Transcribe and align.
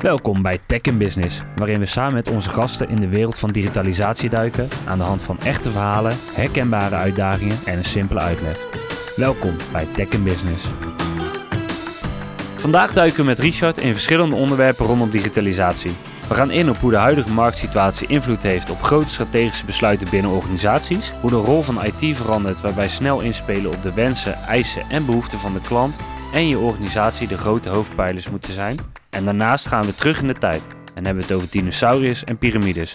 Welkom 0.00 0.42
bij 0.42 0.58
Tech 0.66 0.80
in 0.80 0.98
Business, 0.98 1.40
waarin 1.56 1.78
we 1.78 1.86
samen 1.86 2.14
met 2.14 2.30
onze 2.30 2.50
gasten 2.50 2.88
in 2.88 2.96
de 2.96 3.08
wereld 3.08 3.38
van 3.38 3.50
digitalisatie 3.50 4.30
duiken 4.30 4.68
aan 4.86 4.98
de 4.98 5.04
hand 5.04 5.22
van 5.22 5.38
echte 5.38 5.70
verhalen, 5.70 6.16
herkenbare 6.34 6.94
uitdagingen 6.94 7.56
en 7.64 7.78
een 7.78 7.84
simpele 7.84 8.20
uitleg. 8.20 8.58
Welkom 9.16 9.56
bij 9.72 9.86
Tech 9.92 10.08
in 10.08 10.22
Business. 10.22 10.64
Vandaag 12.54 12.92
duiken 12.92 13.20
we 13.20 13.24
met 13.24 13.38
Richard 13.38 13.78
in 13.78 13.92
verschillende 13.92 14.36
onderwerpen 14.36 14.86
rondom 14.86 15.10
digitalisatie. 15.10 15.92
We 16.28 16.34
gaan 16.34 16.50
in 16.50 16.70
op 16.70 16.76
hoe 16.76 16.90
de 16.90 16.96
huidige 16.96 17.32
marktsituatie 17.32 18.08
invloed 18.08 18.42
heeft 18.42 18.70
op 18.70 18.82
grote 18.82 19.10
strategische 19.10 19.64
besluiten 19.64 20.10
binnen 20.10 20.30
organisaties, 20.30 21.12
hoe 21.20 21.30
de 21.30 21.36
rol 21.36 21.62
van 21.62 21.84
IT 21.84 22.16
verandert 22.16 22.60
waarbij 22.60 22.88
snel 22.88 23.20
inspelen 23.20 23.70
op 23.70 23.82
de 23.82 23.94
wensen, 23.94 24.34
eisen 24.34 24.82
en 24.88 25.06
behoeften 25.06 25.38
van 25.38 25.52
de 25.52 25.60
klant 25.60 25.96
en 26.32 26.48
je 26.48 26.58
organisatie 26.58 27.28
de 27.28 27.38
grote 27.38 27.68
hoofdpijlers 27.68 28.30
moeten 28.30 28.52
zijn. 28.52 28.76
En 29.10 29.24
daarnaast 29.24 29.66
gaan 29.66 29.86
we 29.86 29.94
terug 29.94 30.20
in 30.20 30.26
de 30.26 30.38
tijd 30.38 30.62
en 30.94 31.04
hebben 31.04 31.22
het 31.22 31.32
over 31.32 31.50
dinosauriërs 31.50 32.24
en 32.24 32.38
piramides. 32.38 32.94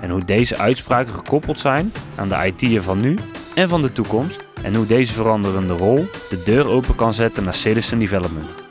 En 0.00 0.10
hoe 0.10 0.24
deze 0.24 0.58
uitspraken 0.58 1.14
gekoppeld 1.14 1.60
zijn 1.60 1.92
aan 2.14 2.28
de 2.28 2.52
IT'er 2.56 2.82
van 2.82 3.00
nu 3.00 3.18
en 3.54 3.68
van 3.68 3.82
de 3.82 3.92
toekomst. 3.92 4.48
En 4.62 4.74
hoe 4.74 4.86
deze 4.86 5.12
veranderende 5.12 5.74
rol 5.74 6.06
de 6.28 6.42
deur 6.44 6.66
open 6.66 6.94
kan 6.94 7.14
zetten 7.14 7.44
naar 7.44 7.54
citizen 7.54 7.98
development. 7.98 8.63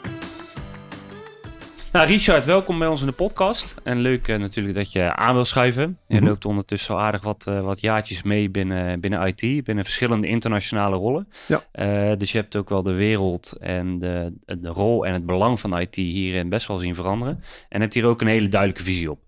Nou, 1.93 2.07
Richard, 2.07 2.45
welkom 2.45 2.79
bij 2.79 2.87
ons 2.87 2.99
in 2.99 3.05
de 3.07 3.13
podcast. 3.13 3.75
En 3.83 3.99
leuk 3.99 4.27
uh, 4.27 4.37
natuurlijk 4.37 4.75
dat 4.75 4.91
je 4.91 5.15
aan 5.15 5.33
wil 5.33 5.45
schuiven. 5.45 5.97
Je 6.07 6.15
Mhm. 6.15 6.25
loopt 6.25 6.45
ondertussen 6.45 6.95
al 6.95 7.01
aardig 7.01 7.21
wat, 7.23 7.47
eh, 7.47 7.61
wat 7.61 7.81
jaartjes 7.81 8.23
mee 8.23 8.49
binnen, 8.49 8.99
binnen 8.99 9.27
IT, 9.27 9.63
binnen 9.63 9.83
verschillende 9.83 10.27
internationale 10.27 10.95
rollen. 10.95 11.27
Ja. 11.47 11.63
Eh, 11.71 12.17
dus 12.17 12.31
je 12.31 12.37
hebt 12.37 12.55
ook 12.55 12.69
wel 12.69 12.83
de 12.83 12.93
wereld 12.93 13.57
en 13.59 13.99
de, 13.99 14.33
de 14.45 14.69
rol 14.69 15.05
en 15.05 15.13
het 15.13 15.25
belang 15.25 15.59
van 15.59 15.79
IT 15.79 15.95
hierin 15.95 16.49
best 16.49 16.67
wel 16.67 16.77
zien 16.77 16.95
veranderen. 16.95 17.43
En 17.69 17.81
hebt 17.81 17.93
hier 17.93 18.05
ook 18.05 18.21
een 18.21 18.27
hele 18.27 18.47
duidelijke 18.47 18.83
visie 18.83 19.11
op. 19.11 19.19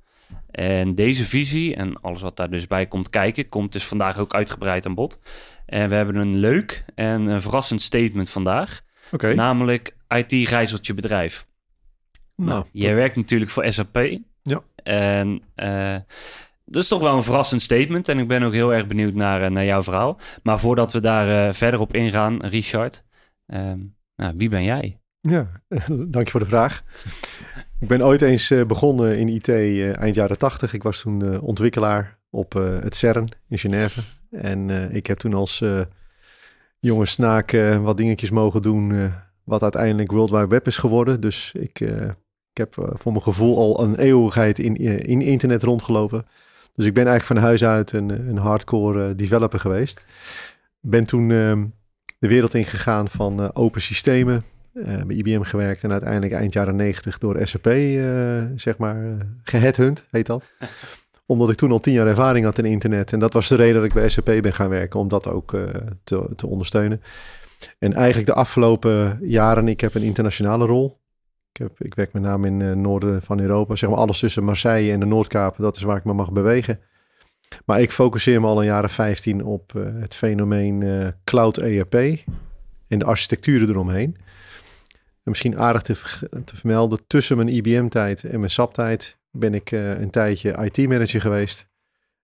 En 0.52 0.95
deze 0.95 1.25
visie 1.25 1.75
en 1.75 2.02
alles 2.02 2.22
wat 2.22 2.35
daar 2.38 2.50
dus 2.50 2.67
bij 2.67 2.85
komt 2.88 3.09
kijken, 3.09 3.50
komt 3.50 3.72
dus 3.72 3.83
vandaag 3.83 4.17
ook 4.17 4.33
uitgebreid 4.33 4.85
aan 4.85 4.95
bod. 4.95 5.19
En 5.66 5.89
we 5.89 5.95
hebben 5.95 6.16
een 6.16 6.35
leuk 6.35 6.85
en 6.95 7.25
een 7.25 7.41
verrassend 7.41 7.81
statement 7.81 8.29
vandaag. 8.29 8.81
Oké. 9.11 9.33
Namelijk 9.33 9.95
IT 10.07 10.47
gijzelt 10.47 10.88
je 10.88 10.94
bedrijf. 10.94 11.45
Nou, 12.36 12.66
Jij 12.72 12.95
werkt 12.95 13.16
natuurlijk 13.16 13.52
voor 13.52 13.72
SAP. 13.72 14.19
Ja. 14.41 14.61
En 14.83 15.41
eh, 15.55 15.95
dat 16.66 16.83
is 16.83 16.88
toch 16.88 17.02
wel 17.02 17.16
een 17.16 17.23
verrassend 17.23 17.61
statement. 17.61 18.09
En 18.09 18.19
ik 18.19 18.28
ben 18.28 18.44
ook 18.44 18.53
heel 18.53 18.73
erg 18.73 18.88
benieuwd 18.88 19.14
naar, 19.14 19.41
eh, 19.41 19.50
naar 19.50 19.66
jouw 19.66 19.83
verhaal. 19.83 20.17
Maar 20.44 20.59
voordat 20.59 20.94
we 20.94 21.00
daar 21.00 21.47
eh, 21.47 21.53
verder 21.53 21.80
op 21.80 21.94
ingaan, 21.94 22.45
Richard. 22.45 23.03
ehm, 23.45 23.80
nou, 24.16 24.33
wie 24.38 24.50
ben 24.50 24.63
jij? 24.63 25.00
ja, 25.22 25.47
dank 26.08 26.25
je 26.25 26.31
voor 26.31 26.39
de 26.39 26.45
vraag. 26.45 26.83
Ik 27.80 27.88
ben 27.88 28.02
ooit 28.02 28.22
eens 28.22 28.53
begonnen 28.67 29.17
in 29.17 29.28
IT 29.28 29.50
eind 29.97 30.16
jaren 30.16 30.38
tachtig. 30.38 30.73
Ik 30.73 30.83
was 30.83 31.02
toen 31.02 31.39
ontwikkelaar 31.39 32.19
op 32.30 32.53
het 32.53 32.95
CERN 32.95 33.30
in 33.47 33.58
Genève. 33.58 34.02
En 34.31 34.69
ik 34.91 35.08
heb 35.08 35.17
toen 35.17 35.33
als 35.33 35.63
jonge 36.80 37.06
snaak 37.06 37.52
wat 37.81 37.97
dingetjes 37.97 38.30
mogen 38.30 38.61
doen... 38.61 39.11
wat 39.44 39.63
uiteindelijk 39.63 40.11
World 40.11 40.30
Wide 40.30 40.47
Web 40.47 40.67
is 40.67 40.78
geworden. 40.78 41.22
Dus 41.22 41.52
ik, 41.53 41.81
ik 42.56 42.58
heb 42.58 42.78
eh, 42.78 42.86
voor 42.94 43.11
mijn 43.11 43.23
gevoel 43.23 43.58
al 43.58 43.84
een 43.84 43.95
eeuwigheid 43.95 44.59
in, 44.59 44.75
eh, 44.75 45.00
in 45.00 45.22
internet 45.22 45.64
rondgelopen. 45.64 46.25
Dus 46.75 46.86
ik 46.86 46.94
ben 46.94 47.06
eigenlijk 47.08 47.39
van 47.39 47.50
huis 47.50 47.64
uit 47.64 47.92
een, 47.92 48.09
een 48.30 48.38
hardcore 48.38 49.09
eh, 49.09 49.17
developer 49.17 49.59
geweest. 49.59 50.06
Ben 50.80 51.06
toen 51.06 51.31
ehm, 51.31 51.66
de 52.20 52.28
wereld 52.28 52.53
ingegaan 52.53 53.08
van 53.09 53.42
eh, 53.42 53.50
open 53.53 53.81
systemen. 53.81 54.44
eh, 54.73 55.02
bij 55.08 55.16
IBM 55.16 55.42
gewerkt 55.42 55.84
en 55.84 55.92
uiteindelijk 55.92 56.34
eind 56.34 56.53
jaren 56.53 56.75
90 56.75 57.17
door 57.17 57.47
SAP, 57.47 57.67
eh, 57.67 58.44
zeg 58.56 58.78
maar, 58.78 59.17
geheadhunt, 59.44 60.06
heet 60.12 60.25
dat. 60.25 60.52
Omdat 61.25 61.50
ik 61.50 61.56
toen 61.58 61.72
al 61.72 61.80
tien 61.80 61.94
jaar 61.94 62.08
ervaring 62.08 62.45
had 62.45 62.58
in 62.58 62.66
internet. 62.66 63.14
En 63.14 63.19
dat 63.19 63.34
was 63.34 63.47
de 63.47 63.56
reden 63.56 63.75
dat 63.75 63.84
ik 63.84 63.94
bij 63.94 64.09
SAP 64.09 64.25
ben 64.25 64.53
gaan 64.53 64.69
werken, 64.69 65.00
om 65.00 65.08
dat 65.08 65.28
ook 65.28 65.53
eh, 65.53 65.64
te, 66.03 66.28
te 66.35 66.47
ondersteunen. 66.47 67.02
En 67.79 67.94
eigenlijk 67.94 68.28
de 68.28 68.34
afgelopen 68.34 69.19
jaren, 69.22 69.68
ik 69.68 69.81
heb 69.81 69.96
een 69.96 70.02
internationale 70.02 70.66
rol. 70.66 70.97
Ik, 71.55 71.61
heb, 71.61 71.81
ik 71.81 71.95
werk 71.95 72.13
met 72.13 72.21
name 72.21 72.47
in 72.47 72.59
het 72.59 72.77
noorden 72.77 73.21
van 73.21 73.39
Europa, 73.39 73.75
zeg 73.75 73.89
maar 73.89 73.99
alles 73.99 74.19
tussen 74.19 74.43
Marseille 74.43 74.91
en 74.91 74.99
de 74.99 75.05
Noordkaap. 75.05 75.57
Dat 75.57 75.75
is 75.75 75.81
waar 75.81 75.97
ik 75.97 76.03
me 76.03 76.13
mag 76.13 76.31
bewegen. 76.31 76.79
Maar 77.66 77.81
ik 77.81 77.91
focuseer 77.91 78.41
me 78.41 78.47
al 78.47 78.59
een 78.59 78.66
jaren 78.66 78.89
15 78.89 79.43
op 79.43 79.75
eh, 79.75 79.83
het 79.85 80.16
fenomeen 80.16 80.83
eh, 80.83 81.07
cloud 81.23 81.57
ERP 81.57 81.93
en 82.88 82.99
de 82.99 83.05
architecturen 83.05 83.69
eromheen. 83.69 84.16
En 85.23 85.31
misschien 85.31 85.57
aardig 85.57 85.81
te, 85.81 85.93
te 86.45 86.55
vermelden, 86.55 86.99
tussen 87.07 87.38
mijn 87.38 87.49
IBM-tijd 87.49 88.23
en 88.23 88.39
mijn 88.39 88.51
SAP-tijd 88.51 89.17
ben 89.31 89.53
ik 89.53 89.72
eh, 89.72 89.99
een 89.99 90.09
tijdje 90.09 90.69
IT-manager 90.72 91.22
geweest. 91.22 91.67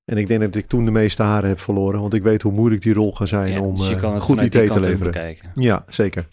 En 0.05 0.17
ik 0.17 0.27
denk 0.27 0.41
dat 0.41 0.55
ik 0.55 0.67
toen 0.67 0.85
de 0.85 0.91
meeste 0.91 1.23
haren 1.23 1.49
heb 1.49 1.59
verloren, 1.59 2.01
want 2.01 2.13
ik 2.13 2.23
weet 2.23 2.41
hoe 2.41 2.51
moeilijk 2.51 2.81
die 2.81 2.93
rol 2.93 3.13
gaat 3.13 3.27
zijn 3.27 3.51
Ja, 3.51 3.59
om 3.61 3.75
dus 3.75 3.87
je 3.87 3.95
eh, 3.95 4.01
kan 4.01 4.13
het 4.13 4.23
goed 4.23 4.41
IT 4.41 4.51
te 4.51 4.59
leveren. 4.59 4.99
bekijken. 4.99 5.51
Ja, 5.55 5.85
zeker. 5.87 6.27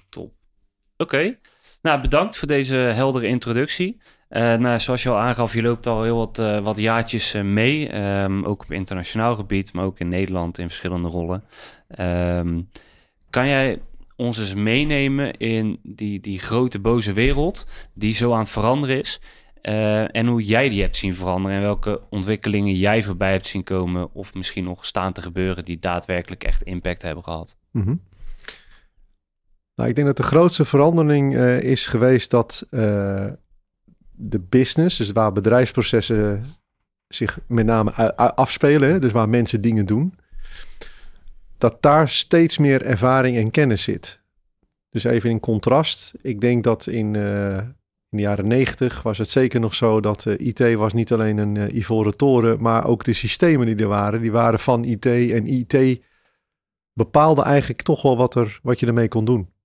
Oké. 0.96 1.36
Nou, 1.82 2.00
bedankt 2.00 2.36
voor 2.36 2.48
deze 2.48 2.76
heldere 2.76 3.26
introductie. 3.26 4.00
Eh, 4.28 4.54
nou, 4.54 4.80
zoals 4.80 5.02
je 5.02 5.08
al 5.08 5.18
aangaf, 5.18 5.54
je 5.54 5.62
loopt 5.62 5.86
al 5.86 6.02
heel 6.02 6.16
wat, 6.16 6.38
eh, 6.38 6.60
wat 6.60 6.76
jaartjes 6.76 7.34
eh, 7.34 7.42
mee. 7.42 7.88
ehm, 7.88 8.44
ook 8.44 8.62
op 8.62 8.72
internationaal 8.72 9.36
gebied, 9.36 9.72
maar 9.72 9.84
ook 9.84 9.98
in 9.98 10.08
Nederland 10.08 10.58
in 10.58 10.66
verschillende 10.66 11.08
rollen. 11.08 11.44
Ehm, 11.88 12.60
kan 13.30 13.48
jij 13.48 13.80
ons 14.16 14.38
eens 14.38 14.54
meenemen 14.54 15.32
in 15.36 15.78
die, 15.82 16.20
die 16.20 16.38
grote 16.38 16.78
boze 16.78 17.12
wereld 17.12 17.66
die 17.94 18.14
zo 18.14 18.32
aan 18.32 18.38
het 18.38 18.50
veranderen 18.50 19.00
is? 19.00 19.20
en 20.12 20.26
hoe 20.26 20.42
jij 20.42 20.68
die 20.68 20.80
hebt 20.82 20.96
zien 20.96 21.14
veranderen 21.14 21.56
en 21.56 21.62
welke 21.62 22.00
ontwikkelingen 22.10 22.74
jij 22.74 23.02
voorbij 23.02 23.32
hebt 23.32 23.46
zien 23.46 23.64
komen 23.64 24.14
of 24.14 24.34
misschien 24.34 24.64
nog 24.64 24.84
staan 24.84 25.12
te 25.12 25.22
gebeuren 25.22 25.64
die 25.64 25.78
daadwerkelijk 25.78 26.44
echt 26.44 26.62
impact 26.62 27.02
hebben 27.02 27.24
gehad. 27.24 27.56
Mhm. 27.70 27.94
Nou, 29.78 29.90
ik 29.90 29.96
denk 29.96 30.06
dat 30.06 30.16
de 30.16 30.22
grootste 30.22 30.64
verandering 30.64 31.36
eh, 31.36 31.60
is 31.60 31.86
geweest 31.86 32.30
dat 32.30 32.66
eh, 32.70 33.26
de 34.10 34.40
business, 34.40 34.96
dus 34.96 35.12
waar 35.12 35.32
bedrijfsprocessen 35.32 36.44
zich 37.08 37.38
met 37.46 37.66
name 37.66 38.16
afspelen, 38.16 39.00
dus 39.00 39.12
waar 39.12 39.28
mensen 39.28 39.60
dingen 39.60 39.86
doen, 39.86 40.14
dat 41.58 41.82
daar 41.82 42.08
steeds 42.08 42.58
meer 42.58 42.82
ervaring 42.82 43.36
en 43.36 43.50
kennis 43.50 43.82
zit. 43.82 44.20
Dus 44.90 45.04
even 45.04 45.30
in 45.30 45.40
contrast, 45.40 46.14
ik 46.22 46.40
denk 46.40 46.64
dat 46.64 46.86
in, 46.86 47.16
eh, 47.16 47.56
in 48.08 48.16
de 48.16 48.20
jaren 48.20 48.46
negentig 48.46 49.02
was 49.02 49.18
het 49.18 49.30
zeker 49.30 49.60
nog 49.60 49.74
zo 49.74 50.00
dat 50.00 50.24
IT 50.24 50.74
was 50.74 50.92
niet 50.92 51.12
alleen 51.12 51.38
een 51.38 51.76
ivoren 51.76 52.16
toren, 52.16 52.62
maar 52.62 52.86
ook 52.86 53.04
de 53.04 53.12
systemen 53.12 53.66
die 53.66 53.76
er 53.76 53.88
waren, 53.88 54.20
die 54.20 54.32
waren 54.32 54.58
van 54.58 54.84
IT 54.84 55.06
en 55.06 55.46
IT 55.46 56.00
bepaalde 56.92 57.42
eigenlijk 57.42 57.82
toch 57.82 58.02
wel 58.02 58.16
wat, 58.16 58.34
er, 58.34 58.60
wat 58.62 58.80
je 58.80 58.86
ermee 58.86 59.08
kon 59.08 59.24
doen. 59.24 59.56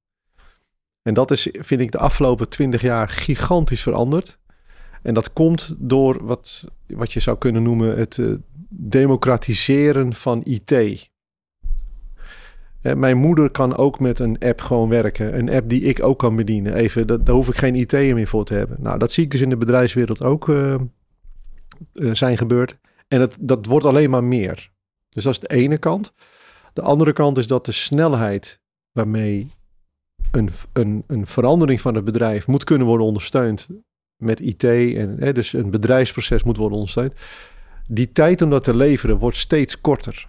En 1.04 1.14
dat 1.14 1.32
is, 1.32 1.50
vind 1.52 1.82
ik, 1.82 1.92
de 1.92 1.98
afgelopen 1.98 2.50
twintig 2.50 2.82
jaar 2.82 3.10
gigantisch 3.10 3.82
veranderd. 3.82 4.38
En 5.02 5.14
dat 5.14 5.34
komt 5.34 5.76
door 5.78 6.26
wat, 6.26 6.68
wat 6.88 7.14
je 7.14 7.20
zou 7.20 7.38
kunnen 7.38 7.64
noemen 7.64 7.98
het 7.98 8.18
eh, 8.18 8.26
democratiseren 8.70 10.14
van 10.14 10.42
IT. 10.44 11.12
Mijn 12.96 13.18
moeder 13.18 13.50
kan 13.50 13.76
ook 13.76 14.00
met 14.00 14.20
een 14.20 14.40
app 14.40 14.62
gewoon 14.62 14.90
werken. 14.90 15.38
Een 15.38 15.50
app 15.50 15.70
die 15.70 15.82
ik 15.82 16.04
ook 16.04 16.20
kan 16.20 16.36
bedienen. 16.36 16.74
Even, 16.74 17.08
daar 17.08 17.36
hoef 17.36 17.48
ik 17.48 17.58
geen 17.58 17.76
IT 17.76 17.92
meer 17.92 18.28
voor 18.28 18.46
te 18.46 18.54
hebben. 18.54 18.78
Nou, 18.80 19.00
dat 19.00 19.12
zie 19.12 19.24
ik 19.24 19.32
dus 19.32 19.42
in 19.42 19.50
de 19.50 19.58
bedrijfswereld 19.58 20.24
ook 20.24 20.50
eh, 20.50 20.74
eh, 20.74 20.80
zijn 21.94 22.38
gebeurd. 22.38 22.78
En 23.08 23.20
dat, 23.20 23.38
dat 23.40 23.66
wordt 23.66 23.86
alleen 23.86 24.10
maar 24.10 24.24
meer. 24.24 24.72
Dus 25.10 25.24
dat 25.24 25.34
is 25.34 25.40
de 25.40 25.48
ene 25.48 25.78
kant. 25.78 26.14
De 26.74 26.82
andere 26.82 27.14
kant 27.14 27.38
is 27.38 27.48
dat 27.48 27.66
de 27.66 27.72
snelheid 27.72 28.62
waarmee 28.92 29.52
een, 30.34 30.50
een, 30.74 31.04
een 31.08 31.28
verandering 31.28 31.82
van 31.82 31.96
het 31.96 32.04
bedrijf 32.04 32.48
moet 32.48 32.64
kunnen 32.64 32.88
worden 32.88 33.08
ondersteund 33.08 33.68
met 34.18 34.40
IT 34.40 34.64
en 34.64 35.16
hè, 35.20 35.34
dus 35.34 35.54
een 35.54 35.70
bedrijfsproces 35.70 36.44
moet 36.44 36.58
worden 36.58 36.78
ondersteund. 36.78 37.14
Die 37.88 38.12
tijd 38.12 38.42
om 38.42 38.50
dat 38.50 38.64
te 38.64 38.76
leveren 38.76 39.18
wordt 39.18 39.38
steeds 39.38 39.82
korter. 39.82 40.28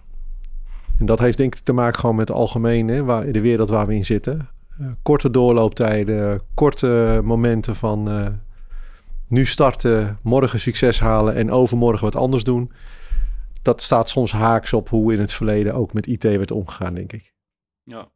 En 0.99 1.05
dat 1.05 1.19
heeft 1.19 1.37
denk 1.37 1.55
ik 1.55 1.63
te 1.63 1.73
maken 1.73 1.99
gewoon 1.99 2.15
met 2.15 2.27
de 2.27 2.33
algemene, 2.33 3.03
waar, 3.03 3.31
de 3.31 3.41
wereld 3.41 3.69
waar 3.69 3.87
we 3.87 3.95
in 3.95 4.05
zitten. 4.05 4.49
Eh, 4.79 4.87
korte 5.01 5.29
doorlooptijden, 5.29 6.41
korte 6.53 7.21
momenten 7.23 7.75
van 7.75 8.09
eh, 8.09 8.27
nu 9.27 9.45
starten, 9.45 10.19
morgen 10.21 10.59
succes 10.59 10.99
halen 10.99 11.35
en 11.35 11.51
overmorgen 11.51 12.03
wat 12.03 12.15
anders 12.15 12.43
doen 12.43 12.71
dat 13.65 13.81
staat 13.81 14.09
soms 14.09 14.31
haaks 14.31 14.73
op 14.73 14.89
hoe 14.89 15.13
in 15.13 15.19
het 15.19 15.33
verleden 15.33 15.73
ook 15.73 15.93
met 15.93 16.07
IT 16.07 16.23
werd 16.23 16.51
omgegaan, 16.51 16.93
denk 16.93 17.13
ik. 17.13 17.33
Ja. 17.83 18.11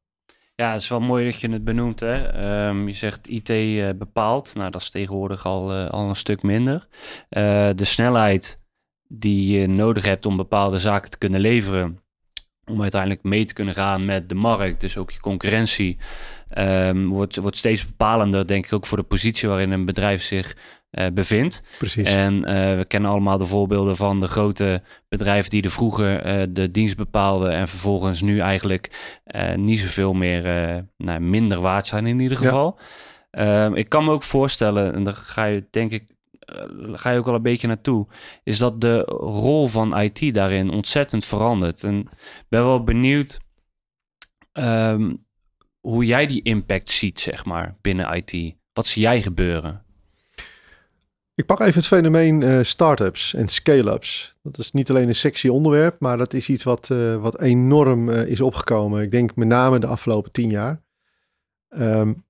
Ja, 0.59 0.71
het 0.71 0.81
is 0.81 0.87
wel 0.87 0.99
mooi 0.99 1.25
dat 1.25 1.39
je 1.39 1.49
het 1.49 1.63
benoemt. 1.63 1.99
Hè? 1.99 2.27
Ehm, 2.27 2.87
je 2.87 2.93
zegt 2.93 3.27
IT 3.27 3.49
eh, 3.49 3.89
bepaalt. 3.95 4.55
Nou, 4.55 4.71
dat 4.71 4.81
is 4.81 4.89
tegenwoordig 4.89 5.45
al, 5.45 5.71
eh, 5.73 5.89
al 5.89 6.09
een 6.09 6.15
stuk 6.15 6.41
minder. 6.41 6.87
Eh, 7.29 7.69
de 7.75 7.85
snelheid 7.85 8.59
die 9.07 9.59
je 9.59 9.67
nodig 9.67 10.05
hebt 10.05 10.25
om 10.25 10.37
bepaalde 10.37 10.79
zaken 10.79 11.09
te 11.09 11.17
kunnen 11.17 11.39
leveren, 11.39 11.99
om 12.65 12.81
uiteindelijk 12.81 13.23
mee 13.23 13.45
te 13.45 13.53
kunnen 13.53 13.73
gaan 13.73 14.05
met 14.05 14.29
de 14.29 14.35
markt. 14.35 14.81
Dus 14.81 14.97
ook 14.97 15.11
je 15.11 15.19
concurrentie 15.19 15.97
um, 16.57 17.09
wordt, 17.09 17.35
wordt 17.35 17.57
steeds 17.57 17.85
bepalender, 17.85 18.47
denk 18.47 18.65
ik, 18.65 18.73
ook 18.73 18.85
voor 18.85 18.97
de 18.97 19.03
positie 19.03 19.49
waarin 19.49 19.71
een 19.71 19.85
bedrijf 19.85 20.21
zich 20.21 20.57
uh, 20.91 21.05
bevindt. 21.13 21.63
Precies. 21.77 22.13
En 22.13 22.35
uh, 22.35 22.43
we 22.77 22.85
kennen 22.87 23.11
allemaal 23.11 23.37
de 23.37 23.45
voorbeelden 23.45 23.95
van 23.95 24.19
de 24.19 24.27
grote 24.27 24.81
bedrijven 25.07 25.49
die 25.49 25.63
er 25.63 25.71
vroeger 25.71 26.25
uh, 26.25 26.47
de 26.49 26.71
dienst 26.71 26.97
bepaalden 26.97 27.51
en 27.51 27.67
vervolgens 27.67 28.21
nu 28.21 28.39
eigenlijk 28.39 29.17
niet 29.55 29.79
zoveel 29.79 30.13
meer, 30.13 30.43
nou, 30.97 31.19
minder 31.19 31.61
waard 31.61 31.85
zijn 31.85 32.05
in 32.05 32.19
ieder 32.19 32.37
geval. 32.37 32.79
Ja. 33.31 33.65
Um, 33.65 33.75
ik 33.75 33.89
kan 33.89 34.05
me 34.05 34.11
ook 34.11 34.23
voorstellen, 34.23 34.93
en 34.93 35.03
daar 35.03 35.13
ga 35.13 35.45
je 35.45 35.67
denk 35.69 35.91
ik 35.91 36.17
ga 36.91 37.09
je 37.09 37.17
ook 37.17 37.27
al 37.27 37.35
een 37.35 37.41
beetje 37.41 37.67
naartoe, 37.67 38.07
is 38.43 38.57
dat 38.57 38.81
de 38.81 38.99
rol 39.19 39.67
van 39.67 39.99
IT 39.99 40.33
daarin 40.33 40.71
ontzettend 40.71 41.25
verandert. 41.25 41.83
En 41.83 42.09
ben 42.47 42.65
wel 42.65 42.83
benieuwd 42.83 43.39
um, 44.53 45.25
hoe 45.79 46.05
jij 46.05 46.25
die 46.25 46.41
impact 46.41 46.89
ziet, 46.89 47.19
zeg 47.19 47.45
maar, 47.45 47.77
binnen 47.81 48.15
IT. 48.15 48.55
Wat 48.73 48.87
zie 48.87 49.01
jij 49.01 49.21
gebeuren? 49.21 49.85
Ik 51.39 51.45
pak 51.45 51.59
even 51.59 51.73
het 51.73 51.87
fenomeen 51.87 52.41
uh, 52.41 52.59
startups 52.63 53.33
en 53.33 53.47
scale-ups. 53.47 54.35
Dat 54.43 54.57
is 54.57 54.71
niet 54.71 54.89
alleen 54.89 55.07
een 55.07 55.15
sexy 55.15 55.47
onderwerp, 55.47 55.99
maar 55.99 56.17
dat 56.17 56.33
is 56.33 56.49
iets 56.49 56.63
wat, 56.63 56.89
uh, 56.91 57.15
wat 57.15 57.41
enorm 57.41 58.09
uh, 58.09 58.25
is 58.25 58.41
opgekomen. 58.41 59.01
Ik 59.01 59.11
denk 59.11 59.35
met 59.35 59.47
name 59.47 59.79
de 59.79 59.87
afgelopen 59.87 60.31
tien 60.31 60.49
jaar. 60.49 60.81
Um, 61.69 62.23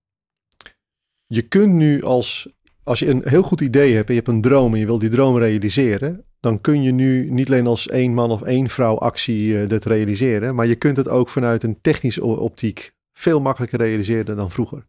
je 1.26 1.42
kunt 1.42 1.74
nu 1.74 2.04
als, 2.04 2.50
als 2.84 3.00
je 3.00 3.10
een 3.10 3.22
heel 3.26 3.42
goed 3.42 3.62
idee 3.62 3.96
hebt 3.96 4.08
en 4.08 4.14
je 4.14 4.20
hebt 4.20 4.34
een 4.34 4.42
droom 4.42 4.74
en 4.74 4.80
je 4.80 4.86
wil 4.86 5.00
die 5.00 5.10
droom 5.10 5.38
realiseren, 5.38 6.26
dan 6.40 6.62
kun 6.62 6.84
je 6.84 6.92
nu 6.92 7.32
niet 7.32 7.48
alleen 7.48 7.68
als 7.68 7.88
één 7.88 8.14
man 8.14 8.32
of 8.32 8.42
één 8.42 8.70
vrouw 8.70 8.98
actie 8.98 9.68
dat 9.68 9.86
realiseren, 9.86 10.56
maar 10.56 10.68
je 10.68 10.76
kunt 10.76 10.98
het 10.98 11.08
ook 11.08 11.30
vanuit 11.30 11.64
een 11.64 11.82
technische 11.82 12.26
optiek 12.26 12.94
veel 13.14 13.42
makkelijker 13.42 13.80
realiseren 13.80 14.36
dan 14.36 14.52
vroeger 14.52 14.88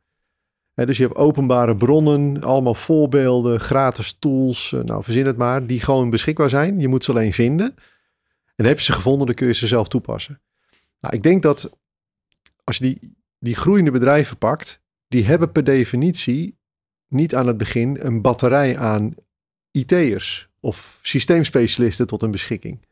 dus 0.86 0.96
je 0.96 1.02
hebt 1.02 1.16
openbare 1.16 1.76
bronnen, 1.76 2.42
allemaal 2.42 2.74
voorbeelden, 2.74 3.60
gratis 3.60 4.16
tools, 4.18 4.72
eh, 4.72 4.80
nou 4.80 5.04
verzin 5.04 5.26
het 5.26 5.36
maar, 5.36 5.66
die 5.66 5.80
gewoon 5.80 6.10
beschikbaar 6.10 6.50
zijn. 6.50 6.80
Je 6.80 6.88
moet 6.88 7.04
ze 7.04 7.10
alleen 7.10 7.32
vinden. 7.32 7.74
En 8.56 8.64
heb 8.64 8.78
je 8.78 8.84
ze 8.84 8.92
gevonden, 8.92 9.26
dan 9.26 9.34
kun 9.34 9.46
je 9.46 9.54
ze 9.54 9.66
zelf 9.66 9.88
toepassen. 9.88 10.40
Nou, 11.00 11.14
ik 11.14 11.22
denk 11.22 11.42
dat 11.42 11.70
als 12.64 12.76
je 12.76 12.84
die, 12.84 13.16
die 13.38 13.54
groeiende 13.54 13.90
bedrijven 13.90 14.38
pakt, 14.38 14.82
die 15.08 15.24
hebben 15.24 15.52
per 15.52 15.64
definitie 15.64 16.58
niet 17.08 17.34
aan 17.34 17.46
het 17.46 17.56
begin 17.56 17.98
een 18.00 18.22
batterij 18.22 18.78
aan 18.78 19.14
IT'ers 19.70 20.48
of 20.60 20.98
systeemspecialisten 21.02 22.06
tot 22.06 22.20
hun 22.20 22.30
beschikking. 22.30 22.86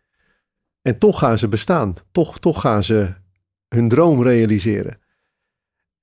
En 0.83 0.99
toch 0.99 1.19
gaan 1.19 1.39
ze 1.39 1.49
bestaan. 1.49 1.95
Toch, 2.13 2.39
toch 2.39 2.61
gaan 2.61 2.85
ze 2.85 3.15
hun 3.69 3.89
droom 3.89 4.23
realiseren. 4.23 4.99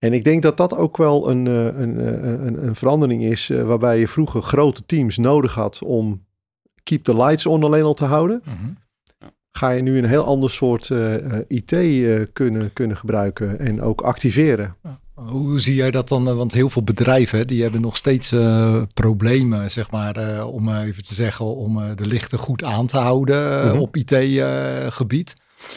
En 0.05 0.13
ik 0.13 0.23
denk 0.23 0.41
dat 0.41 0.57
dat 0.57 0.77
ook 0.77 0.97
wel 0.97 1.29
een, 1.29 1.47
eh, 1.47 1.65
een, 1.65 1.99
eh, 1.99 2.45
een, 2.45 2.65
een 2.65 2.75
verandering 2.75 3.23
is, 3.23 3.49
eh, 3.49 3.63
waarbij 3.63 3.99
je 3.99 4.07
vroeger 4.07 4.41
grote 4.41 4.85
teams 4.85 5.17
nodig 5.17 5.53
had 5.53 5.81
om 5.83 6.23
keep 6.83 7.03
the 7.03 7.15
lights 7.15 7.45
on 7.45 7.63
alleen 7.63 7.83
al 7.83 7.93
te 7.93 8.05
houden. 8.05 8.41
Mhm. 8.45 8.71
Ga 9.51 9.69
je 9.69 9.81
nu 9.81 9.97
een 9.97 10.05
heel 10.05 10.25
ander 10.25 10.49
soort 10.49 10.91
IT 11.47 11.75
kunnen, 12.33 12.73
kunnen 12.73 12.97
gebruiken 12.97 13.59
en 13.59 13.81
ook 13.81 14.01
activeren. 14.01 14.75
Hoe 15.13 15.59
zie 15.59 15.75
jij 15.75 15.91
dat 15.91 16.07
dan? 16.07 16.35
Want 16.35 16.53
heel 16.53 16.69
veel 16.69 16.83
bedrijven 16.83 17.47
die 17.47 17.61
hebben 17.61 17.81
nog 17.81 17.95
steeds 17.95 18.31
uh, 18.31 18.81
problemen, 18.93 19.71
zeg 19.71 19.91
maar, 19.91 20.17
uh, 20.17 20.53
om 20.53 20.69
even 20.69 21.03
te 21.03 21.13
zeggen, 21.13 21.45
om 21.45 21.95
de 21.95 22.05
lichten 22.05 22.37
goed 22.37 22.63
aan 22.63 22.85
te 22.85 22.97
houden 22.97 23.67
mhm. 23.67 23.79
op 23.79 23.95
IT-gebied. 23.95 25.35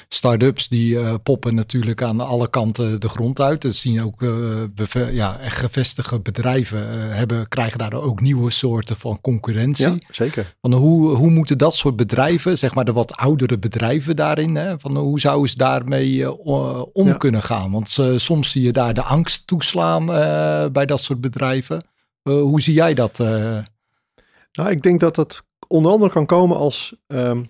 Start-ups 0.09 0.69
die 0.69 0.95
uh, 0.95 1.15
poppen 1.23 1.55
natuurlijk 1.55 2.03
aan 2.03 2.21
alle 2.21 2.51
kanten 2.51 3.01
de 3.01 3.09
grond 3.09 3.41
uit. 3.41 3.63
Dat 3.63 3.75
zien 3.75 4.03
ook 4.03 4.23
uh, 4.23 5.13
ja, 5.13 5.39
echt 5.39 5.57
gevestigde 5.57 6.21
bedrijven 6.21 6.79
uh, 6.79 7.15
hebben, 7.15 7.49
krijgen 7.49 7.79
daardoor 7.79 8.03
ook 8.03 8.21
nieuwe 8.21 8.51
soorten 8.51 8.97
van 8.97 9.21
concurrentie. 9.21 9.91
Ja, 9.91 9.99
zeker. 10.11 10.57
Van 10.61 10.73
hoe, 10.73 11.15
hoe 11.15 11.31
moeten 11.31 11.59
dat 11.59 11.75
soort 11.75 11.97
bedrijven, 11.97 12.59
zeg 12.59 12.75
maar 12.75 12.85
de 12.85 12.93
wat 12.93 13.17
oudere 13.17 13.59
bedrijven 13.59 14.17
daarin, 14.17 14.57
hè, 14.57 14.79
van 14.79 14.97
hoe 14.97 15.21
zouden 15.21 15.51
ze 15.51 15.57
daarmee 15.57 16.43
om 16.93 17.17
kunnen 17.17 17.43
gaan? 17.43 17.71
Want 17.71 17.99
soms 18.17 18.51
zie 18.51 18.63
je 18.63 18.73
daar 18.73 18.95
de 18.95 19.03
angst 19.03 19.47
toeslaan 19.47 20.07
bij 20.73 20.87
dat 20.87 21.01
soort 21.01 21.21
bedrijven. 21.21 21.83
hoe 22.23 22.61
zie 22.61 22.75
jij 22.75 22.95
dat? 22.95 23.19
Nou, 24.53 24.71
ik 24.71 24.83
denk 24.83 25.01
dat 25.01 25.15
dat 25.15 25.43
onder 25.69 25.93
andere 25.93 26.11
kan 26.11 26.27
komen 26.27 26.57
als 26.57 26.95
um, 27.07 27.47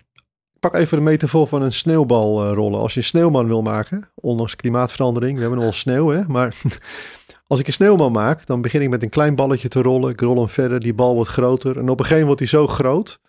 pak 0.60 0.74
even 0.74 0.96
de 0.96 1.04
metafoor 1.04 1.46
van 1.46 1.62
een 1.62 1.72
sneeuwbal 1.72 2.44
uh, 2.44 2.52
rollen. 2.52 2.80
Als 2.80 2.94
je 2.94 3.00
een 3.00 3.06
sneeuwman 3.06 3.46
wil 3.46 3.62
maken, 3.62 4.10
ondanks 4.14 4.56
klimaatverandering, 4.56 5.34
we 5.34 5.40
hebben 5.40 5.58
wel 5.60 5.72
sneeuw, 5.72 6.08
hè? 6.08 6.22
maar 6.26 6.56
als 7.46 7.60
ik 7.60 7.66
een 7.66 7.72
sneeuwman 7.72 8.12
maak, 8.12 8.46
dan 8.46 8.60
begin 8.60 8.82
ik 8.82 8.88
met 8.88 9.02
een 9.02 9.08
klein 9.08 9.34
balletje 9.34 9.68
te 9.68 9.82
rollen. 9.82 10.10
Ik 10.10 10.20
rol 10.20 10.36
hem 10.36 10.48
verder, 10.48 10.80
die 10.80 10.94
bal 10.94 11.14
wordt 11.14 11.30
groter. 11.30 11.78
En 11.78 11.88
op 11.88 11.98
een 11.98 12.04
gegeven 12.04 12.26
moment 12.26 12.26
wordt 12.26 12.52
hij 12.52 12.60
zo 12.60 12.66
groot 12.66 13.20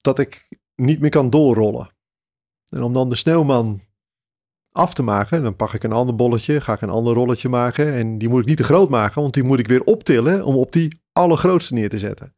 dat 0.00 0.18
ik 0.18 0.48
niet 0.74 1.00
meer 1.00 1.10
kan 1.10 1.30
doorrollen. 1.30 1.90
En 2.68 2.82
om 2.82 2.92
dan 2.92 3.08
de 3.08 3.16
sneeuwman 3.16 3.80
af 4.72 4.94
te 4.94 5.02
maken, 5.02 5.42
dan 5.42 5.56
pak 5.56 5.72
ik 5.72 5.82
een 5.82 5.92
ander 5.92 6.14
bolletje, 6.14 6.60
ga 6.60 6.72
ik 6.72 6.80
een 6.80 6.90
ander 6.90 7.14
rolletje 7.14 7.48
maken. 7.48 7.94
En 7.94 8.18
die 8.18 8.28
moet 8.28 8.40
ik 8.40 8.46
niet 8.46 8.56
te 8.56 8.64
groot 8.64 8.88
maken, 8.88 9.20
want 9.20 9.34
die 9.34 9.42
moet 9.42 9.58
ik 9.58 9.66
weer 9.66 9.84
optillen 9.84 10.44
om 10.44 10.56
op 10.56 10.72
die 10.72 11.02
allergrootste 11.12 11.74
neer 11.74 11.88
te 11.88 11.98
zetten. 11.98 12.34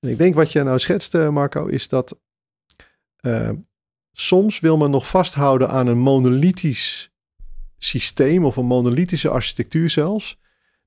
En 0.00 0.08
ik 0.08 0.18
denk 0.18 0.34
wat 0.34 0.52
je 0.52 0.62
nou 0.62 0.78
schetst, 0.78 1.14
eh, 1.14 1.28
Marco, 1.28 1.66
is 1.66 1.88
dat 1.88 2.18
uh, 3.20 3.50
soms 4.12 4.60
wil 4.60 4.76
men 4.76 4.90
nog 4.90 5.08
vasthouden 5.08 5.68
aan 5.68 5.86
een 5.86 5.98
monolithisch 5.98 7.12
systeem 7.78 8.44
of 8.44 8.56
een 8.56 8.66
monolithische 8.66 9.28
architectuur 9.28 9.90
zelfs, 9.90 10.38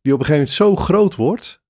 die 0.01 0.13
op 0.13 0.19
een 0.19 0.25
gegeven 0.25 0.33
moment 0.33 0.49
zo 0.49 0.75
groot 0.75 1.15
wordt, 1.15 1.61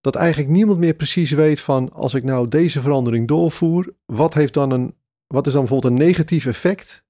dat 0.00 0.14
eigenlijk 0.14 0.50
niemand 0.50 0.78
meer 0.78 0.94
precies 0.94 1.30
weet 1.30 1.60
van 1.60 1.92
als 1.92 2.14
ik 2.14 2.24
nou 2.24 2.48
deze 2.48 2.80
verandering 2.80 3.28
doorvoer, 3.28 3.94
wat 4.04 4.34
heeft 4.34 4.54
dan 4.54 4.70
een, 4.70 4.94
wat 5.26 5.46
is 5.46 5.52
dan 5.52 5.62
bijvoorbeeld 5.62 5.92
een 5.92 6.06
negatief 6.06 6.46
effect 6.46 7.04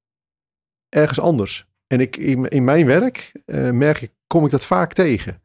ergens 0.89 1.21
anders? 1.21 1.67
En 1.87 2.01
ik, 2.01 2.17
in, 2.17 2.49
in 2.49 2.65
mijn 2.65 2.87
werk 2.87 3.33
uh, 3.47 3.71
merk 3.71 4.01
ik, 4.01 4.13
kom 4.27 4.45
ik 4.45 4.51
dat 4.51 4.67
vaak 4.67 4.93
tegen. 4.93 5.43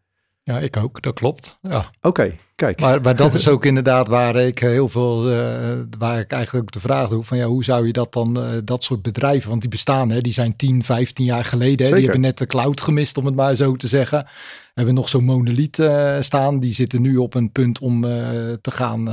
Ja, 0.50 0.60
ik 0.60 0.78
ook, 0.78 1.01
dat 1.01 1.13
klopt. 1.13 1.57
Ja. 1.62 1.92
Oké, 2.01 2.36
kijk. 2.56 2.80
Maar, 2.80 3.01
maar 3.01 3.16
dat 3.16 3.34
is 3.34 3.48
ook 3.54 3.66
inderdaad 3.66 4.07
waar 4.07 4.36
ik 4.36 4.60
heel 4.60 4.90
veel, 4.90 5.31
uh, 5.31 5.80
waar 5.98 6.19
ik 6.19 6.31
eigenlijk 6.31 6.66
ook 6.66 6.72
de 6.72 6.80
vraag 6.80 7.10
doe 7.10 7.24
van 7.24 7.38
ja, 7.38 7.46
hoe 7.46 7.63
zou 7.63 7.86
je 7.86 7.94
dat 7.94 8.13
dan, 8.13 8.38
uh, 8.40 8.57
dat 8.63 8.84
soort 8.84 9.01
bedrijven, 9.01 9.50
want 9.50 9.62
die 9.62 9.69
bestaan, 9.69 10.10
hè, 10.10 10.22
die 10.22 10.34
zijn 10.34 10.56
10, 10.56 10.84
15 10.84 11.25
jaar 11.25 11.46
geleden, 11.46 11.88
hè, 11.88 11.94
die 11.94 12.04
hebben 12.04 12.22
net 12.22 12.38
de 12.38 12.46
cloud 12.46 12.81
gemist, 12.81 13.18
om 13.18 13.25
het 13.25 13.36
maar 13.36 13.56
zo 13.56 13.75
te 13.75 13.88
zeggen. 13.88 14.25
Hebben 14.74 14.94
nog 14.94 15.10
zo'n 15.10 15.24
monolith 15.24 15.78
uh, 15.78 16.18
staan, 16.19 16.60
die 16.60 16.74
zitten 16.74 17.01
nu 17.01 17.18
op 17.18 17.34
een 17.34 17.51
punt 17.51 17.80
om 17.80 18.01
te 18.62 18.72
gaan 18.72 19.04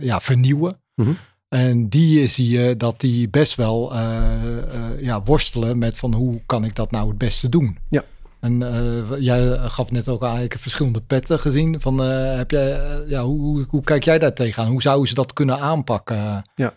ja, 0.00 0.20
vernieuwen. 0.20 0.80
Mm 0.94 1.04
-hmm. 1.04 1.16
En 1.48 1.88
die 1.88 2.26
zie 2.26 2.48
je 2.48 2.76
dat 2.76 3.00
die 3.00 3.28
best 3.28 3.54
wel 3.54 3.94
ja, 4.98 5.22
worstelen 5.24 5.78
met 5.78 5.98
van 5.98 6.14
hoe 6.14 6.40
kan 6.46 6.64
ik 6.64 6.74
dat 6.74 6.90
nou 6.90 7.08
het 7.08 7.18
beste 7.18 7.48
doen. 7.48 7.78
Ja. 7.88 8.04
En 8.44 8.60
uh, 8.60 9.20
jij 9.20 9.56
gaf 9.58 9.90
net 9.90 10.08
ook 10.08 10.24
aan, 10.24 10.46
verschillende 10.48 11.00
petten 11.00 11.38
gezien. 11.38 11.80
Van, 11.80 12.10
uh, 12.10 12.36
heb 12.36 12.50
jij, 12.50 12.70
uh, 12.70 13.10
ja, 13.10 13.22
hoe, 13.22 13.66
hoe, 13.68 13.82
kijk 13.82 14.04
jij 14.04 14.18
daar 14.18 14.32
tegenaan? 14.32 14.70
Hoe 14.70 14.82
zouden 14.82 15.08
ze 15.08 15.14
dat 15.14 15.32
kunnen 15.32 15.58
aanpakken? 15.58 16.44
Ja. 16.54 16.74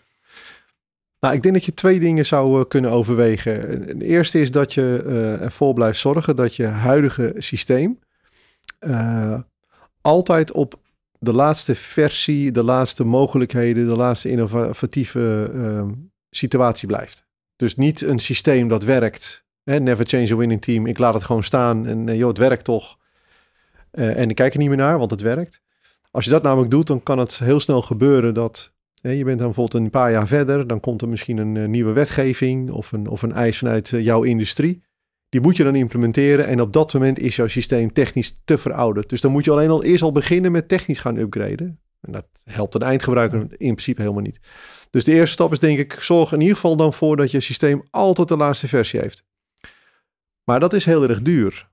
Nou, 1.20 1.34
ik 1.34 1.42
denk 1.42 1.54
dat 1.54 1.64
je 1.64 1.74
twee 1.74 1.98
dingen 1.98 2.26
zou 2.26 2.64
kunnen 2.64 2.90
overwegen. 2.90 3.98
De 3.98 4.04
eerste 4.04 4.40
is 4.40 4.50
dat 4.50 4.74
je 4.74 5.02
ervoor 5.40 5.74
blijft 5.74 5.98
zorgen 5.98 6.36
dat 6.36 6.56
je 6.56 6.66
huidige 6.66 7.34
systeem 7.36 7.98
altijd 10.00 10.52
op 10.52 10.80
de 11.18 11.32
laatste 11.32 11.74
versie, 11.74 12.52
de 12.52 12.62
laatste 12.62 13.04
mogelijkheden, 13.04 13.86
de 13.86 13.96
laatste 13.96 14.30
innovatieve 14.30 15.50
situatie 16.30 16.88
blijft. 16.88 17.24
Dus 17.56 17.76
niet 17.76 18.00
een 18.00 18.18
systeem 18.18 18.68
dat 18.68 18.84
werkt 18.84 19.46
never 19.76 20.06
change 20.06 20.32
a 20.32 20.36
winning 20.36 20.62
team. 20.62 20.86
Ik 20.86 20.98
laat 20.98 21.14
het 21.14 21.24
gewoon 21.24 21.42
staan 21.42 21.86
en 21.86 22.06
uh, 22.06 22.16
joh, 22.16 22.28
het 22.28 22.38
werkt 22.38 22.64
toch. 22.64 22.98
Uh, 23.92 24.18
en 24.18 24.30
ik 24.30 24.36
kijk 24.36 24.52
er 24.52 24.58
niet 24.58 24.68
meer 24.68 24.76
naar, 24.76 24.98
want 24.98 25.10
het 25.10 25.20
werkt. 25.20 25.60
Als 26.10 26.24
je 26.24 26.30
dat 26.30 26.42
namelijk 26.42 26.70
doet, 26.70 26.86
dan 26.86 27.02
kan 27.02 27.18
het 27.18 27.38
heel 27.38 27.60
snel 27.60 27.82
gebeuren 27.82 28.34
dat 28.34 28.72
je 29.00 29.24
bent 29.24 29.38
dan 29.38 29.46
bijvoorbeeld 29.46 29.84
een 29.84 29.90
paar 29.90 30.10
jaar 30.10 30.26
verder. 30.26 30.66
Dan 30.66 30.80
komt 30.80 31.02
er 31.02 31.08
misschien 31.08 31.36
een 31.36 31.54
uh, 31.54 31.68
nieuwe 31.68 31.92
wetgeving 31.92 32.70
of 32.70 32.92
een, 32.92 33.08
of 33.08 33.22
een 33.22 33.32
eis 33.32 33.58
vanuit 33.58 33.88
jouw 33.88 34.22
industrie. 34.22 34.82
Die 35.28 35.40
moet 35.40 35.56
je 35.56 35.64
dan 35.64 35.74
implementeren 35.74 36.46
en 36.46 36.60
op 36.60 36.72
dat 36.72 36.94
moment 36.94 37.18
is 37.18 37.36
jouw 37.36 37.46
systeem 37.46 37.92
technisch 37.92 38.40
te 38.44 38.58
verouderd. 38.58 39.08
Dus 39.08 39.20
dan 39.20 39.32
moet 39.32 39.44
je 39.44 39.50
alleen 39.50 39.70
al 39.70 39.84
eerst 39.84 40.02
al 40.02 40.12
beginnen 40.12 40.52
met 40.52 40.68
technisch 40.68 40.98
gaan 40.98 41.16
upgraden. 41.16 41.80
En 42.00 42.12
dat 42.12 42.26
helpt 42.44 42.74
een 42.74 42.82
eindgebruiker 42.82 43.38
in 43.40 43.48
principe 43.56 44.00
helemaal 44.00 44.22
niet. 44.22 44.40
Dus 44.90 45.04
de 45.04 45.12
eerste 45.12 45.32
stap 45.32 45.52
is 45.52 45.58
denk 45.58 45.78
ik, 45.78 45.96
zorg 46.00 46.32
in 46.32 46.40
ieder 46.40 46.54
geval 46.54 46.76
dan 46.76 46.92
voor 46.92 47.16
dat 47.16 47.30
je 47.30 47.40
systeem 47.40 47.82
altijd 47.90 48.28
de 48.28 48.36
laatste 48.36 48.68
versie 48.68 49.00
heeft. 49.00 49.24
Maar 50.48 50.60
dat 50.60 50.72
is 50.72 50.84
heel 50.84 51.08
erg 51.08 51.22
duur. 51.22 51.68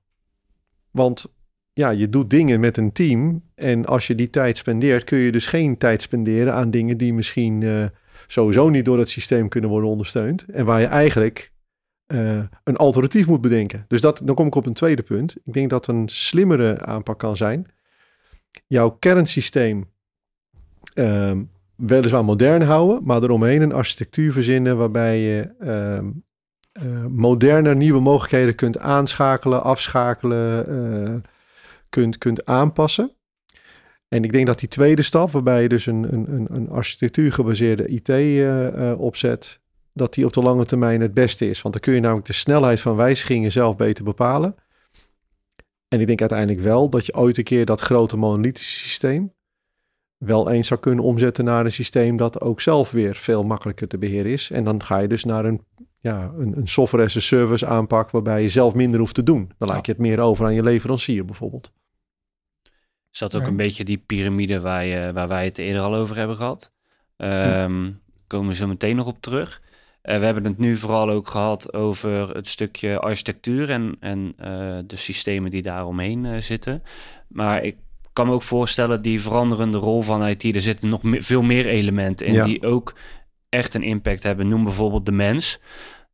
Want 0.92 1.36
ja, 1.74 1.90
je 1.90 2.10
doet 2.10 2.30
dingen 2.30 2.60
met 2.60 2.78
een 2.78 2.92
team. 2.92 3.44
En 3.54 3.86
als 3.86 4.08
je 4.08 4.16
die 4.16 4.30
tijd 4.30 4.58
spendeert, 4.58 5.04
kun 5.04 5.18
je 5.18 5.32
dus 5.32 5.48
geen 5.48 5.78
tijd 5.78 6.02
spenderen 6.02 6.54
aan 6.54 6.72
dingen 6.72 6.98
die 6.98 7.14
misschien 7.14 7.62
uh, 7.62 7.86
sowieso 8.28 8.70
niet 8.70 8.86
door 8.86 8.98
het 8.98 9.10
systeem 9.10 9.48
kunnen 9.50 9.70
worden 9.70 9.90
ondersteund. 9.90 10.46
En 10.46 10.66
waar 10.66 10.80
je 10.80 10.86
eigenlijk 10.86 11.52
een 12.64 12.78
alternatief 12.78 13.28
moet 13.28 13.42
bedenken. 13.42 13.86
Dus 13.88 14.02
dat, 14.02 14.22
dan 14.24 14.36
kom 14.36 14.48
ik 14.48 14.56
op 14.56 14.66
een 14.66 14.74
tweede 14.74 15.04
punt. 15.04 15.36
Ik 15.46 15.54
denk 15.54 15.70
dat 15.70 15.88
een 15.88 16.10
slimmere 16.10 16.86
aanpak 16.86 17.20
kan 17.20 17.38
zijn. 17.38 17.68
Jouw 18.68 18.90
kernsysteem 18.90 19.92
ehm, 20.94 21.44
weliswaar 21.76 22.26
modern 22.26 22.62
houden, 22.62 23.04
maar 23.04 23.24
eromheen 23.24 23.62
een 23.62 23.74
architectuur 23.74 24.32
verzinnen 24.32 24.78
waarbij 24.78 25.20
je 25.20 25.54
uh, 25.62 26.10
uh, 26.84 27.06
moderne 27.06 27.76
nieuwe 27.76 28.00
mogelijkheden 28.00 28.56
kunt 28.56 28.80
aanschakelen, 28.80 29.64
afschakelen, 29.64 30.70
uh, 30.70 31.16
kunt, 31.90 32.18
kunt 32.18 32.46
aanpassen. 32.46 33.12
En 34.08 34.24
ik 34.24 34.32
denk 34.32 34.48
dat 34.48 34.60
die 34.60 34.70
tweede 34.70 35.02
stap, 35.02 35.32
waarbij 35.32 35.62
je 35.62 35.70
dus 35.70 35.86
een, 35.86 36.14
een, 36.14 36.48
een 36.52 36.70
architectuur 36.70 37.34
gebaseerde 37.34 37.88
IT 37.88 38.10
uh, 38.10 38.94
opzet, 38.98 39.60
dat 39.94 40.14
die 40.14 40.26
op 40.26 40.34
de 40.34 40.42
lange 40.42 40.66
termijn 40.66 41.02
het 41.02 41.14
beste 41.14 41.50
is. 41.50 41.62
Want 41.62 41.74
dan 41.74 41.84
kun 41.84 41.94
je 41.94 42.00
namelijk 42.00 42.28
de 42.28 42.34
snelheid 42.34 42.80
van 42.80 42.96
wijzigingen 42.96 43.52
zelf 43.52 43.76
beter 43.76 44.04
bepalen. 44.04 44.56
En 45.88 46.00
ik 46.00 46.08
denk 46.08 46.20
uiteindelijk 46.20 46.60
wel 46.60 46.90
dat 46.90 47.06
je 47.06 47.16
ooit 47.16 47.38
een 47.38 47.44
keer 47.44 47.66
dat 47.66 47.82
grote 47.82 48.18
monolithische 48.18 48.80
systeem, 48.80 49.34
wel 50.18 50.50
eens 50.50 50.68
zou 50.68 50.80
kunnen 50.80 51.04
omzetten 51.04 51.46
naar 51.46 51.66
een 51.66 51.72
systeem 51.72 52.18
dat 52.18 52.42
ook 52.42 52.62
zelf 52.62 52.92
weer 52.92 53.16
veel 53.16 53.44
makkelijker 53.44 53.88
te 53.88 53.98
beheren 53.98 54.32
is. 54.32 54.52
En 54.52 54.64
dan 54.64 54.84
ga 54.84 54.98
je 54.98 55.08
dus 55.08 55.24
naar 55.24 55.46
een, 55.46 55.62
ja, 56.06 56.32
een, 56.38 56.58
een 56.58 56.68
software 56.68 57.04
as 57.04 57.16
a 57.16 57.20
service 57.20 57.66
aanpak 57.66 58.10
waarbij 58.10 58.42
je 58.42 58.50
zelf 58.50 58.74
minder 58.74 59.00
hoeft 59.00 59.16
te 59.16 59.24
doen. 59.24 59.52
Dan 59.58 59.68
laat 59.68 59.86
je 59.86 59.92
het 59.92 60.02
meer 60.02 60.20
over 60.20 60.46
aan 60.46 60.54
je 60.54 60.64
leverancier 60.64 61.26
bijvoorbeeld. 61.26 61.72
Is 63.12 63.20
dat 63.20 63.36
ook 63.36 63.48
een 63.48 63.56
beetje 63.56 63.84
die 63.84 63.98
piramide 63.98 64.60
waar, 64.60 64.86
je, 64.86 65.14
waar 65.14 65.28
wij 65.28 65.46
het 65.46 65.58
eerder 65.58 65.82
al 65.82 65.96
over 65.96 66.16
hebben 66.16 66.36
gehad? 66.36 66.74
Um, 67.18 68.02
Komen 68.28 68.48
we 68.48 68.56
zo 68.56 68.68
meteen 68.68 68.96
nog 68.96 69.08
op 69.08 69.22
terug. 69.22 69.62
Uh, 70.04 70.18
we 70.20 70.26
hebben 70.26 70.44
het 70.44 70.58
nu 70.58 70.76
vooral 70.76 71.10
ook 71.10 71.28
gehad 71.28 71.74
over 71.74 72.36
het 72.36 72.50
stukje 72.50 73.00
architectuur 73.00 73.70
en, 73.70 73.96
en 74.00 74.36
uh, 74.40 74.46
de 74.88 74.96
systemen 74.96 75.52
die 75.52 75.62
daaromheen 75.62 76.24
uh, 76.24 76.42
zitten. 76.42 76.84
Maar 77.28 77.64
ik 77.64 77.76
kan 78.14 78.28
me 78.28 78.34
ook 78.34 78.42
voorstellen, 78.42 79.02
die 79.02 79.22
veranderende 79.22 79.78
rol 79.78 80.02
van 80.02 80.28
IT, 80.28 80.44
er 80.44 80.62
zitten 80.62 80.90
nog 80.90 81.04
me 81.04 81.22
veel 81.22 81.42
meer 81.42 81.66
elementen 81.68 82.26
in 82.26 82.34
ja. 82.34 82.44
die 82.44 82.64
ook 82.64 82.94
echt 83.50 83.74
een 83.74 83.84
impact 83.84 84.24
hebben. 84.24 84.48
Noem 84.48 84.64
bijvoorbeeld 84.64 85.06
de 85.06 85.12
mens. 85.12 85.60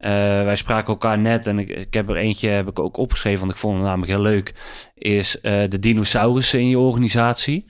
Uh, 0.02 0.10
wij 0.44 0.56
spraken 0.56 0.88
elkaar 0.88 1.20
net 1.20 1.48
en 1.48 1.60
ik, 1.60 1.70
ik, 1.70 1.94
heb 1.94 2.10
er 2.10 2.16
eentje 2.16 2.48
heb 2.48 2.68
ik 2.68 2.80
ook 2.80 2.98
opgeschreven, 2.98 3.40
want 3.40 3.52
ik 3.52 3.58
vond 3.58 3.76
het 3.76 3.84
namelijk 3.84 4.12
heel 4.12 4.22
leuk. 4.22 4.54
Is 4.96 5.36
uh, 5.36 5.42
de 5.70 5.80
dinosaurussen 5.80 6.60
in 6.60 6.68
je 6.68 6.80
organisatie. 6.80 7.66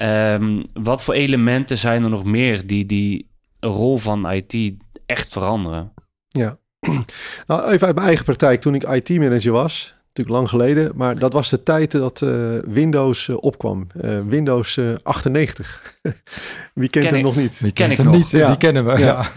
Um, 0.00 0.64
wat 0.72 1.02
voor 1.02 1.14
elementen 1.14 1.78
zijn 1.78 2.02
er 2.02 2.10
nog 2.10 2.24
meer 2.24 2.66
die 2.66 2.86
die 2.86 3.30
rol 3.60 3.98
van 3.98 4.30
IT 4.30 4.74
echt 5.06 5.32
veranderen? 5.32 5.92
Ja, 6.28 6.58
nou 7.46 7.70
even 7.70 7.86
uit 7.86 7.94
mijn 7.94 8.06
eigen 8.06 8.24
praktijk. 8.24 8.60
Toen 8.60 8.74
ik 8.74 8.82
IT-manager 8.82 9.52
was, 9.52 9.94
natuurlijk 10.06 10.36
lang 10.36 10.48
geleden, 10.48 10.92
maar 10.94 11.18
dat 11.18 11.32
was 11.32 11.50
de 11.50 11.62
tijd 11.62 11.90
dat 11.90 12.20
uh, 12.20 12.58
Windows 12.66 13.28
uh, 13.28 13.36
opkwam. 13.40 13.86
Uh, 14.04 14.20
Windows 14.26 14.80
98. 15.02 15.82
Wie 16.74 16.88
kent 16.88 17.04
ken 17.04 17.14
hem 17.14 17.14
ik, 17.14 17.22
nog 17.24 17.36
niet? 17.36 17.60
Die 17.60 17.72
ken 17.72 17.86
kent 17.86 17.90
ik 17.90 17.96
hem 17.96 18.06
nog. 18.06 18.16
niet, 18.16 18.30
ja. 18.30 18.46
die 18.46 18.56
kennen 18.56 18.84
we. 18.84 18.98
Ja. 18.98 18.98
Ja. 18.98 19.28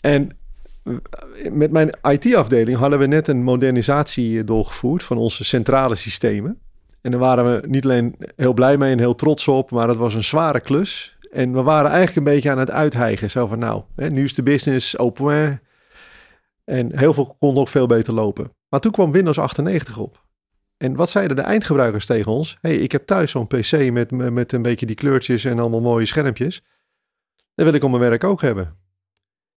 En 0.00 0.38
met 1.52 1.70
mijn 1.70 1.90
IT-afdeling 2.02 2.78
hadden 2.78 2.98
we 2.98 3.06
net 3.06 3.28
een 3.28 3.42
modernisatie 3.42 4.44
doorgevoerd 4.44 5.02
van 5.02 5.16
onze 5.16 5.44
centrale 5.44 5.94
systemen. 5.94 6.60
En 7.00 7.10
daar 7.10 7.20
waren 7.20 7.44
we 7.44 7.66
niet 7.66 7.84
alleen 7.84 8.16
heel 8.36 8.52
blij 8.52 8.76
mee 8.76 8.92
en 8.92 8.98
heel 8.98 9.14
trots 9.14 9.48
op, 9.48 9.70
maar 9.70 9.88
het 9.88 9.96
was 9.96 10.14
een 10.14 10.24
zware 10.24 10.60
klus. 10.60 11.18
En 11.30 11.52
we 11.52 11.62
waren 11.62 11.90
eigenlijk 11.90 12.16
een 12.16 12.34
beetje 12.34 12.50
aan 12.50 12.58
het 12.58 12.70
uithijgen. 12.70 13.30
Zo 13.30 13.46
van 13.46 13.58
nou, 13.58 13.82
hè, 13.96 14.10
nu 14.10 14.24
is 14.24 14.34
de 14.34 14.42
business 14.42 14.98
open. 14.98 15.60
En 16.64 16.98
heel 16.98 17.14
veel 17.14 17.36
kon 17.38 17.54
nog 17.54 17.70
veel 17.70 17.86
beter 17.86 18.14
lopen. 18.14 18.52
Maar 18.68 18.80
toen 18.80 18.92
kwam 18.92 19.12
Windows 19.12 19.38
98 19.38 19.98
op. 19.98 20.26
En 20.76 20.94
wat 20.96 21.10
zeiden 21.10 21.36
de 21.36 21.42
eindgebruikers 21.42 22.06
tegen 22.06 22.32
ons? 22.32 22.58
hey, 22.60 22.76
ik 22.76 22.92
heb 22.92 23.06
thuis 23.06 23.30
zo'n 23.30 23.46
PC 23.46 23.90
met, 23.92 24.10
met 24.10 24.52
een 24.52 24.62
beetje 24.62 24.86
die 24.86 24.96
kleurtjes 24.96 25.44
en 25.44 25.58
allemaal 25.58 25.80
mooie 25.80 26.06
schermpjes. 26.06 26.62
Dat 27.54 27.64
wil 27.64 27.74
ik 27.74 27.84
op 27.84 27.90
mijn 27.90 28.02
werk 28.02 28.24
ook 28.24 28.42
hebben. 28.42 28.76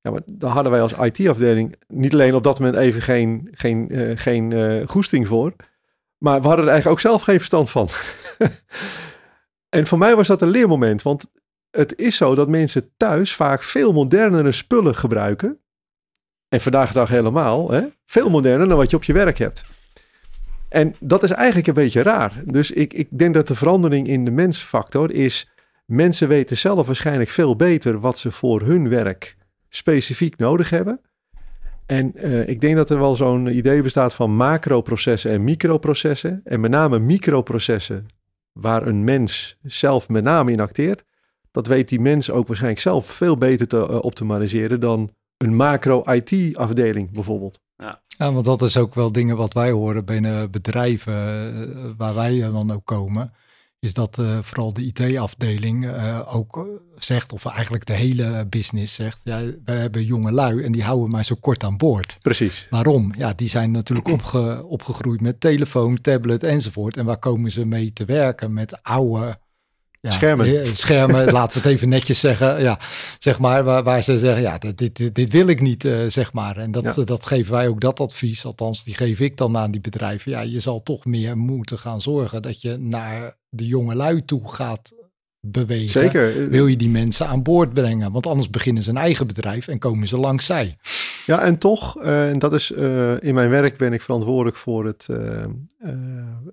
Ja, 0.01 0.11
maar 0.11 0.21
daar 0.25 0.51
hadden 0.51 0.71
wij 0.71 0.81
als 0.81 0.93
IT-afdeling 0.93 1.75
niet 1.87 2.13
alleen 2.13 2.35
op 2.35 2.43
dat 2.43 2.59
moment 2.59 2.77
even 2.77 3.01
geen, 3.01 3.47
geen, 3.51 3.87
uh, 3.91 4.17
geen 4.17 4.51
uh, 4.51 4.87
goesting 4.87 5.27
voor. 5.27 5.53
Maar 6.17 6.41
we 6.41 6.47
hadden 6.47 6.65
er 6.65 6.71
eigenlijk 6.71 6.99
ook 6.99 7.11
zelf 7.11 7.21
geen 7.21 7.37
verstand 7.37 7.69
van. 7.69 7.89
en 9.77 9.87
voor 9.87 9.97
mij 9.97 10.15
was 10.15 10.27
dat 10.27 10.41
een 10.41 10.49
leermoment. 10.49 11.01
Want 11.01 11.31
het 11.71 11.97
is 11.97 12.15
zo 12.15 12.35
dat 12.35 12.49
mensen 12.49 12.91
thuis 12.97 13.35
vaak 13.35 13.63
veel 13.63 13.93
modernere 13.93 14.51
spullen 14.51 14.95
gebruiken. 14.95 15.59
En 16.49 16.61
vandaag 16.61 16.87
de 16.87 16.93
dag 16.93 17.09
helemaal. 17.09 17.71
Hè? 17.71 17.81
Veel 18.05 18.29
moderner 18.29 18.67
dan 18.67 18.77
wat 18.77 18.89
je 18.89 18.95
op 18.95 19.03
je 19.03 19.13
werk 19.13 19.37
hebt. 19.37 19.65
En 20.69 20.95
dat 20.99 21.23
is 21.23 21.31
eigenlijk 21.31 21.67
een 21.67 21.73
beetje 21.73 22.01
raar. 22.01 22.41
Dus 22.45 22.71
ik, 22.71 22.93
ik 22.93 23.07
denk 23.17 23.33
dat 23.33 23.47
de 23.47 23.55
verandering 23.55 24.07
in 24.07 24.25
de 24.25 24.31
mensfactor 24.31 25.11
is... 25.11 25.49
mensen 25.85 26.27
weten 26.27 26.57
zelf 26.57 26.85
waarschijnlijk 26.87 27.29
veel 27.29 27.55
beter 27.55 27.99
wat 27.99 28.17
ze 28.17 28.31
voor 28.31 28.61
hun 28.61 28.89
werk 28.89 29.39
specifiek 29.73 30.37
nodig 30.37 30.69
hebben. 30.69 31.01
En 31.85 32.11
uh, 32.15 32.47
ik 32.47 32.61
denk 32.61 32.75
dat 32.75 32.89
er 32.89 32.99
wel 32.99 33.15
zo'n 33.15 33.57
idee 33.57 33.81
bestaat 33.81 34.13
van 34.13 34.35
macroprocessen 34.35 35.31
en 35.31 35.43
microprocessen. 35.43 36.41
En 36.43 36.59
met 36.59 36.71
name 36.71 36.99
microprocessen 36.99 38.05
waar 38.51 38.87
een 38.87 39.03
mens 39.03 39.57
zelf 39.63 40.09
met 40.09 40.23
name 40.23 40.51
in 40.51 40.59
acteert. 40.59 41.03
Dat 41.51 41.67
weet 41.67 41.89
die 41.89 41.99
mens 41.99 42.31
ook 42.31 42.47
waarschijnlijk 42.47 42.81
zelf 42.81 43.05
veel 43.05 43.37
beter 43.37 43.67
te 43.67 43.77
uh, 43.77 44.03
optimaliseren 44.03 44.79
dan 44.79 45.11
een 45.37 45.55
macro-IT-afdeling 45.55 47.11
bijvoorbeeld. 47.11 47.59
Ja. 47.77 48.01
ja, 48.07 48.33
want 48.33 48.45
dat 48.45 48.61
is 48.61 48.77
ook 48.77 48.95
wel 48.95 49.11
dingen 49.11 49.37
wat 49.37 49.53
wij 49.53 49.71
horen 49.71 50.05
binnen 50.05 50.51
bedrijven 50.51 51.13
uh, 51.13 51.89
waar 51.97 52.15
wij 52.15 52.39
dan 52.39 52.71
ook 52.71 52.85
komen. 52.85 53.33
Is 53.81 53.93
dat 53.93 54.17
uh, 54.17 54.37
vooral 54.41 54.73
de 54.73 54.81
IT-afdeling 54.83 55.85
uh, 55.85 56.35
ook 56.35 56.67
zegt, 56.97 57.33
of 57.33 57.45
eigenlijk 57.45 57.85
de 57.85 57.93
hele 57.93 58.45
business 58.49 58.95
zegt, 58.95 59.21
ja, 59.23 59.41
we 59.65 59.71
hebben 59.71 60.05
jonge 60.05 60.31
lui 60.31 60.63
en 60.63 60.71
die 60.71 60.83
houden 60.83 61.09
maar 61.09 61.25
zo 61.25 61.35
kort 61.39 61.63
aan 61.63 61.77
boord. 61.77 62.17
Precies. 62.21 62.67
Waarom? 62.69 63.13
Ja, 63.17 63.33
die 63.33 63.49
zijn 63.49 63.71
natuurlijk 63.71 64.07
opge, 64.07 64.65
opgegroeid 64.65 65.21
met 65.21 65.39
telefoon, 65.39 66.01
tablet 66.01 66.43
enzovoort. 66.43 66.97
En 66.97 67.05
waar 67.05 67.17
komen 67.17 67.51
ze 67.51 67.65
mee 67.65 67.93
te 67.93 68.05
werken? 68.05 68.53
Met 68.53 68.83
oude 68.83 69.37
ja, 70.01 70.11
schermen. 70.11 70.77
Schermen, 70.77 71.31
laten 71.31 71.61
we 71.61 71.67
het 71.67 71.75
even 71.77 71.89
netjes 71.89 72.19
zeggen. 72.19 72.61
Ja, 72.61 72.79
zeg 73.19 73.39
maar, 73.39 73.63
waar, 73.63 73.83
waar 73.83 74.03
ze 74.03 74.19
zeggen, 74.19 74.41
ja, 74.41 74.57
dit, 74.57 74.97
dit, 74.97 75.15
dit 75.15 75.31
wil 75.31 75.47
ik 75.47 75.61
niet, 75.61 75.83
uh, 75.83 76.05
zeg 76.07 76.33
maar. 76.33 76.57
En 76.57 76.71
dat, 76.71 76.95
ja. 76.95 77.03
dat 77.03 77.25
geven 77.25 77.51
wij 77.51 77.67
ook 77.67 77.81
dat 77.81 77.99
advies, 77.99 78.45
althans 78.45 78.83
die 78.83 78.93
geef 78.93 79.19
ik 79.19 79.37
dan 79.37 79.57
aan 79.57 79.71
die 79.71 79.81
bedrijven. 79.81 80.31
Ja, 80.31 80.41
je 80.41 80.59
zal 80.59 80.83
toch 80.83 81.05
meer 81.05 81.37
moeten 81.37 81.79
gaan 81.79 82.01
zorgen 82.01 82.41
dat 82.41 82.61
je 82.61 82.77
naar 82.77 83.37
de 83.49 83.65
jonge 83.65 83.95
lui 83.95 84.25
toe 84.25 84.47
gaat 84.47 84.91
bewegen. 85.39 85.99
Zeker. 85.99 86.49
Wil 86.49 86.67
je 86.67 86.75
die 86.75 86.89
mensen 86.89 87.27
aan 87.27 87.43
boord 87.43 87.73
brengen? 87.73 88.11
Want 88.11 88.27
anders 88.27 88.49
beginnen 88.49 88.83
ze 88.83 88.89
een 88.89 88.97
eigen 88.97 89.27
bedrijf 89.27 89.67
en 89.67 89.79
komen 89.79 90.07
ze 90.07 90.17
langs 90.17 90.45
zij. 90.45 90.77
Ja, 91.25 91.41
en 91.41 91.57
toch, 91.57 92.03
uh, 92.03 92.29
en 92.29 92.39
dat 92.39 92.53
is 92.53 92.71
uh, 92.71 93.21
in 93.21 93.33
mijn 93.33 93.49
werk 93.49 93.77
ben 93.77 93.93
ik 93.93 94.01
verantwoordelijk 94.01 94.57
voor 94.57 94.85
het, 94.85 95.07
uh, 95.11 95.45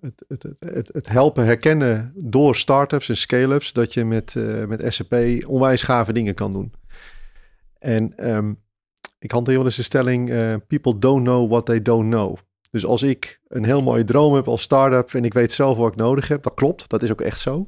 het, 0.00 0.25
het, 0.28 0.42
het, 0.58 0.90
het, 0.92 1.08
helpen 1.08 1.44
herkennen 1.44 2.12
door 2.16 2.56
startups 2.56 3.08
en 3.08 3.16
scale-ups 3.16 3.72
dat 3.72 3.94
je 3.94 4.04
met, 4.04 4.34
met 4.68 4.94
SAP 4.94 5.14
onwijs 5.46 5.82
gave 5.82 6.12
dingen 6.12 6.34
kan 6.34 6.52
doen. 6.52 6.72
En 7.78 8.28
um, 8.34 8.58
ik 9.18 9.30
hanteer 9.30 9.56
wel 9.56 9.64
eens 9.64 9.76
de 9.76 9.82
stelling: 9.82 10.26
people 10.66 10.98
don't 10.98 11.25
know 11.25 11.50
what 11.50 11.66
they 11.66 11.82
don't 11.82 12.10
know. 12.10 12.37
Dus 12.70 12.84
als 12.84 13.02
ik 13.02 13.40
een 13.48 13.64
heel 13.64 13.82
mooie 13.82 14.04
droom 14.04 14.34
heb 14.34 14.48
als 14.48 14.62
start-up 14.62 15.14
en 15.14 15.25
ik 15.25 15.34
weet 15.34 15.52
zelf 15.52 15.76
wat 15.76 15.92
ik 15.92 15.96
nodig 15.96 16.28
heb, 16.28 16.42
dat 16.42 16.54
klopt, 16.54 16.88
dat 16.88 17.02
is 17.02 17.10
ook 17.10 17.20
echt 17.20 17.40
zo. 17.40 17.66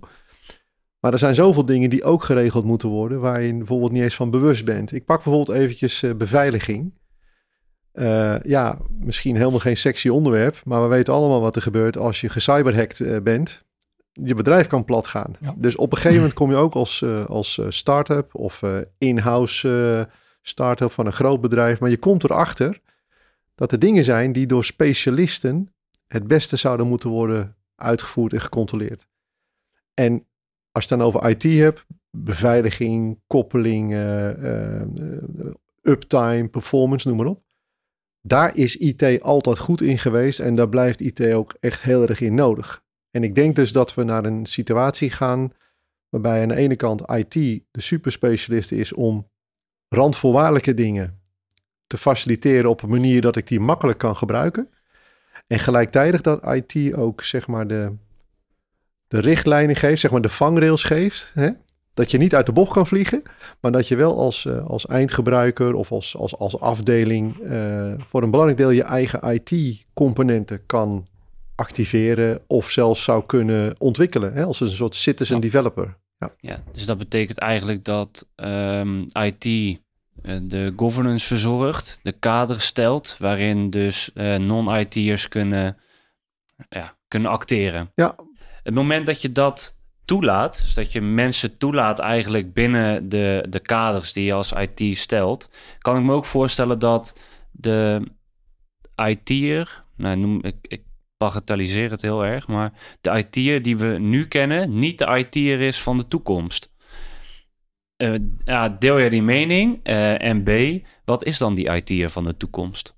Maar 1.01 1.13
er 1.13 1.19
zijn 1.19 1.35
zoveel 1.35 1.65
dingen 1.65 1.91
die 1.91 2.05
ook 2.05 2.25
geregeld 2.25 2.65
moeten 2.65 2.89
worden, 2.89 3.21
waar 3.21 3.43
je 3.43 3.57
bijvoorbeeld 3.57 3.93
niet 3.93 4.03
eens 4.03 4.15
van 4.15 4.31
bewust 4.31 4.65
bent. 4.65 4.93
Ik 4.93 5.05
pak 5.05 5.25
bijvoorbeeld 5.25 5.59
eventjes 5.59 6.03
uh, 6.03 6.15
beveiliging. 6.15 6.99
Uh, 7.93 8.41
ja, 8.41 8.79
misschien 8.99 9.37
helemaal 9.37 9.59
geen 9.59 9.77
sexy 9.77 10.09
onderwerp, 10.09 10.61
maar 10.65 10.83
we 10.83 10.89
weten 10.89 11.15
allemaal 11.15 11.41
wat 11.41 11.57
er 11.57 11.63
gebeurt 11.63 11.97
als 11.97 12.21
je 12.21 12.29
gecyberhacked 12.29 12.99
uh, 12.99 13.17
bent. 13.23 13.65
Je 14.13 14.35
bedrijf 14.35 14.67
kan 14.67 14.85
plat 14.85 15.07
gaan. 15.07 15.37
Ja. 15.41 15.55
Dus 15.57 15.77
op 15.77 15.91
een 15.91 15.97
gegeven 15.97 16.17
moment 16.17 16.35
kom 16.35 16.51
je 16.51 16.57
ook 16.57 16.75
als, 16.75 17.05
als 17.27 17.61
start-up 17.69 18.35
of 18.35 18.63
in-house 18.99 20.09
start-up 20.43 20.93
van 20.93 21.07
een 21.07 21.13
groot 21.13 21.41
bedrijf, 21.41 21.81
maar 21.81 21.91
je 21.91 21.99
komt 21.99 22.25
erachter 22.25 22.81
dat 23.55 23.73
er 23.73 23.79
dingen 23.79 24.05
zijn 24.05 24.33
die 24.33 24.47
door 24.47 24.65
specialisten 24.65 25.73
het 26.07 26.27
beste 26.27 26.57
zouden 26.57 26.87
moeten 26.87 27.11
worden 27.11 27.57
uitgevoerd 27.77 28.33
en 28.33 28.41
gecontroleerd. 28.41 29.09
En 29.95 30.25
als 30.73 30.85
je 30.85 30.91
het 30.91 30.99
dan 30.99 31.09
over 31.09 31.29
IT 31.29 31.43
hebt, 31.43 31.87
beveiliging, 32.11 33.21
koppeling, 33.27 33.93
uh, 33.93 34.43
uh, 34.43 34.83
uptime, 35.83 36.49
performance, 36.49 37.09
noem 37.09 37.17
maar 37.17 37.27
op. 37.27 37.43
Daar 38.21 38.57
is 38.57 38.77
IT 38.77 39.23
altijd 39.23 39.59
goed 39.59 39.81
in 39.81 39.99
geweest 39.99 40.39
en 40.39 40.55
daar 40.55 40.69
blijft 40.69 41.01
IT 41.01 41.33
ook 41.33 41.55
echt 41.61 41.83
heel 41.83 42.07
erg 42.07 42.21
in 42.21 42.35
nodig. 42.35 42.83
En 43.11 43.23
ik 43.23 43.35
denk 43.35 43.57
dus 43.57 43.73
dat 43.73 43.95
we 43.95 44.03
naar 44.03 44.25
een 44.25 44.47
situatie 44.47 45.11
gaan 45.11 45.53
waarbij 46.09 46.43
aan 46.43 46.49
de 46.49 46.55
ene 46.55 46.77
kant 46.77 47.11
IT 47.11 47.33
de 47.71 47.81
superspecialist 47.81 48.73
is 48.73 48.93
om 48.93 49.31
randvoorwaardelijke 49.89 50.75
dingen 50.75 51.21
te 51.87 51.97
faciliteren 51.97 52.71
op 52.71 52.83
een 52.83 52.89
manier 52.89 53.21
dat 53.21 53.37
ik 53.37 53.47
die 53.47 53.61
makkelijk 53.61 53.99
kan 53.99 54.17
gebruiken. 54.17 54.69
En 55.47 55.59
gelijktijdig 55.59 56.21
dat 56.21 56.55
IT 56.55 56.95
ook 56.95 57.23
zeg 57.23 57.47
maar 57.47 57.67
de, 57.67 57.93
de 59.11 59.21
richtlijnen 59.21 59.77
geeft, 59.77 60.01
zeg 60.01 60.11
maar 60.11 60.21
de 60.21 60.29
vangrails 60.29 60.85
geeft. 60.85 61.31
Hè? 61.35 61.51
Dat 61.95 62.11
je 62.11 62.19
niet 62.19 62.35
uit 62.35 62.47
de 62.47 62.53
bocht 62.53 62.73
kan 62.73 62.87
vliegen, 62.87 63.23
maar 63.61 63.73
dat 63.73 63.89
je 63.89 63.97
wel 63.97 64.19
als, 64.19 64.45
uh, 64.45 64.67
als 64.67 64.87
eindgebruiker 64.87 65.75
of 65.75 65.93
als, 65.93 66.17
als, 66.17 66.37
als 66.37 66.61
afdeling 66.61 67.39
uh, 67.39 67.93
voor 67.99 68.23
een 68.23 68.31
belangrijk 68.31 68.61
deel 68.61 68.71
je 68.71 68.83
eigen 68.83 69.35
IT-componenten 69.35 70.67
kan 70.67 71.07
activeren 71.55 72.41
of 72.47 72.71
zelfs 72.71 73.05
zou 73.05 73.27
kunnen 73.27 73.75
ontwikkelen 73.79 74.33
hè? 74.33 74.45
als 74.45 74.61
een 74.61 74.71
soort 74.71 74.95
citizen 74.95 75.41
developer. 75.41 75.97
Ja. 76.19 76.35
ja, 76.41 76.63
dus 76.73 76.87
dat 76.87 76.99
betekent 76.99 77.39
eigenlijk 77.39 77.85
dat 77.85 78.27
um, 78.37 79.07
ehm, 79.13 79.25
IT 79.27 79.45
eh, 80.23 80.37
de 80.43 80.73
governance 80.77 81.27
verzorgt, 81.27 81.99
de 82.03 82.13
kader 82.13 82.61
stelt, 82.61 83.17
waarin 83.19 83.71
dus 83.71 84.11
uh, 84.15 84.37
non-IT'ers 84.37 85.29
kunnen, 85.29 85.77
ja, 86.69 86.97
kunnen 87.09 87.31
acteren. 87.31 87.91
Ja. 87.95 88.15
Het 88.71 88.79
moment 88.79 89.07
dat 89.07 89.23
je 89.23 89.33
dat 89.33 89.77
toelaat, 90.05 90.61
dus 90.63 90.75
dat 90.75 90.93
je 90.93 91.01
mensen 91.01 91.59
toelaat 91.59 91.99
eigenlijk 91.99 92.53
binnen 92.53 93.09
de, 93.09 93.47
de 93.49 93.61
kaders 93.61 94.13
die 94.13 94.25
je 94.25 94.33
als 94.33 94.53
IT 94.53 94.99
stelt, 94.99 95.51
kan 95.79 95.97
ik 95.97 96.03
me 96.03 96.13
ook 96.13 96.25
voorstellen 96.25 96.79
dat 96.79 97.19
de 97.51 98.03
IT'er, 99.07 99.85
nou 99.97 100.17
noem 100.17 100.43
ik, 100.43 100.57
ik 100.61 100.83
het 101.17 102.03
heel 102.03 102.25
erg, 102.25 102.49
maar 102.49 102.73
de 103.01 103.11
IT'er 103.11 103.63
die 103.63 103.77
we 103.77 103.87
nu 103.99 104.27
kennen, 104.27 104.79
niet 104.79 104.99
de 104.99 105.17
IT'er 105.17 105.61
is 105.61 105.83
van 105.83 105.99
de 105.99 106.09
toekomst. 106.09 106.71
Ja, 108.45 108.69
deel 108.69 108.99
je 108.99 109.11
die 109.11 109.23
mening? 109.23 109.81
Uh, 109.89 110.23
en 110.23 110.43
B, 110.43 110.51
wat 111.05 111.25
is 111.25 111.39
dan 111.39 111.55
die 111.55 111.75
IT'er 111.75 112.11
van 112.11 112.25
de 112.25 112.37
toekomst? 112.37 112.95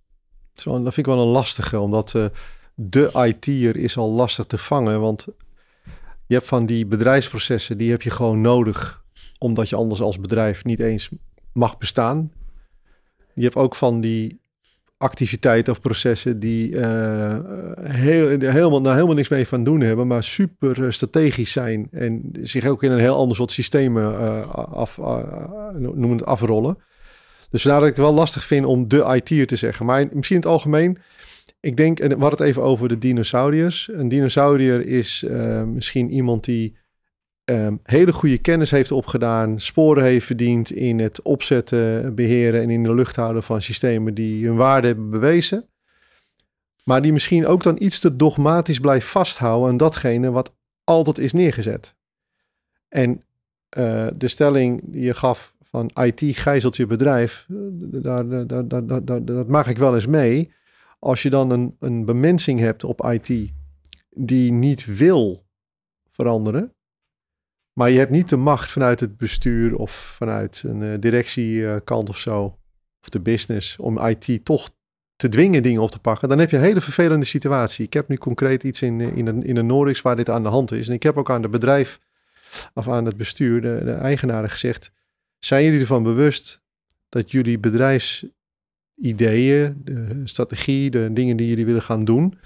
Dat 0.53 0.83
vind 0.83 0.97
ik 0.97 1.07
wel 1.07 1.21
een 1.21 1.27
lastige, 1.27 1.81
omdat 1.81 2.15
uh, 2.15 2.27
de 2.75 3.11
IT'er 3.27 3.77
is 3.77 3.97
al 3.97 4.11
lastig 4.11 4.47
te 4.47 4.59
vangen. 4.59 5.01
Want 5.01 5.27
je 6.27 6.35
hebt 6.35 6.47
van 6.47 6.67
die 6.67 6.87
bedrijfsprocessen, 6.87 7.79
die 7.79 7.91
heb 7.91 8.03
je 8.03 8.11
gewoon 8.11 8.41
nodig, 8.41 9.05
omdat 9.39 9.69
je 9.69 9.77
anders 9.77 10.01
als 10.01 10.21
bedrijf 10.21 10.65
niet 10.65 10.81
eens 10.81 11.09
mag 11.53 11.79
bestaan. 11.79 12.33
Je 13.35 13.43
hebt 13.43 13.57
ook 13.57 13.75
van 13.75 14.01
die 14.01 14.41
activiteiten 15.03 15.73
of 15.73 15.81
processen 15.81 16.41
die 16.41 16.69
uh, 16.69 17.37
heel, 17.81 18.29
helemaal, 18.29 18.81
nou, 18.81 18.95
helemaal 18.95 19.15
niks 19.15 19.29
mee 19.29 19.49
van 19.49 19.65
doen 19.65 19.81
hebben, 19.81 20.07
maar 20.07 20.25
super 20.25 20.85
eh, 20.85 20.91
strategisch 20.91 21.53
zijn 21.53 21.89
en 21.91 22.31
zich 22.43 22.67
ook 22.67 22.83
in 22.83 22.91
een 22.91 22.99
heel 22.99 23.17
ander 23.17 23.37
soort 23.37 23.51
systemen 23.51 24.13
uh, 24.13 24.49
af, 24.55 24.97
het 24.97 26.25
afrollen. 26.25 26.79
Dus 27.51 27.63
vandaar 27.63 27.81
dat 27.81 27.89
ik 27.89 27.97
het 27.97 28.05
wel 28.05 28.15
lastig 28.15 28.45
vind 28.45 28.67
om 28.67 28.89
de 28.89 29.21
IT'er 29.23 29.47
te 29.47 29.57
zeggen. 29.57 29.87
Maar 29.87 30.09
misschien 30.13 30.37
in 30.37 30.43
het 30.43 30.51
algemeen, 30.51 30.99
ik 31.63 31.77
denk, 31.77 32.01
en 32.01 32.09
we 32.09 32.21
hadden 32.21 32.39
het 32.39 32.49
even 32.49 32.63
over 32.63 32.89
de 32.89 32.99
dinosauriërs. 32.99 33.91
Een 33.93 34.09
dinosaurier 34.09 34.87
is 34.87 35.25
misschien 35.67 36.11
iemand 36.11 36.45
die 36.45 36.77
um, 37.45 37.81
hele 37.83 38.13
goede 38.13 38.39
kennis 38.39 38.71
heeft 38.71 38.93
opgedaan, 38.93 39.61
sporen 39.61 40.05
heeft 40.05 40.27
verdiend 40.27 40.71
in 40.71 41.01
het 41.01 41.23
opzetten, 41.23 42.15
beheren 42.15 42.63
en 42.63 42.71
in 42.71 42.83
de 42.83 42.95
lucht 42.95 43.17
houden 43.17 43.43
van 43.43 43.63
systemen 43.63 44.15
die 44.15 44.47
hun 44.47 44.57
waarde 44.57 44.87
hebben 44.87 45.11
bewezen. 45.11 45.67
Maar 46.85 47.03
die 47.03 47.13
misschien 47.13 47.47
ook 47.47 47.63
dan 47.63 47.77
iets 47.79 47.99
te 47.99 48.17
dogmatisch 48.17 48.79
blijft 48.79 49.07
vasthouden 49.07 49.69
aan 49.69 49.77
datgene 49.77 50.31
wat 50.31 50.55
altijd 50.85 51.19
is 51.19 51.33
neergezet. 51.33 51.95
En 52.89 53.11
uh, 53.79 54.07
de 54.17 54.29
stelling 54.29 54.81
die 54.85 55.03
je 55.03 55.15
gaf 55.15 55.55
van 55.63 55.91
IT 55.95 56.21
gijzelt 56.37 56.77
je 56.77 56.87
bedrijf, 56.87 57.47
daar, 57.49 58.47
daar, 58.47 58.69
daar, 58.69 59.05
daar, 59.05 59.25
dat 59.25 59.49
maak 59.49 59.67
ik 59.67 59.79
wel 59.79 59.95
eens 59.95 60.07
mee. 60.07 60.53
Als 61.05 61.23
je 61.23 61.31
dan 61.31 61.51
een, 61.51 61.77
een 61.81 62.05
bemensing 62.05 62.59
hebt 62.59 62.85
op 62.85 63.05
IT 63.05 63.53
die 64.11 64.53
niet 64.53 64.97
wil 64.97 65.47
veranderen, 66.11 66.75
maar 67.73 67.91
je 67.91 67.99
hebt 67.99 68.11
niet 68.11 68.29
de 68.29 68.37
macht 68.37 68.71
vanuit 68.71 69.01
het 69.01 69.17
bestuur 69.17 69.77
of 69.77 69.91
vanuit 69.93 70.63
een 70.67 70.81
uh, 70.81 70.95
directiekant 71.01 72.09
of 72.09 72.19
zo, 72.19 72.59
of 73.01 73.09
de 73.09 73.21
business, 73.21 73.77
om 73.77 73.99
IT 73.99 74.45
toch 74.45 74.71
te 75.17 75.29
dwingen 75.29 75.63
dingen 75.63 75.83
op 75.83 75.91
te 75.91 75.99
pakken. 75.99 76.29
Dan 76.29 76.39
heb 76.39 76.51
je 76.51 76.57
een 76.57 76.63
hele 76.63 76.81
vervelende 76.81 77.25
situatie. 77.25 77.85
Ik 77.85 77.93
heb 77.93 78.09
nu 78.09 78.17
concreet 78.17 78.65
iets 78.65 78.83
in, 78.83 79.01
in, 79.01 79.27
een, 79.27 79.43
in 79.43 79.57
een 79.57 79.67
Norix 79.67 80.03
waar 80.03 80.17
dit 80.17 80.31
aan 80.31 80.43
de 80.43 80.49
hand 80.49 80.73
is. 80.73 80.89
En 80.89 80.95
ik 80.95 81.03
heb 81.03 81.17
ook 81.17 81.31
aan 81.31 81.43
het 81.43 81.51
bedrijf, 81.51 82.01
of 82.75 82.89
aan 82.89 83.05
het 83.05 83.17
bestuur, 83.17 83.61
de, 83.61 83.81
de 83.85 83.93
eigenaren 83.93 84.51
gezegd, 84.51 84.93
zijn 85.39 85.65
jullie 85.65 85.81
ervan 85.81 86.03
bewust 86.03 86.63
dat 87.09 87.31
jullie 87.31 87.59
bedrijfsideeën, 89.03 89.81
de 89.85 90.21
strategie, 90.25 90.91
de 90.91 91.13
dingen 91.13 91.37
die 91.37 91.49
jullie 91.49 91.67
willen 91.67 91.83
gaan 91.83 92.05
doen, 92.05 92.39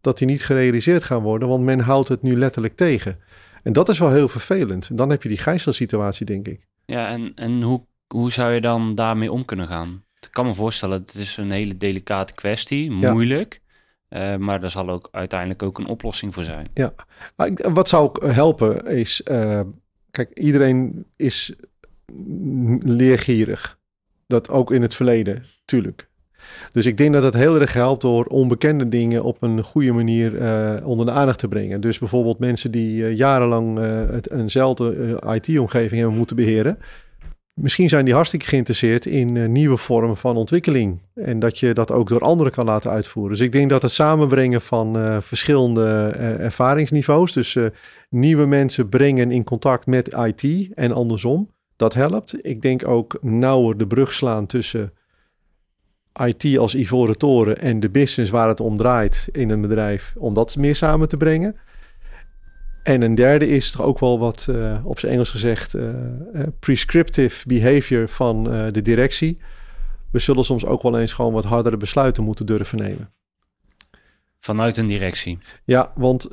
dat 0.00 0.18
die 0.18 0.26
niet 0.26 0.44
gerealiseerd 0.44 1.04
gaan 1.04 1.22
worden, 1.22 1.48
want 1.48 1.64
men 1.64 1.80
houdt 1.80 2.08
het 2.08 2.22
nu 2.22 2.36
letterlijk 2.36 2.76
tegen. 2.76 3.18
En 3.62 3.72
dat 3.72 3.88
is 3.88 3.98
wel 3.98 4.10
heel 4.10 4.28
vervelend. 4.28 4.88
En 4.88 4.96
dan 4.96 5.10
heb 5.10 5.22
je 5.22 5.28
die 5.28 5.38
gijzelsituatie, 5.38 6.26
denk 6.26 6.48
ik. 6.48 6.66
Ja, 6.84 7.08
en, 7.08 7.32
en 7.34 7.62
hoe, 7.62 7.84
hoe 8.06 8.32
zou 8.32 8.52
je 8.52 8.60
dan 8.60 8.94
daarmee 8.94 9.32
om 9.32 9.44
kunnen 9.44 9.68
gaan? 9.68 10.02
Ik 10.20 10.28
kan 10.30 10.46
me 10.46 10.54
voorstellen, 10.54 11.00
het 11.00 11.14
is 11.14 11.36
een 11.36 11.50
hele 11.50 11.76
delicate 11.76 12.34
kwestie, 12.34 12.90
moeilijk. 12.90 13.60
Uh, 14.10 14.36
maar 14.36 14.62
er 14.62 14.70
zal 14.70 14.88
ook 14.88 15.08
uiteindelijk 15.10 15.62
ook 15.62 15.78
een 15.78 15.86
oplossing 15.86 16.34
voor 16.34 16.44
zijn. 16.44 16.66
Ja, 16.74 16.94
wat 17.72 17.88
zou 17.88 18.26
helpen 18.26 18.86
is, 18.86 19.22
uh, 19.30 19.60
kijk, 20.10 20.38
iedereen 20.38 21.06
is 21.16 21.54
leergierig. 22.78 23.77
Dat 24.28 24.50
ook 24.50 24.72
in 24.72 24.82
het 24.82 24.94
verleden, 24.94 25.44
tuurlijk. 25.64 26.08
Dus 26.72 26.86
ik 26.86 26.96
denk 26.96 27.12
dat 27.12 27.22
het 27.22 27.34
heel 27.34 27.60
erg 27.60 27.72
helpt 27.72 28.02
door 28.02 28.24
onbekende 28.24 28.88
dingen 28.88 29.22
op 29.22 29.42
een 29.42 29.62
goede 29.62 29.92
manier 29.92 30.32
uh, 30.32 30.86
onder 30.86 31.06
de 31.06 31.12
aandacht 31.12 31.38
te 31.38 31.48
brengen. 31.48 31.80
Dus 31.80 31.98
bijvoorbeeld 31.98 32.38
mensen 32.38 32.70
die 32.70 33.02
uh, 33.02 33.16
jarenlang 33.16 33.78
uh, 33.78 33.84
het, 34.10 34.30
eenzelfde 34.30 35.18
IT-omgeving 35.34 36.00
hebben 36.00 36.16
moeten 36.16 36.36
beheren. 36.36 36.78
Misschien 37.54 37.88
zijn 37.88 38.04
die 38.04 38.14
hartstikke 38.14 38.46
geïnteresseerd 38.46 39.06
in 39.06 39.52
nieuwe 39.52 39.76
vormen 39.76 40.16
van 40.16 40.36
ontwikkeling. 40.36 41.00
En 41.14 41.38
dat 41.38 41.58
je 41.58 41.74
dat 41.74 41.92
ook 41.92 42.08
door 42.08 42.20
anderen 42.20 42.52
kan 42.52 42.64
laten 42.64 42.90
uitvoeren. 42.90 43.32
Dus 43.32 43.46
ik 43.46 43.52
denk 43.52 43.70
dat 43.70 43.82
het 43.82 43.90
samenbrengen 43.90 44.60
van 44.60 45.22
verschillende 45.22 46.08
ervaringsniveaus. 46.38 47.32
Dus 47.32 47.56
nieuwe 48.10 48.46
mensen 48.46 48.88
brengen 48.88 49.30
in 49.30 49.44
contact 49.44 49.86
met 49.86 50.08
IT 50.08 50.68
en 50.74 50.92
andersom. 50.92 51.48
Dat 51.78 51.94
helpt. 51.94 52.44
Ik 52.46 52.62
denk 52.62 52.88
ook 52.88 53.18
nauwer 53.20 53.76
de 53.76 53.86
brug 53.86 54.12
slaan 54.12 54.46
tussen 54.46 54.90
IT 56.24 56.58
als 56.58 56.74
ivoren 56.74 57.18
toren 57.18 57.58
en 57.58 57.80
de 57.80 57.90
business 57.90 58.30
waar 58.30 58.48
het 58.48 58.60
om 58.60 58.76
draait 58.76 59.28
in 59.32 59.50
een 59.50 59.60
bedrijf, 59.60 60.14
om 60.16 60.34
dat 60.34 60.56
meer 60.56 60.76
samen 60.76 61.08
te 61.08 61.16
brengen. 61.16 61.56
En 62.82 63.02
een 63.02 63.14
derde 63.14 63.48
is 63.48 63.70
toch 63.70 63.82
ook 63.82 63.98
wel 63.98 64.18
wat 64.18 64.46
uh, 64.50 64.80
op 64.84 64.98
zijn 64.98 65.12
Engels 65.12 65.30
gezegd 65.30 65.74
uh, 65.74 65.88
prescriptive 66.60 67.48
behavior 67.48 68.08
van 68.08 68.44
de 68.72 68.82
directie. 68.82 69.38
We 70.10 70.18
zullen 70.18 70.44
soms 70.44 70.64
ook 70.64 70.82
wel 70.82 70.98
eens 70.98 71.12
gewoon 71.12 71.32
wat 71.32 71.44
hardere 71.44 71.76
besluiten 71.76 72.24
moeten 72.24 72.46
durven 72.46 72.78
nemen. 72.78 73.12
Vanuit 74.40 74.76
een 74.76 74.86
directie. 74.86 75.38
Ja, 75.64 75.92
want 75.94 76.28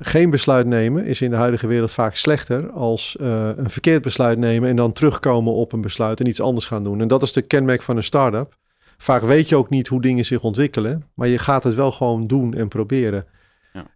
geen 0.00 0.30
besluit 0.30 0.66
nemen 0.66 1.04
is 1.04 1.20
in 1.22 1.30
de 1.30 1.36
huidige 1.36 1.66
wereld 1.66 1.92
vaak 1.92 2.16
slechter 2.16 2.70
als 2.70 3.16
een 3.18 3.70
verkeerd 3.70 4.02
besluit 4.02 4.38
nemen 4.38 4.68
en 4.68 4.76
dan 4.76 4.92
terugkomen 4.92 5.52
op 5.52 5.72
een 5.72 5.80
besluit 5.80 6.20
en 6.20 6.28
iets 6.28 6.40
anders 6.40 6.66
gaan 6.66 6.84
doen. 6.84 7.00
En 7.00 7.08
dat 7.08 7.22
is 7.22 7.32
de 7.32 7.42
kenmerk 7.42 7.82
van 7.82 7.96
een 7.96 8.02
start-up. 8.02 8.56
Vaak 8.98 9.22
weet 9.22 9.48
je 9.48 9.56
ook 9.56 9.70
niet 9.70 9.88
hoe 9.88 10.00
dingen 10.00 10.24
zich 10.24 10.42
ontwikkelen, 10.42 11.10
maar 11.14 11.28
je 11.28 11.38
gaat 11.38 11.64
het 11.64 11.74
wel 11.74 11.92
gewoon 11.92 12.26
doen 12.26 12.54
en 12.54 12.68
proberen. 12.68 13.26
Ja. 13.72 13.86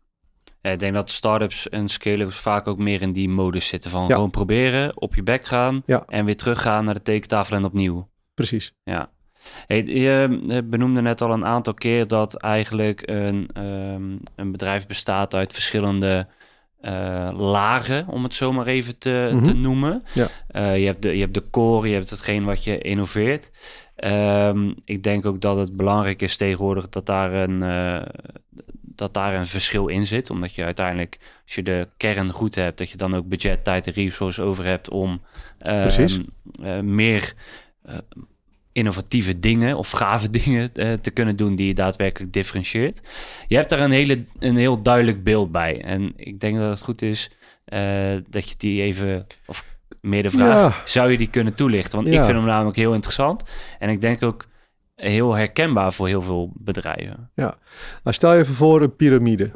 ja 0.60 0.70
ik 0.70 0.78
denk 0.78 0.94
dat 0.94 1.10
startups 1.10 1.68
en 1.68 1.88
scale 1.88 2.30
vaak 2.30 2.66
ook 2.66 2.78
meer 2.78 3.02
in 3.02 3.12
die 3.12 3.28
modus 3.28 3.66
zitten 3.66 3.90
van 3.90 4.10
gewoon 4.10 4.30
proberen, 4.30 5.00
op 5.00 5.14
je 5.14 5.22
bek 5.22 5.46
gaan 5.46 5.82
en 6.06 6.24
weer 6.24 6.36
teruggaan 6.36 6.84
naar 6.84 6.94
de 6.94 7.02
tekentafel 7.02 7.56
en 7.56 7.64
opnieuw. 7.64 8.08
Precies. 8.34 8.72
Ja. 8.82 9.10
Hey, 9.66 9.84
je 9.84 10.62
benoemde 10.64 11.00
net 11.00 11.20
al 11.20 11.32
een 11.32 11.44
aantal 11.44 11.74
keer 11.74 12.06
dat 12.06 12.34
eigenlijk 12.34 13.02
een, 13.04 13.48
ehm, 13.52 14.16
een 14.36 14.52
bedrijf 14.52 14.86
bestaat 14.86 15.34
uit 15.34 15.52
verschillende 15.52 16.26
uh, 16.82 17.30
lagen, 17.36 18.06
om 18.08 18.22
het 18.22 18.34
zo 18.34 18.52
maar 18.52 18.66
even 18.66 18.98
te, 18.98 19.38
te 19.42 19.50
mhm. 19.50 19.60
noemen. 19.60 20.04
Ja. 20.14 20.28
Uh, 20.52 20.78
je, 20.78 20.86
hebt 20.86 21.02
de, 21.02 21.14
je 21.14 21.20
hebt 21.20 21.34
de 21.34 21.50
core, 21.50 21.88
je 21.88 21.94
hebt 21.94 22.10
hetgeen 22.10 22.44
wat 22.44 22.64
je 22.64 22.78
innoveert. 22.78 23.50
Um, 24.04 24.74
ik 24.84 25.02
denk 25.02 25.26
ook 25.26 25.40
dat 25.40 25.58
het 25.58 25.76
belangrijk 25.76 26.22
is 26.22 26.36
tegenwoordig 26.36 26.88
dat 26.88 27.06
daar 27.06 27.32
een, 27.32 27.62
uh, 27.62 28.02
dat 28.82 29.14
daar 29.14 29.34
een 29.34 29.46
verschil 29.46 29.86
in 29.88 30.06
zit. 30.06 30.30
Omdat 30.30 30.54
je 30.54 30.64
uiteindelijk, 30.64 31.18
als 31.44 31.54
je 31.54 31.62
de 31.62 31.88
kern 31.96 32.30
goed 32.30 32.54
hebt, 32.54 32.78
dat 32.78 32.90
je 32.90 32.96
dan 32.96 33.16
ook 33.16 33.28
budget, 33.28 33.64
tijd 33.64 33.86
en 33.86 33.92
resources 33.92 34.44
over 34.44 34.64
hebt 34.64 34.90
om 34.90 35.20
meer 36.82 37.34
innovatieve 38.78 39.38
dingen 39.38 39.76
of 39.76 39.90
gave 39.90 40.30
dingen 40.44 40.72
te 41.00 41.10
kunnen 41.12 41.36
doen 41.36 41.56
die 41.56 41.66
je 41.66 41.74
daadwerkelijk 41.74 42.32
differentieert. 42.32 43.00
Je 43.46 43.56
hebt 43.56 43.70
daar 43.70 43.80
een, 43.80 43.90
hele, 43.90 44.24
een 44.38 44.56
heel 44.56 44.82
duidelijk 44.82 45.24
beeld 45.24 45.52
bij. 45.52 45.82
En 45.84 46.12
ik 46.16 46.40
denk 46.40 46.58
dat 46.58 46.70
het 46.70 46.82
goed 46.82 47.02
is 47.02 47.30
dat 48.28 48.48
je 48.48 48.54
die 48.56 48.82
even, 48.82 49.26
of 49.46 49.64
meer 50.00 50.22
de 50.22 50.30
vraag, 50.30 50.82
zou 50.88 51.10
je 51.10 51.16
die 51.16 51.30
kunnen 51.30 51.54
toelichten? 51.54 51.96
Want 51.96 52.06
ik 52.14 52.22
vind 52.22 52.36
hem 52.36 52.44
namelijk 52.44 52.76
heel 52.76 52.94
interessant. 52.94 53.44
En 53.78 53.88
ik 53.88 54.00
denk 54.00 54.22
ook, 54.22 54.46
heel 54.98 55.34
herkenbaar 55.34 55.92
voor 55.92 56.06
heel 56.06 56.22
veel 56.22 56.52
bedrijven. 56.54 57.30
Ja, 57.34 57.58
nou, 58.02 58.16
stel 58.16 58.34
je 58.34 58.40
even 58.40 58.54
voor 58.54 58.82
een 58.82 58.96
piramide. 58.96 59.50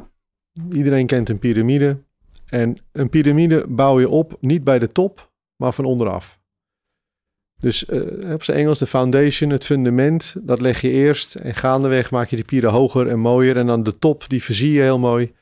Iedereen 0.71 1.05
kent 1.05 1.29
een 1.29 1.39
piramide. 1.39 2.03
En 2.49 2.77
een 2.91 3.09
piramide 3.09 3.65
bouw 3.67 3.99
je 3.99 4.09
op 4.09 4.37
niet 4.39 4.63
bij 4.63 4.79
de 4.79 4.87
top, 4.87 5.31
maar 5.55 5.73
van 5.73 5.85
onderaf. 5.85 6.39
Dus 7.63 7.89
uh, 7.89 8.33
op 8.33 8.43
zijn 8.43 8.57
Engels 8.57 8.79
de 8.79 8.85
foundation, 8.85 9.49
het 9.49 9.65
fundament, 9.65 10.35
dat 10.41 10.61
leg 10.61 10.81
je 10.81 10.89
eerst. 10.89 11.35
En 11.35 11.55
gaandeweg 11.55 12.11
maak 12.11 12.29
je 12.29 12.35
die 12.35 12.45
pieren 12.45 12.71
hoger 12.71 13.07
en 13.07 13.19
mooier. 13.19 13.57
En 13.57 13.67
dan 13.67 13.83
de 13.83 13.99
top, 13.99 14.23
die 14.27 14.43
verzie 14.43 14.71
je 14.71 14.81
heel 14.81 14.99
mooi. 14.99 15.33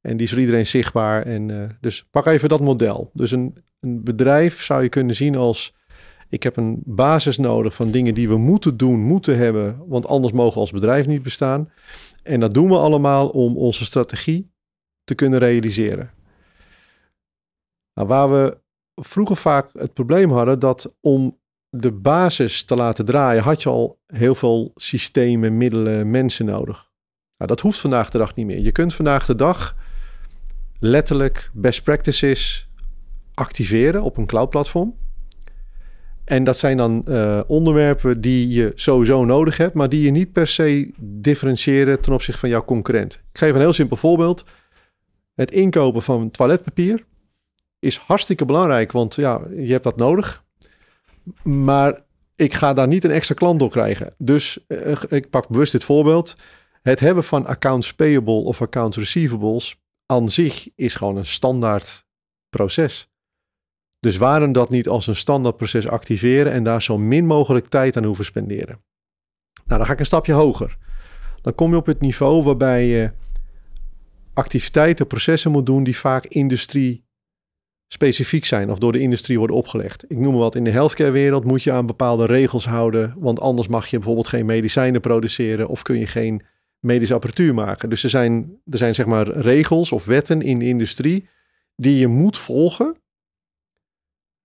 En 0.00 0.16
die 0.16 0.26
is 0.26 0.32
voor 0.32 0.40
iedereen 0.40 0.66
zichtbaar. 0.66 1.22
En, 1.22 1.48
uh, 1.48 1.64
dus 1.80 2.06
pak 2.10 2.26
even 2.26 2.48
dat 2.48 2.60
model. 2.60 3.10
Dus 3.12 3.30
een, 3.30 3.56
een 3.80 4.02
bedrijf 4.04 4.62
zou 4.62 4.82
je 4.82 4.88
kunnen 4.88 5.14
zien 5.14 5.36
als... 5.36 5.74
Ik 6.28 6.42
heb 6.42 6.56
een 6.56 6.82
basis 6.84 7.38
nodig 7.38 7.74
van 7.74 7.90
dingen 7.90 8.14
die 8.14 8.28
we 8.28 8.36
moeten 8.36 8.76
doen, 8.76 9.00
moeten 9.00 9.38
hebben. 9.38 9.82
Want 9.86 10.06
anders 10.06 10.32
mogen 10.32 10.54
we 10.54 10.60
als 10.60 10.70
bedrijf 10.70 11.06
niet 11.06 11.22
bestaan. 11.22 11.72
En 12.22 12.40
dat 12.40 12.54
doen 12.54 12.68
we 12.68 12.76
allemaal 12.76 13.28
om 13.28 13.56
onze 13.56 13.84
strategie 13.84 14.50
te 15.04 15.14
kunnen 15.14 15.38
realiseren. 15.38 16.10
Nou, 17.94 18.08
waar 18.08 18.30
we 18.30 18.58
vroeger 18.94 19.36
vaak 19.36 19.70
het 19.72 19.92
probleem 19.92 20.30
hadden 20.30 20.58
dat 20.58 20.94
om 21.00 21.37
de 21.70 21.92
basis 21.92 22.64
te 22.64 22.76
laten 22.76 23.04
draaien, 23.04 23.42
had 23.42 23.62
je 23.62 23.68
al 23.68 23.98
heel 24.06 24.34
veel 24.34 24.72
systemen, 24.74 25.56
middelen, 25.56 26.10
mensen 26.10 26.46
nodig. 26.46 26.90
Nou, 27.36 27.50
dat 27.50 27.60
hoeft 27.60 27.78
vandaag 27.78 28.10
de 28.10 28.18
dag 28.18 28.34
niet 28.34 28.46
meer. 28.46 28.60
Je 28.60 28.72
kunt 28.72 28.94
vandaag 28.94 29.26
de 29.26 29.34
dag 29.34 29.76
letterlijk 30.80 31.50
best 31.52 31.82
practices 31.82 32.68
activeren 33.34 34.02
op 34.02 34.16
een 34.16 34.26
cloud 34.26 34.50
platform. 34.50 34.94
En 36.24 36.44
dat 36.44 36.58
zijn 36.58 36.76
dan 36.76 37.04
uh, 37.08 37.40
onderwerpen 37.46 38.20
die 38.20 38.48
je 38.48 38.72
sowieso 38.74 39.24
nodig 39.24 39.56
hebt, 39.56 39.74
maar 39.74 39.88
die 39.88 40.02
je 40.02 40.10
niet 40.10 40.32
per 40.32 40.46
se 40.46 40.92
differentiëren 40.98 42.00
ten 42.00 42.12
opzichte 42.12 42.40
van 42.40 42.48
jouw 42.48 42.64
concurrent. 42.64 43.14
Ik 43.14 43.38
geef 43.38 43.54
een 43.54 43.60
heel 43.60 43.72
simpel 43.72 43.96
voorbeeld. 43.96 44.44
Het 45.34 45.50
inkopen 45.50 46.02
van 46.02 46.30
toiletpapier 46.30 47.04
is 47.78 47.96
hartstikke 47.96 48.44
belangrijk, 48.44 48.92
want 48.92 49.14
ja, 49.14 49.40
je 49.56 49.72
hebt 49.72 49.84
dat 49.84 49.96
nodig. 49.96 50.44
Maar 51.42 52.00
ik 52.34 52.54
ga 52.54 52.74
daar 52.74 52.88
niet 52.88 53.04
een 53.04 53.10
extra 53.10 53.34
klant 53.34 53.58
door 53.58 53.70
krijgen. 53.70 54.14
Dus 54.18 54.58
uh, 54.68 55.02
ik 55.08 55.30
pak 55.30 55.48
bewust 55.48 55.72
dit 55.72 55.84
voorbeeld. 55.84 56.36
Het 56.82 57.00
hebben 57.00 57.24
van 57.24 57.46
accounts 57.46 57.94
payable 57.94 58.42
of 58.42 58.62
accounts 58.62 58.96
receivables 58.96 59.80
aan 60.06 60.30
zich 60.30 60.68
is 60.74 60.94
gewoon 60.94 61.16
een 61.16 61.26
standaard 61.26 62.06
proces. 62.48 63.10
Dus 64.00 64.16
waarom 64.16 64.52
dat 64.52 64.70
niet 64.70 64.88
als 64.88 65.06
een 65.06 65.16
standaard 65.16 65.56
proces 65.56 65.88
activeren 65.88 66.52
en 66.52 66.64
daar 66.64 66.82
zo 66.82 66.98
min 66.98 67.26
mogelijk 67.26 67.68
tijd 67.68 67.96
aan 67.96 68.04
hoeven 68.04 68.24
spenderen? 68.24 68.84
Nou, 69.64 69.78
dan 69.78 69.86
ga 69.86 69.92
ik 69.92 69.98
een 69.98 70.06
stapje 70.06 70.32
hoger. 70.32 70.76
Dan 71.42 71.54
kom 71.54 71.70
je 71.70 71.76
op 71.76 71.86
het 71.86 72.00
niveau 72.00 72.42
waarbij 72.42 72.86
je 72.86 73.10
activiteiten, 74.34 75.06
processen 75.06 75.50
moet 75.50 75.66
doen 75.66 75.84
die 75.84 75.98
vaak 75.98 76.26
industrie 76.26 77.07
specifiek 77.88 78.44
zijn 78.44 78.70
of 78.70 78.78
door 78.78 78.92
de 78.92 78.98
industrie 78.98 79.38
worden 79.38 79.56
opgelegd. 79.56 80.04
Ik 80.08 80.16
noem 80.16 80.32
maar 80.32 80.40
wat, 80.40 80.54
in 80.54 80.64
de 80.64 80.70
healthcare 80.70 81.10
wereld 81.10 81.44
moet 81.44 81.62
je 81.62 81.72
aan 81.72 81.86
bepaalde 81.86 82.26
regels 82.26 82.66
houden, 82.66 83.14
want 83.18 83.40
anders 83.40 83.68
mag 83.68 83.86
je 83.86 83.96
bijvoorbeeld 83.96 84.28
geen 84.28 84.46
medicijnen 84.46 85.00
produceren 85.00 85.68
of 85.68 85.82
kun 85.82 85.98
je 85.98 86.06
geen 86.06 86.42
medische 86.78 87.14
apparatuur 87.14 87.54
maken. 87.54 87.88
Dus 87.88 88.04
er 88.04 88.10
zijn, 88.10 88.60
er 88.64 88.78
zijn 88.78 88.94
zeg 88.94 89.06
maar 89.06 89.28
regels 89.28 89.92
of 89.92 90.04
wetten 90.04 90.42
in 90.42 90.58
de 90.58 90.66
industrie 90.66 91.28
die 91.76 91.98
je 91.98 92.08
moet 92.08 92.38
volgen, 92.38 92.96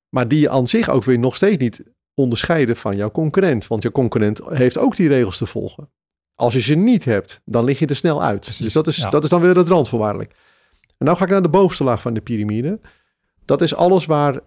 maar 0.10 0.28
die 0.28 0.40
je 0.40 0.50
aan 0.50 0.68
zich 0.68 0.90
ook 0.90 1.04
weer 1.04 1.20
nog 1.20 1.36
steeds 1.36 1.58
niet 1.58 1.84
onderscheiden 2.14 2.76
van 2.76 2.96
jouw 2.96 3.12
concurrent, 3.12 3.68
want 3.68 3.84
je 3.84 3.92
concurrent 3.92 4.42
heeft 4.50 4.78
ook 4.78 4.96
die 4.96 5.08
regels 5.08 5.38
te 5.38 5.46
volgen. 5.46 5.90
Als 6.36 6.54
je 6.54 6.62
ze 6.62 6.76
niet 6.76 7.06
hebt, 7.06 7.42
dan 7.46 7.64
lig 7.64 7.80
je 7.80 7.86
er 7.86 7.96
snel 7.96 8.24
uit. 8.24 8.58
dus 8.58 8.74
dat 8.74 8.88
is, 8.88 9.08
dat 9.10 9.24
is 9.24 9.30
dan 9.30 9.42
weer 9.42 9.56
het 9.56 9.68
randvoorwaardelijk. 9.68 10.36
En 10.98 11.06
nou 11.06 11.18
ga 11.18 11.24
ik 11.24 11.30
naar 11.30 11.42
de 11.42 11.50
bovenste 11.50 11.84
laag 11.84 12.02
van 12.02 12.14
de 12.14 12.22
piramide. 12.22 12.80
Dat 13.46 13.62
is 13.62 13.76
alles 13.76 14.06
waar 14.06 14.42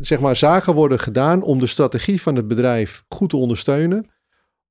zeg 0.00 0.20
maar, 0.20 0.36
zaken 0.36 0.74
worden 0.74 0.98
gedaan 0.98 1.42
om 1.42 1.58
de 1.58 1.66
strategie 1.66 2.22
van 2.22 2.34
het 2.34 2.48
bedrijf 2.48 3.04
goed 3.08 3.30
te 3.30 3.36
ondersteunen. 3.36 4.06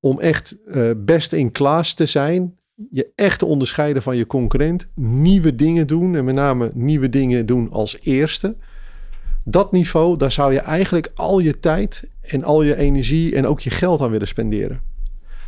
Om 0.00 0.20
echt 0.20 0.56
uh, 0.66 0.90
best 0.96 1.32
in 1.32 1.52
class 1.52 1.94
te 1.94 2.06
zijn. 2.06 2.58
Je 2.90 3.12
echt 3.14 3.38
te 3.38 3.46
onderscheiden 3.46 4.02
van 4.02 4.16
je 4.16 4.26
concurrent. 4.26 4.88
Nieuwe 4.94 5.54
dingen 5.54 5.86
doen 5.86 6.14
en 6.14 6.24
met 6.24 6.34
name 6.34 6.70
nieuwe 6.74 7.08
dingen 7.08 7.46
doen 7.46 7.70
als 7.70 8.00
eerste. 8.00 8.56
Dat 9.44 9.72
niveau, 9.72 10.16
daar 10.16 10.32
zou 10.32 10.52
je 10.52 10.60
eigenlijk 10.60 11.10
al 11.14 11.38
je 11.38 11.60
tijd 11.60 12.10
en 12.20 12.44
al 12.44 12.62
je 12.62 12.76
energie 12.76 13.34
en 13.34 13.46
ook 13.46 13.60
je 13.60 13.70
geld 13.70 14.00
aan 14.00 14.10
willen 14.10 14.28
spenderen. 14.28 14.80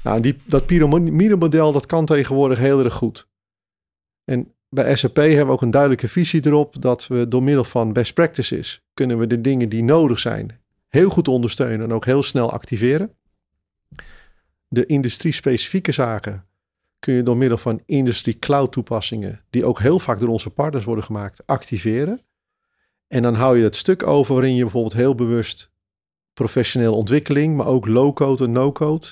Nou, 0.04 0.20
die, 0.20 0.36
dat 0.44 0.66
piramide-model, 0.66 1.72
dat 1.72 1.86
kan 1.86 2.06
tegenwoordig 2.06 2.58
heel 2.58 2.84
erg 2.84 2.94
goed. 2.94 3.28
En 4.24 4.52
bij 4.68 4.96
SAP 4.96 5.16
hebben 5.16 5.46
we 5.46 5.52
ook 5.52 5.62
een 5.62 5.70
duidelijke 5.70 6.08
visie 6.08 6.46
erop 6.46 6.82
dat 6.82 7.06
we 7.06 7.28
door 7.28 7.42
middel 7.42 7.64
van 7.64 7.92
best 7.92 8.14
practices 8.14 8.82
kunnen 8.94 9.18
we 9.18 9.26
de 9.26 9.40
dingen 9.40 9.68
die 9.68 9.82
nodig 9.82 10.18
zijn 10.18 10.60
heel 10.88 11.10
goed 11.10 11.28
ondersteunen 11.28 11.86
en 11.86 11.92
ook 11.92 12.04
heel 12.04 12.22
snel 12.22 12.50
activeren. 12.52 13.14
De 14.68 14.86
industrie-specifieke 14.86 15.92
zaken 15.92 16.46
kun 16.98 17.14
je 17.14 17.22
door 17.22 17.36
middel 17.36 17.58
van 17.58 17.82
industrie 17.86 18.38
cloud 18.38 18.72
toepassingen, 18.72 19.44
die 19.50 19.64
ook 19.64 19.80
heel 19.80 19.98
vaak 19.98 20.20
door 20.20 20.28
onze 20.28 20.50
partners 20.50 20.84
worden 20.84 21.04
gemaakt, 21.04 21.46
activeren. 21.46 22.20
En 23.06 23.22
dan 23.22 23.34
hou 23.34 23.58
je 23.58 23.64
het 23.64 23.76
stuk 23.76 24.06
over 24.06 24.34
waarin 24.34 24.54
je 24.54 24.62
bijvoorbeeld 24.62 24.92
heel 24.92 25.14
bewust 25.14 25.70
professioneel 26.32 26.94
ontwikkeling, 26.96 27.56
maar 27.56 27.66
ook 27.66 27.86
low-code 27.86 28.44
en 28.44 28.52
no-code 28.52 29.06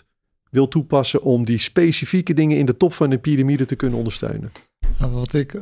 wil 0.51 0.69
toepassen 0.69 1.23
om 1.23 1.45
die 1.45 1.59
specifieke 1.59 2.35
dingen 2.35 2.59
in 2.59 2.67
de 2.67 2.77
top 2.77 2.93
van 2.93 3.11
de 3.11 3.19
piramide 3.19 3.65
te 3.65 3.77
kunnen 3.77 3.99
ondersteunen. 3.99 4.53
Nou, 4.99 5.13
wat 5.13 5.33
ik, 5.33 5.61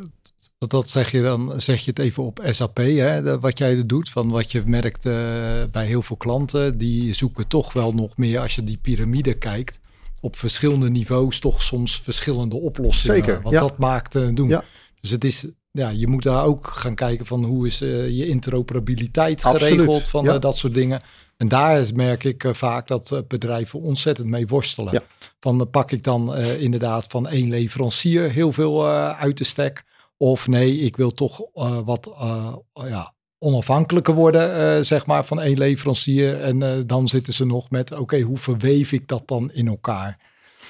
wat 0.58 0.70
dat 0.70 0.88
zeg 0.88 1.10
je 1.10 1.22
dan, 1.22 1.52
zeg 1.56 1.80
je 1.80 1.90
het 1.90 1.98
even 1.98 2.22
op 2.22 2.42
SAP, 2.50 2.76
hè, 2.76 3.40
wat 3.40 3.58
jij 3.58 3.76
er 3.76 3.86
doet. 3.86 4.10
Van 4.10 4.28
wat 4.28 4.52
je 4.52 4.62
merkt 4.66 5.06
uh, 5.06 5.12
bij 5.72 5.86
heel 5.86 6.02
veel 6.02 6.16
klanten, 6.16 6.78
die 6.78 7.12
zoeken 7.12 7.48
toch 7.48 7.72
wel 7.72 7.92
nog 7.92 8.16
meer, 8.16 8.40
als 8.40 8.54
je 8.54 8.64
die 8.64 8.78
piramide 8.82 9.34
kijkt, 9.34 9.78
op 10.20 10.36
verschillende 10.36 10.90
niveaus 10.90 11.38
toch 11.38 11.62
soms 11.62 12.00
verschillende 12.00 12.56
oplossingen. 12.56 13.16
Zeker, 13.16 13.42
Want 13.42 13.54
dat 13.54 13.78
maakt 13.78 14.14
uh, 14.14 14.28
doen. 14.34 14.48
Ja. 14.48 14.64
Dus 15.00 15.10
het 15.10 15.24
is, 15.24 15.46
ja, 15.70 15.88
je 15.88 16.06
moet 16.06 16.22
daar 16.22 16.44
ook 16.44 16.66
gaan 16.66 16.94
kijken 16.94 17.26
van 17.26 17.44
hoe 17.44 17.66
is 17.66 17.82
uh, 17.82 18.08
je 18.08 18.26
interoperabiliteit 18.26 19.44
geregeld 19.44 20.08
van 20.08 20.24
ja. 20.24 20.38
dat 20.38 20.56
soort 20.56 20.74
dingen. 20.74 21.02
En 21.36 21.48
daar 21.48 21.86
merk 21.94 22.24
ik 22.24 22.44
uh, 22.44 22.54
vaak 22.54 22.88
dat 22.88 23.10
uh, 23.10 23.18
bedrijven 23.28 23.80
ontzettend 23.80 24.28
mee 24.28 24.46
worstelen. 24.46 24.92
Ja. 24.92 25.02
Van 25.40 25.70
pak 25.70 25.90
ik 25.90 26.04
dan 26.04 26.36
inderdaad 26.36 27.06
van 27.08 27.28
één 27.28 27.48
leverancier 27.48 28.30
heel 28.30 28.52
veel 28.52 28.88
uit 29.14 29.38
de 29.38 29.44
stek. 29.44 29.84
Of 30.16 30.46
nee, 30.46 30.78
ik 30.78 30.96
wil 30.96 31.10
toch 31.10 31.40
wat 31.84 32.14
ja, 32.72 33.14
onafhankelijker 33.38 34.14
worden, 34.14 34.84
zeg 34.86 35.06
maar, 35.06 35.24
van 35.24 35.40
één 35.40 35.58
leverancier. 35.58 36.40
En 36.40 36.86
dan 36.86 37.08
zitten 37.08 37.32
ze 37.32 37.46
nog 37.46 37.70
met, 37.70 37.92
oké, 37.92 38.20
hoe 38.20 38.36
verweef 38.36 38.92
ik 38.92 39.08
dat 39.08 39.22
dan 39.26 39.52
in 39.52 39.68
elkaar? 39.68 40.18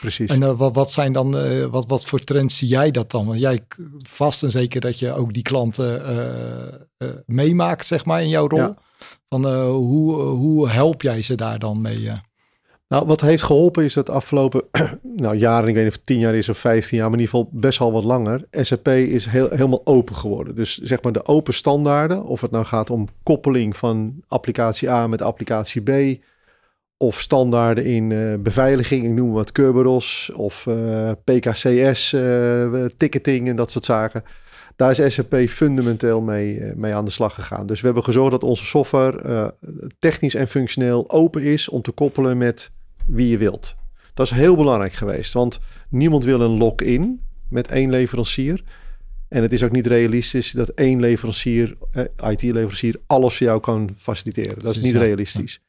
Precies. 0.05 0.31
En 0.31 0.57
wat, 0.57 0.75
wat 0.75 0.93
zijn 0.93 1.13
dan, 1.13 1.31
wat, 1.71 1.87
wat 1.87 2.05
voor 2.07 2.19
trends 2.19 2.59
zie 2.59 2.69
jij 2.69 2.91
dat 2.91 3.11
dan? 3.11 3.27
Want 3.27 3.41
jij 3.41 3.61
vast 4.09 4.43
en 4.43 4.51
zeker 4.51 4.81
dat 4.81 4.99
je 4.99 5.13
ook 5.13 5.33
die 5.33 5.43
klanten 5.43 6.03
meemaakt, 7.27 7.87
zeg 7.87 8.05
maar, 8.05 8.23
in 8.23 8.29
jouw 8.29 8.49
rol. 8.49 8.59
Ja. 8.59 8.75
Van, 9.29 9.47
hoe, 9.67 10.15
hoe 10.21 10.69
help 10.69 11.03
jij 11.03 11.23
ze 11.23 11.35
daar 11.35 11.59
dan 11.59 11.81
mee? 11.81 12.11
Nou, 12.89 13.07
wat 13.07 13.21
heeft 13.21 13.43
geholpen 13.43 13.85
is 13.85 13.95
dat 13.95 14.11
afgelopen 14.11 14.63
nou, 15.03 15.37
jaren, 15.37 15.69
ik 15.69 15.75
weet 15.75 15.85
niet 15.85 15.93
of 15.93 15.99
het 15.99 16.07
tien 16.07 16.19
jaar 16.19 16.35
is 16.35 16.49
of 16.49 16.59
vijftien 16.59 16.99
jaar, 16.99 17.11
maar 17.11 17.19
in 17.19 17.25
ieder 17.25 17.39
geval 17.39 17.61
best 17.61 17.79
wel 17.79 17.93
wat 17.93 18.05
langer. 18.05 18.45
SAP 18.51 18.89
is 18.89 19.27
heel, 19.27 19.49
helemaal 19.51 19.81
open 19.85 20.15
geworden. 20.15 20.55
Dus 20.55 20.79
zeg 20.79 21.03
maar 21.03 21.13
de 21.13 21.27
open 21.27 21.55
standaarden, 21.55 22.25
of 22.25 22.41
het 22.41 22.51
nou 22.51 22.65
gaat 22.65 22.91
om 22.91 23.09
koppeling 23.23 23.77
van 23.77 24.23
applicatie 24.29 24.91
A 24.91 25.07
met 25.07 25.23
applicatie 25.23 25.83
B, 25.83 26.23
of 26.97 27.21
standaarden 27.21 27.85
in 27.85 28.11
uh, 28.11 28.35
beveiliging, 28.39 29.05
ik 29.05 29.11
noem 29.11 29.33
wat 29.33 29.53
Kerberos, 29.53 30.31
of 30.35 30.67
uh, 30.67 31.11
PKCS, 31.25 32.13
uh, 32.13 32.85
ticketing 32.97 33.49
en 33.49 33.57
dat 33.57 33.71
soort 33.71 33.85
zaken 33.85 34.25
daar 34.77 34.99
is 34.99 35.15
SAP 35.15 35.35
fundamenteel 35.49 36.21
mee, 36.21 36.61
eh, 36.61 36.75
mee 36.75 36.95
aan 36.95 37.05
de 37.05 37.11
slag 37.11 37.35
gegaan. 37.35 37.67
Dus 37.67 37.81
we 37.81 37.87
hebben 37.87 38.05
gezorgd 38.05 38.31
dat 38.31 38.43
onze 38.45 38.65
software 38.65 39.55
technisch 39.99 40.35
en 40.35 40.49
functioneel 40.49 41.11
open 41.11 41.43
is 41.43 41.69
om 41.69 41.83
te 41.83 41.91
koppelen 41.91 42.39
met 42.39 42.71
wie 43.07 43.29
je 43.29 43.39
wilt. 43.39 43.75
Dat 44.15 44.27
is 44.27 44.33
heel 44.33 44.57
belangrijk 44.57 44.93
geweest, 44.93 45.33
want 45.33 45.59
niemand 45.89 46.25
wil 46.25 46.41
een 46.41 46.57
lock-in 46.57 47.21
met 47.49 47.71
één 47.71 47.91
leverancier. 47.91 48.63
En 49.29 49.43
het 49.43 49.53
is 49.53 49.63
ook 49.63 49.71
niet 49.71 49.87
realistisch 49.87 50.51
dat 50.51 50.69
één 50.69 51.01
leverancier, 51.01 51.77
eh, 51.91 52.31
IT-leverancier, 52.31 53.01
alles 53.07 53.37
voor 53.37 53.47
jou 53.47 53.61
kan 53.61 53.95
faciliteren. 53.97 54.59
Dat 54.59 54.77
is 54.77 54.83
niet 54.83 54.97
realistisch. 54.97 55.61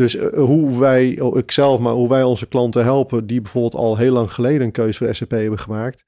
Dus 0.00 0.16
uh, 0.16 0.32
hoe 0.32 0.78
wij, 0.78 1.20
oh, 1.20 1.36
ik 1.36 1.50
zelf, 1.50 1.80
maar 1.80 1.92
hoe 1.92 2.08
wij 2.08 2.22
onze 2.22 2.48
klanten 2.48 2.82
helpen, 2.82 3.26
die 3.26 3.40
bijvoorbeeld 3.40 3.74
al 3.74 3.96
heel 3.96 4.12
lang 4.12 4.32
geleden 4.32 4.62
een 4.62 4.72
keuze 4.72 5.04
voor 5.04 5.14
SAP 5.14 5.30
hebben 5.30 5.58
gemaakt, 5.58 6.04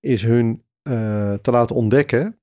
is 0.00 0.22
hun 0.22 0.62
uh, 0.82 1.32
te 1.32 1.50
laten 1.50 1.76
ontdekken 1.76 2.38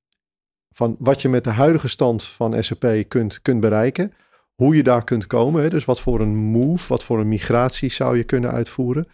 van 0.71 0.95
wat 0.99 1.21
je 1.21 1.29
met 1.29 1.43
de 1.43 1.49
huidige 1.49 1.87
stand 1.87 2.23
van 2.23 2.63
SAP 2.63 3.03
kunt, 3.07 3.41
kunt 3.41 3.59
bereiken. 3.59 4.13
hoe 4.53 4.75
je 4.75 4.83
daar 4.83 5.03
kunt 5.03 5.27
komen. 5.27 5.61
Hè? 5.61 5.69
Dus 5.69 5.85
wat 5.85 6.01
voor 6.01 6.19
een 6.19 6.35
move, 6.35 6.87
wat 6.87 7.03
voor 7.03 7.19
een 7.19 7.27
migratie 7.27 7.91
zou 7.91 8.17
je 8.17 8.23
kunnen 8.23 8.51
uitvoeren. 8.51 9.07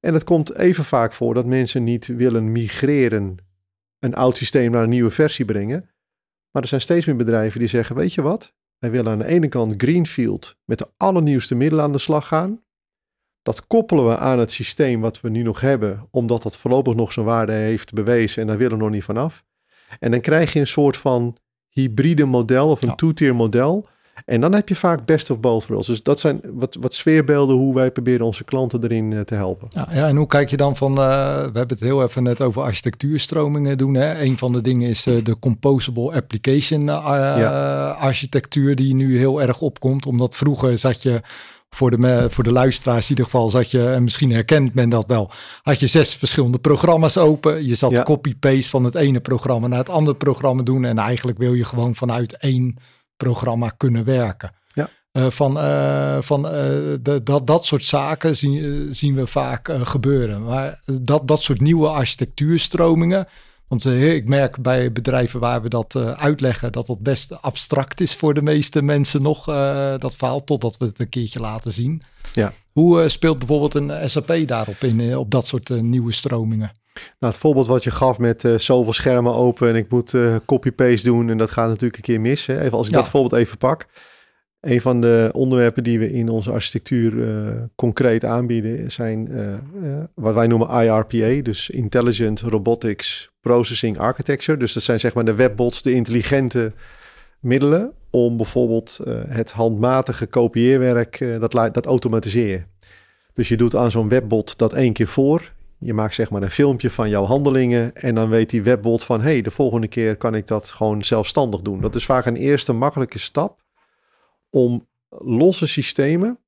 En 0.00 0.14
het 0.14 0.24
komt 0.24 0.54
even 0.54 0.84
vaak 0.84 1.12
voor 1.12 1.34
dat 1.34 1.46
mensen 1.46 1.84
niet 1.84 2.06
willen 2.06 2.52
migreren, 2.52 3.36
een 3.98 4.14
oud 4.14 4.36
systeem 4.36 4.70
naar 4.70 4.82
een 4.82 4.88
nieuwe 4.88 5.10
versie 5.10 5.44
brengen. 5.44 5.90
Maar 6.50 6.62
er 6.62 6.68
zijn 6.68 6.80
steeds 6.80 7.06
meer 7.06 7.16
bedrijven 7.16 7.58
die 7.58 7.68
zeggen, 7.68 7.96
weet 7.96 8.14
je 8.14 8.22
wat, 8.22 8.54
wij 8.78 8.90
willen 8.90 9.12
aan 9.12 9.18
de 9.18 9.26
ene 9.26 9.48
kant 9.48 9.74
Greenfield 9.76 10.56
met 10.64 10.78
de 10.78 10.88
allernieuwste 10.96 11.54
middelen 11.54 11.84
aan 11.84 11.92
de 11.92 11.98
slag 11.98 12.26
gaan. 12.26 12.62
Dat 13.42 13.66
koppelen 13.66 14.08
we 14.08 14.16
aan 14.16 14.38
het 14.38 14.52
systeem 14.52 15.00
wat 15.00 15.20
we 15.20 15.28
nu 15.28 15.42
nog 15.42 15.60
hebben, 15.60 16.08
omdat 16.10 16.42
dat 16.42 16.56
voorlopig 16.56 16.94
nog 16.94 17.12
zijn 17.12 17.26
waarde 17.26 17.52
heeft 17.52 17.92
bewezen 17.92 18.42
en 18.42 18.48
daar 18.48 18.58
willen 18.58 18.76
we 18.76 18.82
nog 18.82 18.92
niet 18.92 19.04
vanaf. 19.04 19.44
En 19.98 20.10
dan 20.10 20.20
krijg 20.20 20.52
je 20.52 20.60
een 20.60 20.66
soort 20.66 20.96
van 20.96 21.36
hybride 21.68 22.24
model 22.24 22.68
of 22.68 22.82
een 22.82 22.96
two-tier 22.96 23.34
model. 23.34 23.88
En 24.24 24.40
dan 24.40 24.54
heb 24.54 24.68
je 24.68 24.76
vaak 24.76 25.04
best 25.04 25.30
of 25.30 25.40
both 25.40 25.66
worlds. 25.66 25.86
Dus 25.86 26.02
dat 26.02 26.20
zijn 26.20 26.40
wat, 26.52 26.76
wat 26.80 26.94
sfeerbeelden 26.94 27.56
hoe 27.56 27.74
wij 27.74 27.90
proberen 27.90 28.26
onze 28.26 28.44
klanten 28.44 28.82
erin 28.82 29.10
uh, 29.10 29.20
te 29.20 29.34
helpen. 29.34 29.66
Ja, 29.70 29.88
ja, 29.92 30.08
en 30.08 30.16
hoe 30.16 30.26
kijk 30.26 30.50
je 30.50 30.56
dan 30.56 30.76
van, 30.76 30.90
uh, 30.90 30.96
we 31.34 31.42
hebben 31.42 31.68
het 31.68 31.80
heel 31.80 32.02
even 32.02 32.22
net 32.22 32.40
over 32.40 32.62
architectuurstromingen 32.62 33.78
doen. 33.78 33.94
Hè? 33.94 34.22
Een 34.22 34.38
van 34.38 34.52
de 34.52 34.60
dingen 34.60 34.88
is 34.88 35.06
uh, 35.06 35.24
de 35.24 35.38
composable 35.38 36.12
application 36.12 36.84
ja. 36.84 37.88
architectuur 37.90 38.74
die 38.74 38.94
nu 38.94 39.18
heel 39.18 39.42
erg 39.42 39.60
opkomt. 39.60 40.06
Omdat 40.06 40.36
vroeger 40.36 40.78
zat 40.78 41.02
je 41.02 41.20
voor 41.70 41.90
de, 41.90 42.26
voor 42.30 42.44
de 42.44 42.52
luisteraars 42.52 43.02
in 43.02 43.08
ieder 43.08 43.24
geval 43.24 43.50
zat 43.50 43.70
je, 43.70 43.88
en 43.88 44.02
misschien 44.02 44.32
herkent 44.32 44.74
men 44.74 44.88
dat 44.88 45.04
wel, 45.06 45.30
had 45.62 45.80
je 45.80 45.86
zes 45.86 46.14
verschillende 46.14 46.58
programma's 46.58 47.16
open. 47.16 47.66
Je 47.66 47.74
zat 47.74 48.02
copy-paste 48.02 48.68
van 48.68 48.84
het 48.84 48.94
ene 48.94 49.20
programma 49.20 49.66
naar 49.66 49.78
het 49.78 49.88
andere 49.88 50.16
programma 50.16 50.62
doen. 50.62 50.84
En 50.84 50.98
eigenlijk 50.98 51.38
wil 51.38 51.54
je 51.54 51.64
gewoon 51.64 51.94
vanuit 51.94 52.36
één 52.36 52.76
programma 53.18 53.68
kunnen 53.68 54.04
werken. 54.04 54.50
Ja. 54.72 54.88
Uh, 55.12 55.26
van 55.30 55.56
uh, 55.56 56.18
van 56.20 56.46
uh, 56.46 56.52
de, 57.02 57.20
dat, 57.24 57.46
dat 57.46 57.66
soort 57.66 57.84
zaken 57.84 58.36
zien, 58.36 58.94
zien 58.94 59.14
we 59.14 59.26
vaak 59.26 59.70
gebeuren. 59.82 60.42
Maar 60.42 60.80
dat, 61.00 61.28
dat 61.28 61.42
soort 61.42 61.60
nieuwe 61.60 61.88
architectuurstromingen. 61.88 63.26
Want 63.66 63.84
ik 63.84 64.28
merk 64.28 64.62
bij 64.62 64.92
bedrijven 64.92 65.40
waar 65.40 65.62
we 65.62 65.68
dat 65.68 65.96
uitleggen 65.96 66.72
dat 66.72 66.86
het 66.86 66.98
best 66.98 67.42
abstract 67.42 68.00
is 68.00 68.14
voor 68.14 68.34
de 68.34 68.42
meeste 68.42 68.82
mensen 68.82 69.22
nog, 69.22 69.44
dat 69.98 70.16
verhaal, 70.16 70.44
totdat 70.44 70.76
we 70.76 70.84
het 70.84 71.00
een 71.00 71.08
keertje 71.08 71.40
laten 71.40 71.72
zien. 71.72 72.02
Ja. 72.32 72.52
Hoe 72.72 73.08
speelt 73.08 73.38
bijvoorbeeld 73.38 73.74
een 73.74 74.10
SAP 74.10 74.34
daarop 74.46 74.82
in, 74.82 75.16
op 75.16 75.30
dat 75.30 75.46
soort 75.46 75.82
nieuwe 75.82 76.12
stromingen? 76.12 76.70
Nou, 77.18 77.32
het 77.32 77.42
voorbeeld 77.42 77.66
wat 77.66 77.84
je 77.84 77.90
gaf 77.90 78.18
met 78.18 78.44
uh, 78.44 78.58
zoveel 78.58 78.92
schermen 78.92 79.34
open 79.34 79.68
en 79.68 79.76
ik 79.76 79.90
moet 79.90 80.12
uh, 80.12 80.36
copy-paste 80.46 81.08
doen 81.08 81.30
en 81.30 81.38
dat 81.38 81.50
gaat 81.50 81.68
natuurlijk 81.68 81.96
een 81.96 82.02
keer 82.02 82.20
mis. 82.20 82.46
Hè? 82.46 82.60
Even 82.60 82.78
als 82.78 82.86
ik 82.86 82.92
dat 82.92 83.08
voorbeeld 83.08 83.40
even 83.40 83.58
pak. 83.58 83.86
Een 84.60 84.80
van 84.80 85.00
de 85.00 85.30
onderwerpen 85.32 85.84
die 85.84 85.98
we 85.98 86.12
in 86.12 86.28
onze 86.28 86.50
architectuur 86.50 87.14
uh, 87.14 87.48
concreet 87.74 88.24
aanbieden 88.24 88.92
zijn 88.92 89.28
wat 90.14 90.34
wij 90.34 90.46
noemen 90.46 90.68
IRPA, 90.68 91.42
dus 91.42 91.70
Intelligent 91.70 92.40
Robotics 92.40 93.30
Processing 93.40 93.98
Architecture. 93.98 94.58
Dus 94.58 94.72
dat 94.72 94.82
zijn 94.82 95.00
zeg 95.00 95.14
maar 95.14 95.24
de 95.24 95.34
webbots, 95.34 95.82
de 95.82 95.92
intelligente 95.92 96.72
middelen 97.40 97.92
om 98.10 98.36
bijvoorbeeld 98.36 99.00
het 99.28 99.50
handmatige 99.50 100.26
kopieerwerk, 100.26 101.24
dat, 101.40 101.52
dat 101.52 101.86
automatiseren. 101.86 102.66
Dus 103.34 103.48
je 103.48 103.56
doet 103.56 103.76
aan 103.76 103.90
zo'n 103.90 104.08
webbot 104.08 104.58
dat 104.58 104.72
één 104.72 104.92
keer 104.92 105.06
voor 105.06 105.52
je 105.78 105.94
maakt 105.94 106.14
zeg 106.14 106.30
maar 106.30 106.42
een 106.42 106.50
filmpje 106.50 106.90
van 106.90 107.08
jouw 107.08 107.24
handelingen 107.24 107.94
en 107.94 108.14
dan 108.14 108.28
weet 108.28 108.50
die 108.50 108.62
webbot 108.62 109.04
van 109.04 109.20
hey, 109.20 109.42
de 109.42 109.50
volgende 109.50 109.88
keer 109.88 110.16
kan 110.16 110.34
ik 110.34 110.46
dat 110.46 110.70
gewoon 110.70 111.04
zelfstandig 111.04 111.60
doen. 111.60 111.80
Dat 111.80 111.94
is 111.94 112.04
vaak 112.04 112.26
een 112.26 112.36
eerste 112.36 112.72
makkelijke 112.72 113.18
stap 113.18 113.62
om 114.50 114.88
losse 115.08 115.66
systemen 115.66 116.38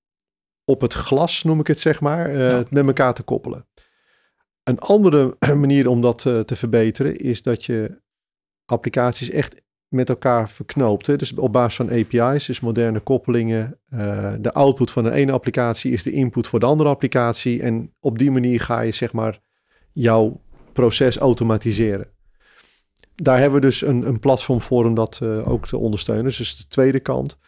op 0.64 0.80
het 0.80 0.92
glas, 0.92 1.42
noem 1.42 1.60
ik 1.60 1.66
het 1.66 1.80
zeg 1.80 2.00
maar, 2.00 2.34
uh, 2.34 2.60
met 2.70 2.86
elkaar 2.86 3.14
te 3.14 3.22
koppelen. 3.22 3.66
Een 4.62 4.78
andere 4.78 5.36
manier 5.54 5.88
om 5.88 6.00
dat 6.00 6.24
uh, 6.24 6.40
te 6.40 6.56
verbeteren 6.56 7.16
is 7.16 7.42
dat 7.42 7.64
je 7.64 8.00
applicaties 8.64 9.30
echt 9.30 9.62
met 9.90 10.08
elkaar 10.08 10.50
verknoopt. 10.50 11.06
Hè? 11.06 11.16
Dus 11.16 11.34
op 11.34 11.52
basis 11.52 11.74
van 11.76 11.90
API's, 11.90 12.46
dus 12.46 12.60
moderne 12.60 13.00
koppelingen. 13.00 13.78
Uh, 13.90 14.32
de 14.40 14.52
output 14.52 14.90
van 14.90 15.04
de 15.04 15.10
ene 15.10 15.32
applicatie 15.32 15.92
is 15.92 16.02
de 16.02 16.10
input 16.10 16.46
voor 16.46 16.60
de 16.60 16.66
andere 16.66 16.88
applicatie. 16.88 17.62
En 17.62 17.92
op 18.00 18.18
die 18.18 18.30
manier 18.30 18.60
ga 18.60 18.80
je 18.80 18.92
zeg 18.92 19.12
maar 19.12 19.40
jouw 19.92 20.40
proces 20.72 21.16
automatiseren. 21.16 22.06
Daar 23.14 23.38
hebben 23.38 23.60
we 23.60 23.66
dus 23.66 23.82
een, 23.82 24.06
een 24.06 24.20
platform 24.20 24.60
voor 24.60 24.84
om 24.84 24.94
dat 24.94 25.20
uh, 25.22 25.48
ook 25.48 25.66
te 25.66 25.76
ondersteunen. 25.76 26.24
Dus 26.24 26.56
de 26.56 26.68
tweede 26.68 27.00
kant. 27.00 27.38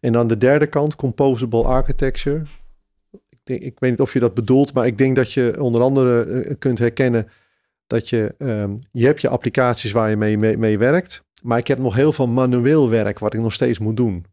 En 0.00 0.12
dan 0.12 0.26
de 0.26 0.38
derde 0.38 0.66
kant, 0.66 0.96
composable 0.96 1.64
architecture. 1.64 2.42
Ik, 3.10 3.38
denk, 3.44 3.60
ik 3.60 3.78
weet 3.78 3.90
niet 3.90 4.00
of 4.00 4.12
je 4.12 4.20
dat 4.20 4.34
bedoelt, 4.34 4.72
maar 4.72 4.86
ik 4.86 4.98
denk 4.98 5.16
dat 5.16 5.32
je 5.32 5.56
onder 5.60 5.80
andere 5.80 6.26
uh, 6.26 6.54
kunt 6.58 6.78
herkennen 6.78 7.28
dat 7.88 8.08
je, 8.08 8.34
um, 8.38 8.78
je 8.92 9.06
hebt 9.06 9.20
je 9.20 9.28
applicaties 9.28 9.92
waar 9.92 10.10
je 10.10 10.16
mee, 10.16 10.56
mee, 10.56 10.78
werkt. 10.78 11.24
Maar 11.42 11.58
ik 11.58 11.66
heb 11.66 11.78
nog 11.78 11.94
heel 11.94 12.12
veel 12.12 12.28
manueel 12.28 12.90
werk 12.90 13.18
wat 13.18 13.34
ik 13.34 13.40
nog 13.40 13.52
steeds 13.52 13.78
moet 13.78 13.96
doen. 13.96 14.24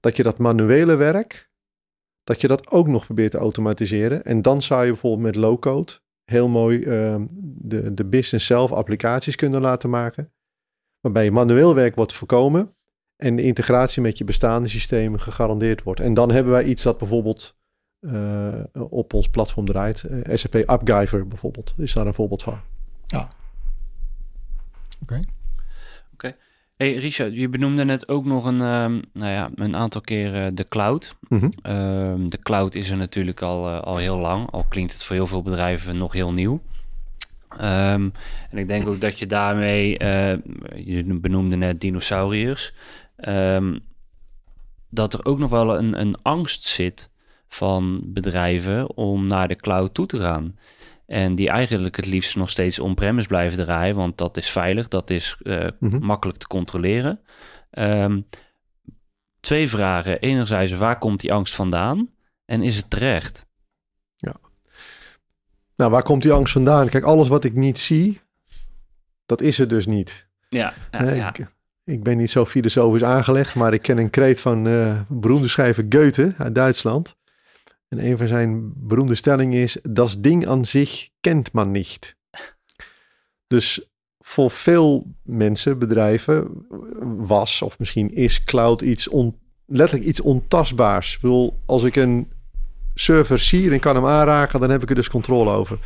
Dat 0.00 0.16
je 0.16 0.22
dat 0.22 0.38
manuele 0.38 0.94
werk, 0.94 1.50
dat 2.24 2.40
je 2.40 2.48
dat 2.48 2.70
ook 2.70 2.86
nog 2.86 3.04
probeert 3.04 3.30
te 3.30 3.38
automatiseren. 3.38 4.24
En 4.24 4.42
dan 4.42 4.62
zou 4.62 4.84
je 4.84 4.90
bijvoorbeeld 4.90 5.22
met 5.22 5.36
low-code 5.36 5.92
heel 6.24 6.48
mooi 6.48 6.78
uh, 6.78 7.16
de, 7.40 7.94
de 7.94 8.04
business 8.04 8.46
zelf 8.46 8.72
applicaties 8.72 9.36
kunnen 9.36 9.60
laten 9.60 9.90
maken. 9.90 10.32
Waarbij 11.00 11.24
je 11.24 11.30
manueel 11.30 11.74
werk 11.74 11.94
wordt 11.94 12.12
voorkomen 12.12 12.76
en 13.16 13.36
de 13.36 13.42
integratie 13.42 14.02
met 14.02 14.18
je 14.18 14.24
bestaande 14.24 14.68
systemen 14.68 15.20
gegarandeerd 15.20 15.82
wordt. 15.82 16.00
En 16.00 16.14
dan 16.14 16.30
hebben 16.30 16.52
wij 16.52 16.64
iets 16.64 16.82
dat 16.82 16.98
bijvoorbeeld 16.98 17.56
uh, 18.00 18.54
op 18.72 19.14
ons 19.14 19.28
platform 19.28 19.66
draait. 19.66 20.04
Uh, 20.10 20.36
SAP 20.36 20.62
AppGyver 20.66 21.28
bijvoorbeeld 21.28 21.74
is 21.76 21.92
daar 21.92 22.06
een 22.06 22.14
voorbeeld 22.14 22.42
van. 22.42 22.60
Ja. 23.14 23.28
Oké. 25.02 25.20
Okay. 26.12 26.36
Hey 26.76 26.94
Richard, 26.94 27.34
je 27.34 27.48
benoemde 27.48 27.84
net 27.84 28.08
ook 28.08 28.24
nog 28.24 28.44
een, 28.44 28.60
um, 28.60 29.02
nou 29.12 29.30
ja, 29.30 29.50
een 29.54 29.76
aantal 29.76 30.00
keren 30.00 30.54
de 30.54 30.68
cloud. 30.68 31.16
Mm 31.28 31.38
-hmm. 31.38 31.72
um, 31.72 32.30
de 32.30 32.38
cloud 32.38 32.74
is 32.74 32.90
er 32.90 32.96
natuurlijk 32.96 33.42
al, 33.42 33.68
uh, 33.68 33.80
al 33.80 33.96
heel 33.96 34.18
lang, 34.18 34.50
al 34.50 34.64
klinkt 34.68 34.92
het 34.92 35.02
voor 35.02 35.16
heel 35.16 35.26
veel 35.26 35.42
bedrijven 35.42 35.96
nog 35.96 36.12
heel 36.12 36.32
nieuw. 36.32 36.62
Um, 37.52 38.12
en 38.50 38.58
ik 38.58 38.68
denk 38.68 38.86
ook 38.86 39.00
dat 39.00 39.18
je 39.18 39.26
daarmee, 39.26 40.02
uh, 40.02 40.32
je 40.74 41.04
benoemde 41.04 41.56
net 41.56 41.80
dinosauriërs, 41.80 42.74
dat 44.88 45.12
er 45.12 45.24
ook 45.24 45.38
nog 45.38 45.50
wel 45.50 45.78
een, 45.78 46.00
een 46.00 46.16
angst 46.22 46.64
zit 46.64 47.10
van 47.48 48.00
bedrijven 48.04 48.96
om 48.96 49.26
naar 49.26 49.48
de 49.48 49.56
cloud 49.56 49.94
toe 49.94 50.06
te 50.06 50.20
gaan. 50.20 50.56
En 51.06 51.34
die 51.34 51.48
eigenlijk 51.48 51.96
het 51.96 52.06
liefst 52.06 52.36
nog 52.36 52.50
steeds 52.50 52.78
on-premise 52.78 53.28
blijven 53.28 53.64
draaien, 53.64 53.94
want 53.94 54.18
dat 54.18 54.36
is 54.36 54.50
veilig, 54.50 54.88
dat 54.88 55.10
is 55.10 55.36
uh, 55.42 55.66
mm-hmm. 55.78 56.04
makkelijk 56.04 56.38
te 56.38 56.46
controleren. 56.46 57.20
Um, 57.70 58.26
twee 59.40 59.68
vragen. 59.68 60.20
Enerzijds, 60.20 60.72
waar 60.72 60.98
komt 60.98 61.20
die 61.20 61.32
angst 61.32 61.54
vandaan? 61.54 62.08
En 62.44 62.62
is 62.62 62.76
het 62.76 62.90
terecht? 62.90 63.46
Ja. 64.16 64.34
Nou, 65.76 65.90
waar 65.90 66.02
komt 66.02 66.22
die 66.22 66.32
angst 66.32 66.52
vandaan? 66.52 66.88
Kijk, 66.88 67.04
alles 67.04 67.28
wat 67.28 67.44
ik 67.44 67.54
niet 67.54 67.78
zie, 67.78 68.20
dat 69.26 69.40
is 69.40 69.58
er 69.58 69.68
dus 69.68 69.86
niet. 69.86 70.26
Ja, 70.48 70.74
ja, 70.90 71.02
nee, 71.02 71.16
ja. 71.16 71.28
Ik, 71.28 71.46
ik, 71.84 72.02
ben 72.02 72.16
niet 72.16 72.30
zo 72.30 72.46
filosofisch 72.46 73.04
aangelegd, 73.04 73.54
maar 73.54 73.72
ik 73.72 73.82
ken 73.82 73.98
een 73.98 74.10
kreet 74.10 74.40
van 74.40 74.66
uh, 74.66 75.00
beroemde 75.08 75.48
schrijver 75.48 75.86
Goethe 75.88 76.34
uit 76.38 76.54
Duitsland. 76.54 77.16
En 77.98 78.06
een 78.06 78.18
van 78.18 78.28
zijn 78.28 78.72
beroemde 78.76 79.14
stellingen 79.14 79.62
is: 79.62 79.78
dat 79.82 80.16
ding 80.18 80.46
aan 80.46 80.64
zich 80.64 81.08
kent 81.20 81.52
man 81.52 81.70
niet. 81.70 82.16
Dus 83.46 83.88
voor 84.18 84.50
veel 84.50 85.06
mensen, 85.22 85.78
bedrijven, 85.78 86.66
was 87.16 87.62
of 87.62 87.78
misschien 87.78 88.14
is 88.14 88.44
cloud 88.44 88.82
iets 88.82 89.08
letterlijk 89.66 90.08
iets 90.08 90.20
ontastbaars. 90.20 91.14
Ik 91.14 91.20
bedoel, 91.20 91.60
als 91.66 91.82
ik 91.82 91.96
een 91.96 92.32
server 92.94 93.38
zie 93.38 93.70
en 93.70 93.80
kan 93.80 93.94
hem 93.94 94.06
aanraken, 94.06 94.60
dan 94.60 94.70
heb 94.70 94.82
ik 94.82 94.88
er 94.88 94.94
dus 94.94 95.10
controle 95.10 95.50
over. 95.50 95.78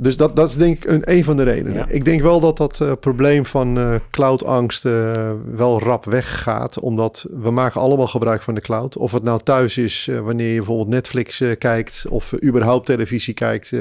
Dus 0.00 0.16
dat, 0.16 0.36
dat 0.36 0.48
is 0.48 0.56
denk 0.56 0.76
ik 0.76 0.90
een, 0.90 1.02
een 1.04 1.24
van 1.24 1.36
de 1.36 1.42
redenen. 1.42 1.86
Ik 1.88 2.04
denk 2.04 2.22
wel 2.22 2.40
dat 2.40 2.56
dat 2.56 2.80
uh, 2.80 2.92
probleem 3.00 3.44
van 3.44 3.78
uh, 3.78 3.94
cloudangst 4.10 4.84
uh, 4.84 5.32
wel 5.54 5.80
rap 5.80 6.04
weggaat. 6.04 6.80
Omdat 6.80 7.26
we 7.30 7.50
maken 7.50 7.80
allemaal 7.80 8.06
gebruik 8.06 8.42
van 8.42 8.54
de 8.54 8.60
cloud. 8.60 8.96
Of 8.96 9.12
het 9.12 9.22
nou 9.22 9.40
thuis 9.42 9.78
is 9.78 10.10
wanneer 10.22 10.50
je 10.50 10.56
bijvoorbeeld 10.56 10.88
Netflix 10.88 11.42
kijkt 11.58 12.06
of 12.08 12.42
überhaupt 12.44 12.86
televisie 12.86 13.34
kijkt. 13.34 13.72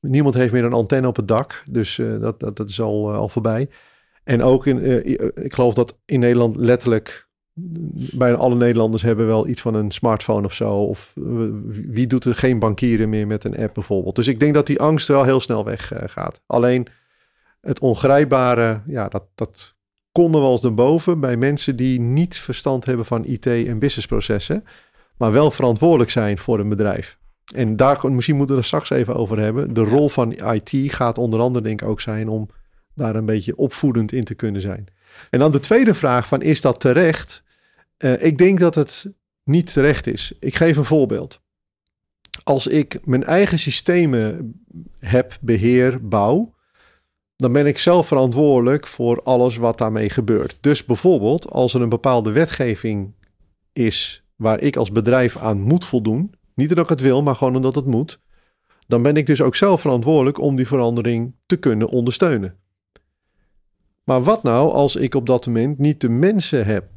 niemand 0.00 0.34
heeft 0.34 0.52
meer 0.52 0.64
een 0.64 0.72
antenne 0.72 1.08
op 1.08 1.16
het 1.16 1.28
dak. 1.28 1.62
Dus 1.66 2.00
dat, 2.20 2.40
dat, 2.40 2.56
dat 2.56 2.68
is 2.68 2.80
al, 2.80 3.12
al 3.12 3.28
voorbij. 3.28 3.68
En 4.24 4.42
ook 4.42 4.66
in, 4.66 5.06
ik 5.44 5.54
geloof 5.54 5.74
dat 5.74 5.96
in 6.04 6.20
Nederland 6.20 6.56
letterlijk 6.56 7.23
bijna 8.16 8.36
alle 8.36 8.54
Nederlanders 8.54 9.02
hebben 9.02 9.26
wel 9.26 9.48
iets 9.48 9.60
van 9.60 9.74
een 9.74 9.90
smartphone 9.90 10.46
of 10.46 10.54
zo. 10.54 10.74
Of 10.74 11.12
wie 11.70 12.06
doet 12.06 12.24
er 12.24 12.34
geen 12.34 12.58
bankieren 12.58 13.08
meer 13.08 13.26
met 13.26 13.44
een 13.44 13.56
app 13.56 13.74
bijvoorbeeld. 13.74 14.16
Dus 14.16 14.26
ik 14.26 14.40
denk 14.40 14.54
dat 14.54 14.66
die 14.66 14.80
angst 14.80 15.08
wel 15.08 15.24
heel 15.24 15.40
snel 15.40 15.64
weggaat. 15.64 16.34
Uh, 16.34 16.42
Alleen 16.46 16.86
het 17.60 17.78
ongrijpbare, 17.78 18.80
ja, 18.86 19.08
dat, 19.08 19.24
dat 19.34 19.74
konden 20.12 20.40
wel 20.40 20.52
eens 20.52 20.64
erboven 20.64 21.20
bij 21.20 21.36
mensen 21.36 21.76
die 21.76 22.00
niet 22.00 22.36
verstand 22.38 22.84
hebben 22.84 23.06
van 23.06 23.24
IT 23.24 23.46
en 23.46 23.78
businessprocessen, 23.78 24.64
maar 25.16 25.32
wel 25.32 25.50
verantwoordelijk 25.50 26.10
zijn 26.10 26.38
voor 26.38 26.58
een 26.58 26.68
bedrijf. 26.68 27.18
En 27.54 27.76
daar 27.76 28.12
misschien 28.12 28.36
moeten 28.36 28.54
we 28.54 28.60
er 28.60 28.66
straks 28.66 28.90
even 28.90 29.16
over 29.16 29.38
hebben. 29.38 29.74
De 29.74 29.80
rol 29.80 30.08
van 30.08 30.32
IT 30.32 30.92
gaat 30.92 31.18
onder 31.18 31.40
andere 31.40 31.64
denk 31.64 31.82
ik 31.82 31.88
ook 31.88 32.00
zijn 32.00 32.28
om 32.28 32.48
daar 32.94 33.16
een 33.16 33.24
beetje 33.24 33.56
opvoedend 33.56 34.12
in 34.12 34.24
te 34.24 34.34
kunnen 34.34 34.60
zijn. 34.60 34.86
En 35.30 35.38
dan 35.38 35.52
de 35.52 35.60
tweede 35.60 35.94
vraag 35.94 36.28
van 36.28 36.42
is 36.42 36.60
dat 36.60 36.80
terecht? 36.80 37.43
Uh, 38.04 38.22
ik 38.22 38.38
denk 38.38 38.58
dat 38.58 38.74
het 38.74 39.14
niet 39.44 39.72
terecht 39.72 40.06
is. 40.06 40.32
Ik 40.40 40.54
geef 40.54 40.76
een 40.76 40.84
voorbeeld. 40.84 41.40
Als 42.42 42.66
ik 42.66 43.06
mijn 43.06 43.24
eigen 43.24 43.58
systemen 43.58 44.54
heb, 44.98 45.38
beheer, 45.40 46.08
bouw, 46.08 46.54
dan 47.36 47.52
ben 47.52 47.66
ik 47.66 47.78
zelf 47.78 48.06
verantwoordelijk 48.06 48.86
voor 48.86 49.22
alles 49.22 49.56
wat 49.56 49.78
daarmee 49.78 50.10
gebeurt. 50.10 50.58
Dus 50.60 50.84
bijvoorbeeld 50.84 51.50
als 51.50 51.74
er 51.74 51.80
een 51.80 51.88
bepaalde 51.88 52.32
wetgeving 52.32 53.14
is 53.72 54.24
waar 54.36 54.60
ik 54.60 54.76
als 54.76 54.92
bedrijf 54.92 55.36
aan 55.36 55.60
moet 55.60 55.86
voldoen, 55.86 56.34
niet 56.54 56.68
dat 56.68 56.78
ik 56.78 56.88
het 56.88 57.00
wil, 57.00 57.22
maar 57.22 57.34
gewoon 57.34 57.56
omdat 57.56 57.74
het 57.74 57.86
moet, 57.86 58.20
dan 58.86 59.02
ben 59.02 59.16
ik 59.16 59.26
dus 59.26 59.40
ook 59.40 59.54
zelf 59.54 59.80
verantwoordelijk 59.80 60.40
om 60.40 60.56
die 60.56 60.66
verandering 60.66 61.34
te 61.46 61.56
kunnen 61.56 61.88
ondersteunen. 61.88 62.56
Maar 64.04 64.22
wat 64.22 64.42
nou 64.42 64.72
als 64.72 64.96
ik 64.96 65.14
op 65.14 65.26
dat 65.26 65.46
moment 65.46 65.78
niet 65.78 66.00
de 66.00 66.08
mensen 66.08 66.66
heb 66.66 66.92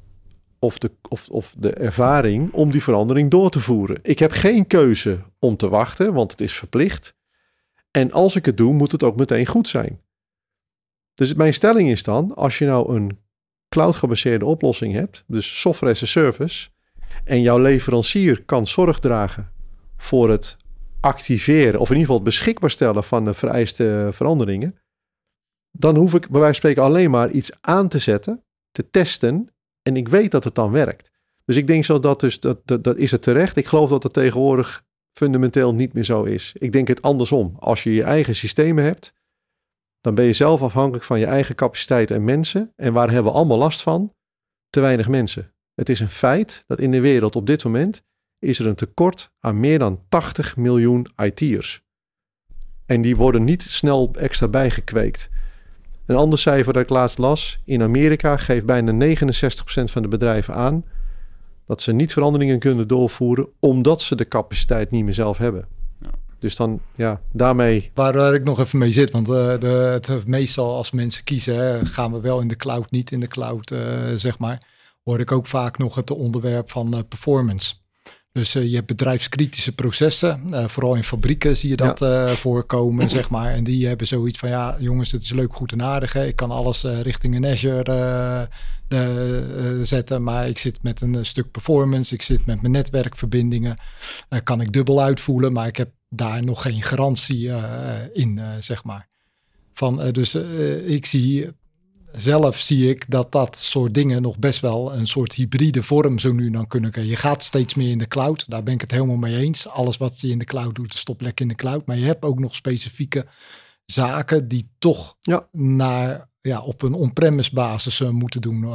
of 0.59 0.77
de, 0.77 0.91
of, 1.09 1.29
of 1.29 1.55
de 1.57 1.73
ervaring 1.73 2.53
om 2.53 2.71
die 2.71 2.83
verandering 2.83 3.29
door 3.29 3.49
te 3.49 3.59
voeren? 3.59 3.99
Ik 4.01 4.19
heb 4.19 4.31
geen 4.31 4.67
keuze 4.67 5.19
om 5.39 5.57
te 5.57 5.69
wachten, 5.69 6.13
want 6.13 6.31
het 6.31 6.41
is 6.41 6.53
verplicht. 6.53 7.15
En 7.91 8.11
als 8.11 8.35
ik 8.35 8.45
het 8.45 8.57
doe, 8.57 8.73
moet 8.73 8.91
het 8.91 9.03
ook 9.03 9.15
meteen 9.15 9.45
goed 9.45 9.67
zijn. 9.67 10.01
Dus 11.13 11.33
mijn 11.33 11.53
stelling 11.53 11.89
is 11.89 12.03
dan, 12.03 12.35
als 12.35 12.57
je 12.57 12.65
nou 12.65 12.95
een 12.95 13.19
cloud-gebaseerde 13.69 14.45
oplossing 14.45 14.93
hebt, 14.93 15.23
dus 15.27 15.59
software 15.59 15.93
as 15.93 16.03
a 16.03 16.05
service, 16.05 16.69
en 17.23 17.41
jouw 17.41 17.57
leverancier 17.57 18.43
kan 18.43 18.67
zorg 18.67 18.99
dragen 18.99 19.51
voor 19.97 20.29
het 20.29 20.57
activeren, 20.99 21.79
of 21.79 21.89
in 21.89 21.95
ieder 21.95 21.99
geval 21.99 22.15
het 22.15 22.23
beschikbaar 22.23 22.71
stellen 22.71 23.03
van 23.03 23.25
de 23.25 23.33
vereiste 23.33 24.09
veranderingen, 24.11 24.79
dan 25.71 25.95
hoef 25.95 26.13
ik 26.13 26.29
bij 26.29 26.39
wijze 26.39 26.45
van 26.45 26.55
spreken 26.55 26.83
alleen 26.83 27.11
maar 27.11 27.31
iets 27.31 27.51
aan 27.61 27.87
te 27.87 27.99
zetten, 27.99 28.43
te 28.71 28.89
testen, 28.89 29.49
en 29.87 29.95
ik 29.95 30.09
weet 30.09 30.31
dat 30.31 30.43
het 30.43 30.55
dan 30.55 30.71
werkt. 30.71 31.11
Dus 31.45 31.55
ik 31.55 31.67
denk 31.67 31.85
zo 31.85 31.99
dat 31.99 32.19
dus, 32.19 32.39
dat, 32.39 32.61
dat, 32.65 32.97
is 32.97 33.11
het 33.11 33.21
terecht. 33.21 33.55
Ik 33.55 33.65
geloof 33.67 33.89
dat 33.89 34.03
het 34.03 34.13
tegenwoordig 34.13 34.85
fundamenteel 35.11 35.73
niet 35.73 35.93
meer 35.93 36.03
zo 36.03 36.23
is. 36.23 36.53
Ik 36.57 36.71
denk 36.71 36.87
het 36.87 37.01
andersom. 37.01 37.55
Als 37.59 37.83
je 37.83 37.93
je 37.93 38.03
eigen 38.03 38.35
systemen 38.35 38.83
hebt, 38.83 39.13
dan 40.01 40.15
ben 40.15 40.25
je 40.25 40.33
zelf 40.33 40.61
afhankelijk 40.61 41.03
van 41.03 41.19
je 41.19 41.25
eigen 41.25 41.55
capaciteit 41.55 42.11
en 42.11 42.23
mensen. 42.23 42.73
En 42.75 42.93
waar 42.93 43.11
hebben 43.11 43.31
we 43.31 43.37
allemaal 43.37 43.57
last 43.57 43.81
van? 43.81 44.13
Te 44.69 44.79
weinig 44.79 45.07
mensen. 45.07 45.53
Het 45.73 45.89
is 45.89 45.99
een 45.99 46.09
feit 46.09 46.63
dat 46.67 46.79
in 46.79 46.91
de 46.91 47.01
wereld 47.01 47.35
op 47.35 47.47
dit 47.47 47.63
moment 47.63 48.03
is 48.39 48.59
er 48.59 48.65
een 48.65 48.75
tekort 48.75 49.31
aan 49.39 49.59
meer 49.59 49.79
dan 49.79 50.05
80 50.09 50.57
miljoen 50.57 51.07
IT'ers. 51.23 51.81
En 52.85 53.01
die 53.01 53.15
worden 53.15 53.43
niet 53.43 53.61
snel 53.61 54.11
extra 54.13 54.47
bijgekweekt. 54.47 55.29
Een 56.07 56.15
ander 56.15 56.39
cijfer 56.39 56.73
dat 56.73 56.81
ik 56.81 56.89
laatst 56.89 57.17
las, 57.17 57.59
in 57.65 57.81
Amerika 57.81 58.37
geeft 58.37 58.65
bijna 58.65 59.15
69% 59.15 59.19
van 59.83 60.01
de 60.01 60.07
bedrijven 60.07 60.53
aan 60.53 60.83
dat 61.65 61.81
ze 61.81 61.91
niet 61.91 62.13
veranderingen 62.13 62.59
kunnen 62.59 62.87
doorvoeren 62.87 63.47
omdat 63.59 64.01
ze 64.01 64.15
de 64.15 64.27
capaciteit 64.27 64.91
niet 64.91 65.03
meer 65.03 65.13
zelf 65.13 65.37
hebben. 65.37 65.67
Dus 66.39 66.55
dan, 66.55 66.79
ja, 66.95 67.21
daarmee. 67.31 67.91
Waar, 67.93 68.13
waar 68.13 68.33
ik 68.33 68.43
nog 68.43 68.59
even 68.59 68.79
mee 68.79 68.91
zit, 68.91 69.11
want 69.11 69.29
uh, 69.29 69.59
de, 69.59 69.99
het, 70.01 70.27
meestal 70.27 70.75
als 70.75 70.91
mensen 70.91 71.23
kiezen, 71.23 71.55
hè, 71.55 71.85
gaan 71.85 72.11
we 72.11 72.19
wel 72.19 72.39
in 72.39 72.47
de 72.47 72.55
cloud, 72.55 72.91
niet 72.91 73.11
in 73.11 73.19
de 73.19 73.27
cloud, 73.27 73.71
uh, 73.71 73.79
zeg 74.15 74.39
maar, 74.39 74.61
hoor 75.03 75.19
ik 75.19 75.31
ook 75.31 75.47
vaak 75.47 75.77
nog 75.77 75.95
het 75.95 76.11
onderwerp 76.11 76.71
van 76.71 76.95
uh, 76.95 76.99
performance. 77.07 77.75
Dus 78.37 78.53
je 78.53 78.75
hebt 78.75 78.87
bedrijfskritische 78.87 79.75
processen, 79.75 80.41
vooral 80.69 80.95
in 80.95 81.03
fabrieken 81.03 81.57
zie 81.57 81.69
je 81.69 81.75
dat 81.75 82.05
voorkomen, 82.37 83.09
zeg 83.19 83.29
maar. 83.29 83.53
En 83.53 83.63
die 83.63 83.87
hebben 83.87 84.07
zoiets 84.07 84.39
van, 84.39 84.49
ja 84.49 84.75
jongens, 84.79 85.11
het 85.11 85.21
is 85.21 85.33
leuk, 85.33 85.53
goed 85.53 85.71
en 85.71 85.81
aardig. 85.81 86.13
Hè. 86.13 86.25
Ik 86.25 86.35
kan 86.35 86.51
alles 86.51 86.83
richting 86.83 87.35
een 87.35 87.45
Azure 87.45 88.49
zetten, 89.83 90.23
maar 90.23 90.47
ik 90.47 90.57
zit 90.57 90.83
met 90.83 91.01
een 91.01 91.25
stuk 91.25 91.51
performance, 91.51 92.13
ik 92.13 92.21
zit 92.21 92.45
met 92.45 92.61
mijn 92.61 92.73
netwerkverbindingen, 92.73 93.77
kan 94.43 94.61
ik 94.61 94.71
dubbel 94.71 95.01
uitvoelen, 95.01 95.53
maar 95.53 95.67
ik 95.67 95.77
heb 95.77 95.89
daar 96.09 96.43
nog 96.43 96.61
geen 96.61 96.81
garantie 96.81 97.51
in, 98.13 98.41
zeg 98.59 98.83
maar. 98.83 99.07
Van, 99.73 100.11
dus 100.11 100.35
ik 100.85 101.05
zie 101.05 101.49
zelf 102.17 102.59
zie 102.59 102.89
ik 102.89 103.05
dat 103.07 103.31
dat 103.31 103.57
soort 103.57 103.93
dingen 103.93 104.21
nog 104.21 104.39
best 104.39 104.59
wel 104.59 104.93
een 104.93 105.07
soort 105.07 105.33
hybride 105.33 105.83
vorm 105.83 106.19
zo 106.19 106.31
nu 106.31 106.49
dan 106.49 106.67
kunnen. 106.67 107.07
Je 107.07 107.15
gaat 107.15 107.43
steeds 107.43 107.75
meer 107.75 107.89
in 107.89 107.97
de 107.97 108.07
cloud, 108.07 108.45
daar 108.47 108.63
ben 108.63 108.73
ik 108.73 108.81
het 108.81 108.91
helemaal 108.91 109.15
mee 109.15 109.37
eens. 109.37 109.67
Alles 109.67 109.97
wat 109.97 110.19
je 110.19 110.27
in 110.27 110.39
de 110.39 110.45
cloud 110.45 110.75
doet, 110.75 110.97
stopt 110.97 111.21
lekker 111.21 111.41
in 111.41 111.51
de 111.51 111.55
cloud. 111.55 111.85
Maar 111.85 111.97
je 111.97 112.05
hebt 112.05 112.23
ook 112.23 112.39
nog 112.39 112.55
specifieke 112.55 113.25
zaken 113.85 114.47
die 114.47 114.69
toch 114.79 115.15
ja. 115.21 115.47
naar, 115.51 116.29
ja, 116.41 116.61
op 116.61 116.81
een 116.81 116.93
on-premise 116.93 117.53
basis 117.53 117.99
moeten 117.99 118.41
doen, 118.41 118.73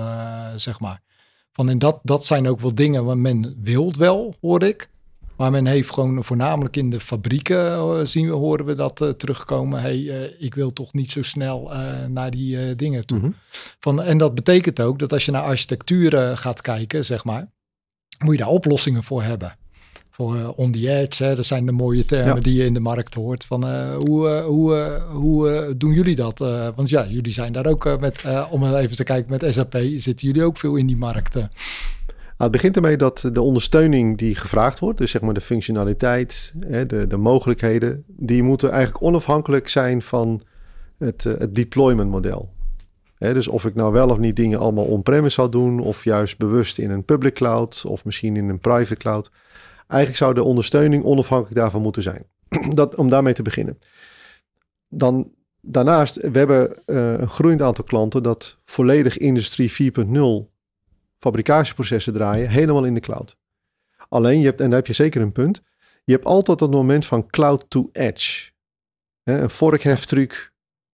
zeg 0.57 0.81
maar. 0.81 1.03
Van, 1.53 1.69
en 1.69 1.79
dat, 1.79 2.01
dat 2.03 2.25
zijn 2.25 2.49
ook 2.49 2.61
wel 2.61 2.75
dingen 2.75 3.05
waar 3.05 3.19
men 3.19 3.57
wilt 3.63 3.97
wel, 3.97 4.35
hoor 4.41 4.63
ik. 4.63 4.91
Maar 5.37 5.51
men 5.51 5.67
heeft 5.67 5.91
gewoon 5.91 6.25
voornamelijk 6.25 6.77
in 6.77 6.91
de 6.91 7.01
fabrieken 7.01 7.73
eh, 7.73 8.01
zien 8.05 8.27
we, 8.27 8.33
horen 8.33 8.65
we 8.65 8.75
dat 8.75 9.01
uh, 9.01 9.09
terugkomen. 9.09 9.81
Hey, 9.81 9.99
uh, 9.99 10.15
ik 10.39 10.55
wil 10.55 10.73
toch 10.73 10.93
niet 10.93 11.11
zo 11.11 11.23
snel 11.23 11.71
naar 12.09 12.31
die 12.31 12.75
dingen 12.77 13.07
toe. 13.07 13.19
Mm 13.19 13.35
Van, 13.81 14.03
en 14.03 14.19
dat 14.19 14.35
betekent 14.35 14.81
ook 14.81 14.99
dat 14.99 15.13
als 15.13 15.25
je 15.25 15.31
naar 15.31 15.43
architectuur 15.43 16.37
gaat 16.37 16.61
kijken, 16.61 17.05
zeg 17.05 17.25
maar, 17.25 17.51
moet 18.19 18.33
je 18.33 18.41
daar 18.41 18.49
oplossingen 18.49 19.03
voor 19.03 19.23
hebben. 19.23 19.57
Voor 20.11 20.53
on 20.57 20.73
the 20.73 20.99
edge, 20.99 21.25
hè, 21.25 21.35
dat 21.35 21.47
zijn 21.47 21.67
de 21.67 21.73
mooie 21.73 22.05
termen 22.05 22.43
die 22.43 22.55
je 22.55 22.65
in 22.65 22.75
de 22.75 22.81
markt 22.81 23.15
hoort. 23.15 23.45
Van 23.45 23.95
hoe, 23.95 24.29
hoe, 24.29 25.03
hoe 25.13 25.75
doen 25.77 25.93
jullie 25.93 26.17
dat? 26.17 26.39
want 26.75 26.89
ja, 26.89 27.07
jullie 27.07 27.33
zijn 27.33 27.53
daar 27.53 27.67
ook 27.67 28.01
met, 28.01 28.25
om 28.51 28.75
even 28.75 28.97
te 28.97 29.05
kijken 29.05 29.31
met 29.31 29.55
SAP, 29.55 29.79
zitten 29.97 30.27
jullie 30.27 30.45
ook 30.45 30.59
veel 30.59 30.77
in 30.77 30.87
die 30.87 30.97
markten. 30.97 31.51
Nou, 32.43 32.55
het 32.55 32.63
begint 32.63 32.85
ermee 32.85 32.97
dat 32.97 33.29
de 33.33 33.43
ondersteuning 33.43 34.19
die 34.19 34.35
gevraagd 34.35 34.79
wordt, 34.79 34.99
dus 34.99 35.11
zeg 35.11 35.21
maar 35.21 35.35
de 35.35 35.41
functionaliteit, 35.41 36.53
de, 36.87 37.07
de 37.09 37.17
mogelijkheden, 37.17 38.05
die 38.07 38.43
moeten 38.43 38.71
eigenlijk 38.71 39.05
onafhankelijk 39.05 39.69
zijn 39.69 40.03
van 40.03 40.43
het, 40.99 41.27
eh, 41.27 41.33
het 41.39 41.55
deployment 41.55 42.11
model. 42.11 42.53
dus 43.19 43.49
of 43.49 43.65
ik 43.65 43.75
nou 43.75 43.93
wel 43.93 44.09
of 44.09 44.19
niet 44.19 44.37
dingen 44.37 44.59
allemaal 44.59 44.85
on-premise 44.85 45.35
zou 45.35 45.49
doen, 45.49 45.81
of 45.81 46.05
juist 46.05 46.39
bewust 46.39 46.79
in 46.79 46.91
een 46.91 47.05
public 47.05 47.35
cloud, 47.35 47.85
of 47.87 48.05
misschien 48.05 48.37
in 48.37 48.49
een 48.49 48.59
private 48.59 48.97
cloud. 48.97 49.31
Eigenlijk 49.87 50.23
zou 50.23 50.35
de 50.35 50.43
ondersteuning 50.43 51.05
onafhankelijk 51.05 51.57
daarvan 51.57 51.83
moeten 51.83 52.03
zijn. 52.03 52.27
dat, 52.75 52.95
om 52.95 53.09
daarmee 53.09 53.35
te 53.35 53.43
beginnen. 53.43 53.79
Dan, 54.89 55.33
daarnaast, 55.61 56.17
we 56.17 56.39
hebben 56.39 56.83
uh, 56.87 57.13
een 57.13 57.31
groeiend 57.31 57.63
aantal 57.63 57.85
klanten 57.85 58.23
dat 58.23 58.59
volledig 58.65 59.17
industrie 59.19 59.93
4.0 59.93 60.52
fabricatieprocessen 61.23 62.13
draaien 62.13 62.49
helemaal 62.49 62.85
in 62.85 62.95
de 62.95 63.01
cloud. 63.01 63.37
Alleen, 64.09 64.39
je 64.39 64.45
hebt, 64.45 64.61
en 64.61 64.67
daar 64.67 64.79
heb 64.79 64.87
je 64.87 64.93
zeker 64.93 65.21
een 65.21 65.33
punt, 65.33 65.63
je 66.05 66.13
hebt 66.13 66.25
altijd 66.25 66.59
dat 66.59 66.71
moment 66.71 67.07
van 67.07 67.27
cloud 67.27 67.65
to 67.69 67.89
edge. 67.93 68.51
een 69.23 69.51
vorkheftruc 69.51 70.53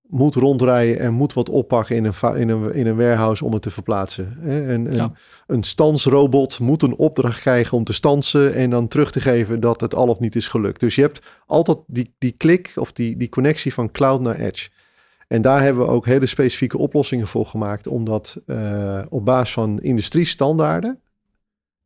moet 0.08 0.34
rondrijden 0.34 0.98
en 0.98 1.12
moet 1.12 1.32
wat 1.32 1.48
oppakken 1.48 1.96
in 1.96 2.04
een, 2.04 2.36
in 2.36 2.48
een, 2.48 2.74
in 2.74 2.86
een 2.86 2.96
warehouse 2.96 3.44
om 3.44 3.52
het 3.52 3.62
te 3.62 3.70
verplaatsen. 3.70 4.38
Een, 4.50 4.98
een, 4.98 5.14
een 5.46 5.62
stansrobot 5.62 6.58
moet 6.58 6.82
een 6.82 6.96
opdracht 6.96 7.40
krijgen 7.40 7.76
om 7.76 7.84
te 7.84 7.92
stansen 7.92 8.54
en 8.54 8.70
dan 8.70 8.88
terug 8.88 9.10
te 9.10 9.20
geven 9.20 9.60
dat 9.60 9.80
het 9.80 9.94
al 9.94 10.08
of 10.08 10.18
niet 10.18 10.36
is 10.36 10.48
gelukt. 10.48 10.80
Dus 10.80 10.94
je 10.94 11.00
hebt 11.00 11.20
altijd 11.46 11.78
die, 11.86 12.14
die 12.18 12.34
klik 12.36 12.72
of 12.74 12.92
die, 12.92 13.16
die 13.16 13.28
connectie 13.28 13.74
van 13.74 13.90
cloud 13.90 14.20
naar 14.20 14.38
edge. 14.38 14.68
En 15.28 15.42
daar 15.42 15.62
hebben 15.62 15.86
we 15.86 15.90
ook 15.90 16.06
hele 16.06 16.26
specifieke 16.26 16.78
oplossingen 16.78 17.26
voor 17.26 17.46
gemaakt, 17.46 17.86
omdat 17.86 18.40
uh, 18.46 19.02
op 19.08 19.24
basis 19.24 19.54
van 19.54 19.80
industriestandaarden, 19.80 21.00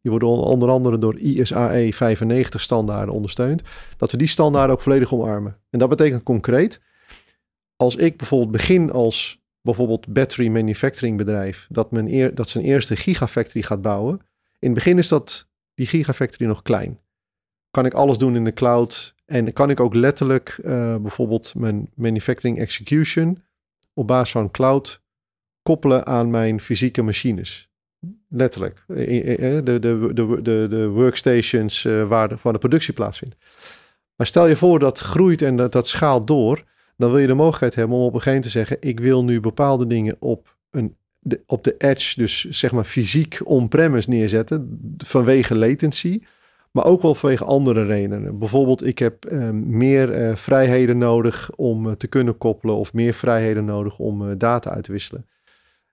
die 0.00 0.10
worden 0.10 0.28
onder 0.28 0.68
andere 0.68 0.98
door 0.98 1.18
ISAE 1.18 1.94
95 1.94 2.60
standaarden 2.60 3.14
ondersteund, 3.14 3.62
dat 3.96 4.10
we 4.10 4.16
die 4.16 4.26
standaarden 4.26 4.76
ook 4.76 4.82
volledig 4.82 5.12
omarmen. 5.14 5.58
En 5.70 5.78
dat 5.78 5.88
betekent 5.88 6.22
concreet, 6.22 6.80
als 7.76 7.96
ik 7.96 8.16
bijvoorbeeld 8.16 8.50
begin 8.50 8.90
als 8.90 9.42
bijvoorbeeld 9.60 10.06
battery 10.06 10.48
manufacturing 10.48 11.16
bedrijf, 11.16 11.66
dat, 11.70 11.90
men 11.90 12.12
eer, 12.12 12.34
dat 12.34 12.48
zijn 12.48 12.64
eerste 12.64 12.96
gigafactory 12.96 13.62
gaat 13.62 13.82
bouwen. 13.82 14.20
In 14.58 14.68
het 14.68 14.74
begin 14.74 14.98
is 14.98 15.08
dat 15.08 15.48
die 15.74 15.86
gigafactory 15.86 16.48
nog 16.48 16.62
klein. 16.62 17.00
Kan 17.70 17.86
ik 17.86 17.94
alles 17.94 18.18
doen 18.18 18.36
in 18.36 18.44
de 18.44 18.52
cloud? 18.52 19.14
En 19.32 19.52
kan 19.52 19.70
ik 19.70 19.80
ook 19.80 19.94
letterlijk 19.94 20.58
uh, 20.64 20.96
bijvoorbeeld 20.96 21.54
mijn 21.56 21.90
manufacturing 21.94 22.58
execution 22.58 23.42
op 23.94 24.06
basis 24.06 24.30
van 24.30 24.50
cloud 24.50 25.02
koppelen 25.62 26.06
aan 26.06 26.30
mijn 26.30 26.60
fysieke 26.60 27.02
machines? 27.02 27.70
Letterlijk. 28.28 28.84
De, 28.86 29.60
de, 29.64 29.78
de, 29.80 30.38
de, 30.42 30.66
de 30.70 30.88
workstations 30.88 31.84
uh, 31.84 32.08
waar, 32.08 32.28
de, 32.28 32.36
waar 32.42 32.52
de 32.52 32.58
productie 32.58 32.92
plaatsvindt. 32.92 33.36
Maar 34.16 34.26
stel 34.26 34.46
je 34.46 34.56
voor 34.56 34.78
dat 34.78 34.98
groeit 34.98 35.42
en 35.42 35.56
dat, 35.56 35.72
dat 35.72 35.88
schaalt 35.88 36.26
door. 36.26 36.64
Dan 36.96 37.10
wil 37.10 37.18
je 37.18 37.26
de 37.26 37.34
mogelijkheid 37.34 37.74
hebben 37.74 37.96
om 37.96 38.02
op 38.02 38.14
een 38.14 38.20
gegeven 38.20 38.40
moment 38.40 38.52
te 38.52 38.58
zeggen: 38.58 38.76
Ik 38.80 39.00
wil 39.00 39.24
nu 39.24 39.40
bepaalde 39.40 39.86
dingen 39.86 40.16
op 40.18 40.56
een 40.70 40.96
op 41.46 41.64
de 41.64 41.74
edge, 41.78 42.20
dus 42.20 42.44
zeg 42.44 42.72
maar 42.72 42.84
fysiek 42.84 43.40
on-premise 43.44 44.08
neerzetten 44.08 44.78
vanwege 44.96 45.54
latency. 45.54 46.20
Maar 46.72 46.84
ook 46.84 47.02
wel 47.02 47.14
vanwege 47.14 47.44
andere 47.44 47.84
redenen. 47.84 48.38
Bijvoorbeeld, 48.38 48.86
ik 48.86 48.98
heb 48.98 49.24
ehm, 49.24 49.76
meer 49.76 50.20
uh, 50.20 50.36
vrijheden 50.36 50.98
nodig 50.98 51.50
om 51.56 51.86
uh, 51.86 51.92
te 51.92 52.06
kunnen 52.06 52.38
koppelen 52.38 52.76
of 52.76 52.92
meer 52.92 53.12
vrijheden 53.12 53.64
nodig 53.64 53.98
om 53.98 54.22
uh, 54.22 54.34
data 54.38 54.70
uit 54.70 54.84
te 54.84 54.92
wisselen. 54.92 55.26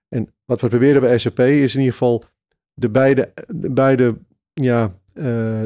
En 0.08 0.34
wat 0.44 0.60
we 0.60 0.68
proberen 0.68 1.00
bij 1.00 1.18
SAP 1.18 1.38
is 1.38 1.74
in 1.74 1.80
ieder 1.80 1.92
geval 1.94 2.24
de 2.72 2.90
beide, 2.90 3.32
de 3.48 3.70
beide 3.70 4.18
ja, 4.52 4.94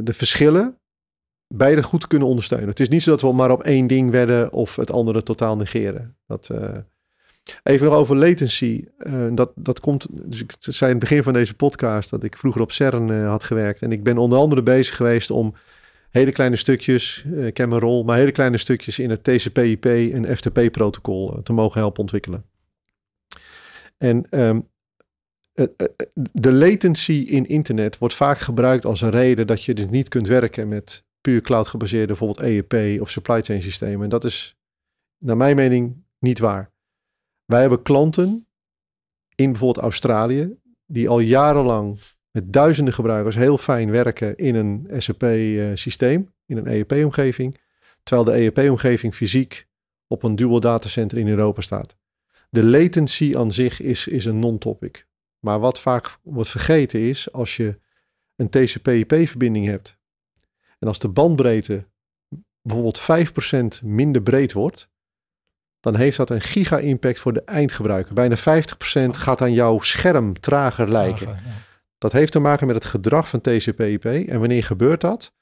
de 0.03 0.13
verschillen 0.13 0.79
beide 1.55 1.83
goed 1.83 2.07
kunnen 2.07 2.29
ondersteunen. 2.29 2.69
Het 2.69 2.81
is 2.81 2.89
niet 2.89 3.03
zo 3.03 3.11
dat 3.11 3.21
we 3.21 3.33
maar 3.33 3.51
op 3.51 3.63
één 3.63 3.87
ding 3.87 4.11
wedden 4.11 4.53
of 4.53 4.77
het 4.77 4.91
andere 4.91 5.23
totaal 5.23 5.57
negeren. 5.57 6.17
Dat, 6.27 6.51
Even 7.63 7.87
nog 7.87 7.97
over 7.97 8.17
latency. 8.17 8.85
Uh, 8.99 9.27
dat, 9.35 9.53
dat 9.55 9.81
komt, 9.81 10.07
dus 10.11 10.43
ik 10.43 10.55
zei 10.59 10.91
in 10.91 10.97
het 10.97 11.09
begin 11.09 11.23
van 11.23 11.33
deze 11.33 11.55
podcast 11.55 12.11
dat 12.11 12.23
ik 12.23 12.39
vroeger 12.39 12.61
op 12.61 12.73
CERN 12.73 13.09
uh, 13.09 13.29
had 13.29 13.45
gewerkt. 13.45 13.83
En 13.83 13.93
ik 13.93 14.03
ben 14.03 14.19
onder 14.19 14.39
andere 14.39 14.63
bezig 14.63 14.97
geweest 14.97 15.31
om 15.31 15.55
hele 16.11 16.33
kleine 16.33 16.57
stukjes, 16.57 17.25
uh, 17.27 17.47
ik 17.47 17.55
ken 17.55 17.69
mijn 17.69 17.81
rol, 17.81 18.05
maar 18.05 18.17
hele 18.17 18.33
kleine 18.33 18.59
stukjes 18.59 18.99
in 18.99 19.11
het 19.11 19.25
TCP/IP 19.25 19.85
en 19.87 20.37
FTP-protocol 20.37 21.43
te 21.43 21.53
mogen 21.53 21.81
helpen 21.81 22.01
ontwikkelen. 22.01 22.45
En 23.97 24.27
um, 24.31 24.69
de 26.33 26.53
latency 26.53 27.13
in 27.13 27.45
internet 27.47 27.99
wordt 27.99 28.15
vaak 28.15 28.39
gebruikt 28.39 28.85
als 28.85 29.01
een 29.01 29.11
reden 29.11 29.47
dat 29.47 29.65
je 29.65 29.75
dus 29.75 29.87
niet 29.91 30.09
kunt 30.09 30.27
werken 30.27 30.69
met 30.69 31.05
puur 31.21 31.41
cloud 31.41 31.69
gebaseerde 31.69 32.07
bijvoorbeeld 32.07 32.41
EEP 32.41 33.01
of 33.01 33.11
supply 33.11 33.43
chain 33.43 33.63
systemen. 33.63 34.03
En 34.03 34.09
dat 34.09 34.25
is 34.25 34.57
naar 35.19 35.37
mijn 35.37 35.57
mening 35.57 36.05
niet 36.19 36.39
waar. 36.39 36.74
Wij 37.45 37.61
hebben 37.61 37.83
klanten 37.83 38.47
in 39.35 39.51
bijvoorbeeld 39.51 39.85
Australië, 39.85 40.59
die 40.87 41.09
al 41.09 41.19
jarenlang 41.19 41.99
met 42.31 42.53
duizenden 42.53 42.95
gebruikers 42.95 43.37
heel 43.37 43.59
fijn 43.59 43.91
werken 43.91 44.37
in 44.37 44.55
een 44.55 45.03
SAP-systeem, 45.03 46.21
eh, 46.21 46.29
in 46.47 46.57
een 46.57 46.67
EEP-omgeving, 46.67 47.61
terwijl 48.03 48.27
de 48.27 48.37
EEP-omgeving 48.43 49.15
fysiek 49.15 49.67
op 50.07 50.23
een 50.23 50.37
dual 50.37 50.61
datacenter 50.61 51.19
in 51.19 51.29
Europa 51.29 51.61
staat. 51.61 51.97
De 52.51 52.65
latency 52.65 53.37
aan 53.37 53.53
zich 53.53 53.81
is, 53.81 54.07
is 54.07 54.25
een 54.25 54.39
non-topic. 54.39 55.07
Maar 55.39 55.61
wat 55.61 55.81
vaak 55.81 56.19
wordt 56.23 56.51
vergeten 56.51 57.01
is, 57.01 57.33
als 57.33 57.57
je 57.57 57.81
een 58.37 58.51
TCP/IP-verbinding 58.51 59.67
hebt 59.67 59.99
en 60.79 60.89
als 60.89 60.99
de 60.99 61.09
bandbreedte 61.09 61.87
bijvoorbeeld 62.63 63.01
5% 63.01 63.83
minder 63.83 64.23
breed 64.23 64.53
wordt, 64.53 64.89
dan 65.85 65.97
heeft 65.97 66.17
dat 66.17 66.31
een 66.31 66.41
giga-impact 66.41 67.19
voor 67.19 67.33
de 67.33 67.43
eindgebruiker. 67.45 68.15
Bijna 68.15 68.37
50% 68.37 68.41
gaat 69.11 69.43
aan 69.43 69.53
jouw 69.53 69.81
scherm 69.81 70.41
trager 70.41 70.89
lijken. 70.89 71.39
Dat 71.99 72.13
heeft 72.13 72.33
te 72.33 72.39
maken 72.39 72.67
met 72.67 72.77
het 72.77 72.85
gedrag 72.85 73.29
van 73.29 73.41
TCP/IP. 73.41 74.05
En 74.05 74.39
wanneer 74.39 74.65
gebeurt 74.65 75.01
dat? 75.01 75.33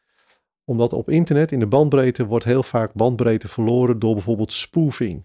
Omdat 0.65 0.93
op 0.93 1.11
internet 1.11 1.53
in 1.53 1.59
de 1.59 1.67
bandbreedte 1.67 2.27
wordt 2.27 2.45
heel 2.45 2.63
vaak 2.63 2.93
bandbreedte 2.93 3.49
verloren 3.49 3.99
door 3.99 4.13
bijvoorbeeld 4.15 4.53
spoofing. 4.53 5.25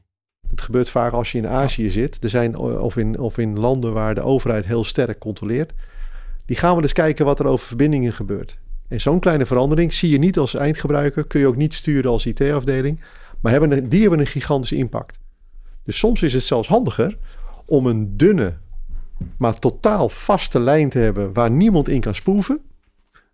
Het 0.50 0.62
gebeurt 0.62 0.90
vaak 0.90 1.14
als 1.14 1.32
je 1.32 1.38
in 1.38 1.48
Azië 1.48 1.90
zit. 1.90 2.24
Er 2.24 2.30
zijn, 2.30 2.58
of, 2.58 2.98
in, 2.98 3.20
of 3.20 3.38
in 3.38 3.60
landen 3.60 3.94
waar 3.94 4.16
de 4.16 4.22
overheid 4.22 4.66
heel 4.66 4.84
sterk 4.84 5.20
controleert. 5.20 5.74
Die 6.46 6.58
gaan 6.58 6.76
we 6.76 6.82
dus 6.82 6.94
kijken 6.94 7.26
wat 7.26 7.40
er 7.40 7.46
over 7.46 7.68
verbindingen 7.68 8.14
gebeurt. 8.14 8.60
En 8.88 9.02
zo'n 9.02 9.20
kleine 9.20 9.46
verandering 9.46 9.94
zie 9.94 10.10
je 10.10 10.18
niet 10.18 10.38
als 10.38 10.56
eindgebruiker. 10.56 11.28
Kun 11.28 11.40
je 11.40 11.48
ook 11.48 11.56
niet 11.56 11.74
sturen 11.74 12.12
als 12.12 12.26
IT-afdeling. 12.26 13.00
Maar 13.42 13.52
hebben, 13.52 13.90
die 13.90 14.02
hebben 14.02 14.20
een 14.20 14.28
gigantische 14.28 14.76
impact. 14.76 15.20
Dus 15.84 15.98
soms 15.98 16.22
is 16.22 16.34
het 16.34 16.44
zelfs 16.44 16.68
handiger 16.68 17.18
om 17.66 17.86
een 17.86 18.18
dunne, 18.18 18.54
maar 19.38 19.60
totaal 19.60 20.10
vaste 20.10 20.60
lijn 20.60 20.90
te 20.90 21.00
hebben 21.00 21.34
waar 21.34 21.52
niemand 21.52 21.90
in 21.90 22.02
kan 22.02 22.16
spoeven. 22.16 22.62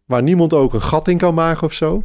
Waar 0.05 0.23
niemand 0.23 0.53
ook 0.53 0.73
een 0.73 0.81
gat 0.81 1.07
in 1.07 1.17
kan 1.17 1.33
maken 1.33 1.63
of 1.63 1.73
zo. 1.73 2.03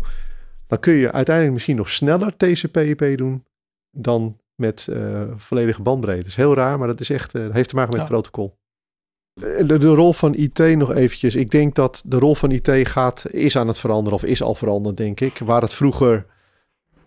Dan 0.67 0.79
kun 0.79 0.95
je 0.95 1.13
uiteindelijk 1.13 1.55
misschien 1.55 1.77
nog 1.77 1.91
sneller 1.91 2.37
TCP/IP 2.37 3.17
doen 3.17 3.45
dan 3.91 4.37
met 4.55 4.87
uh, 4.91 5.23
volledige 5.37 5.83
bandbreedte. 5.83 6.21
Dat 6.21 6.31
is 6.31 6.37
heel 6.37 6.55
raar, 6.55 6.79
maar 6.79 6.89
dat 6.89 7.01
is 7.01 7.11
echt, 7.11 7.35
uh, 7.35 7.51
heeft 7.51 7.69
te 7.69 7.75
maken 7.75 7.91
met 7.91 8.01
het 8.01 8.11
protocol. 8.11 8.57
De, 9.33 9.79
de, 9.79 9.95
rol 9.95 10.13
van 10.13 10.35
IT 10.35 10.59
nog 10.59 10.95
eventjes. 10.95 11.35
Ik 11.35 11.51
denk 11.51 11.75
dat 11.75 12.03
de 12.07 12.19
rol 12.19 12.35
van 12.35 12.51
IT 12.51 12.71
gaat, 12.89 13.31
is 13.31 13.57
aan 13.57 13.67
het 13.67 13.79
veranderen 13.79 14.19
of 14.19 14.25
is 14.25 14.43
al 14.43 14.55
veranderd, 14.55 14.97
denk 14.97 15.21
ik. 15.21 15.39
Waar 15.39 15.63
het 15.63 15.75
vroeger 15.75 16.27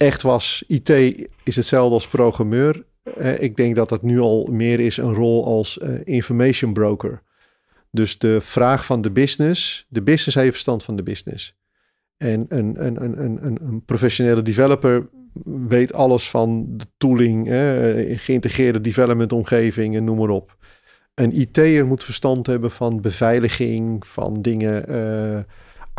echt 0.02 0.22
was, 0.22 0.64
IT 0.68 0.90
is 1.44 1.56
hetzelfde 1.56 1.94
als 1.94 2.08
programmeur. 2.08 2.84
Uh, 3.18 3.40
ik 3.40 3.56
denk 3.56 3.76
dat 3.76 3.90
dat 3.90 4.02
nu 4.02 4.20
al 4.20 4.48
meer 4.52 4.80
is 4.80 4.98
een 4.98 5.14
rol 5.14 5.46
als 5.46 5.78
uh, 5.78 5.90
information 6.04 6.74
broker. 6.74 7.22
Dus 7.92 8.18
de 8.18 8.42
vraag 8.42 8.86
van 8.86 9.02
de 9.02 9.12
business, 9.12 9.86
de 9.90 10.02
business 10.02 10.36
heeft 10.36 10.52
verstand 10.52 10.84
van 10.84 10.96
de 10.96 11.04
business. 11.04 11.56
En 12.18 12.46
een, 12.48 12.86
een, 12.86 13.04
een, 13.04 13.24
een, 13.46 13.58
een 13.62 13.86
professionele 13.86 14.42
developer 14.42 15.10
weet 15.44 15.94
alles 15.94 16.30
van 16.30 16.66
de 16.78 16.86
tooling, 16.98 17.50
eh, 17.50 18.20
geïntegreerde 18.20 18.82
development 18.82 19.34
omgeving 19.34 19.96
en 19.96 20.04
noem 20.04 20.18
maar 20.18 20.30
op. 20.30 20.58
Een 21.14 21.40
IT'er 21.40 21.86
moet 21.86 22.04
verstand 22.04 22.48
hebben 22.48 22.72
van 22.72 23.02
beveiliging, 23.02 24.08
van 24.08 24.42
dingen 24.42 24.86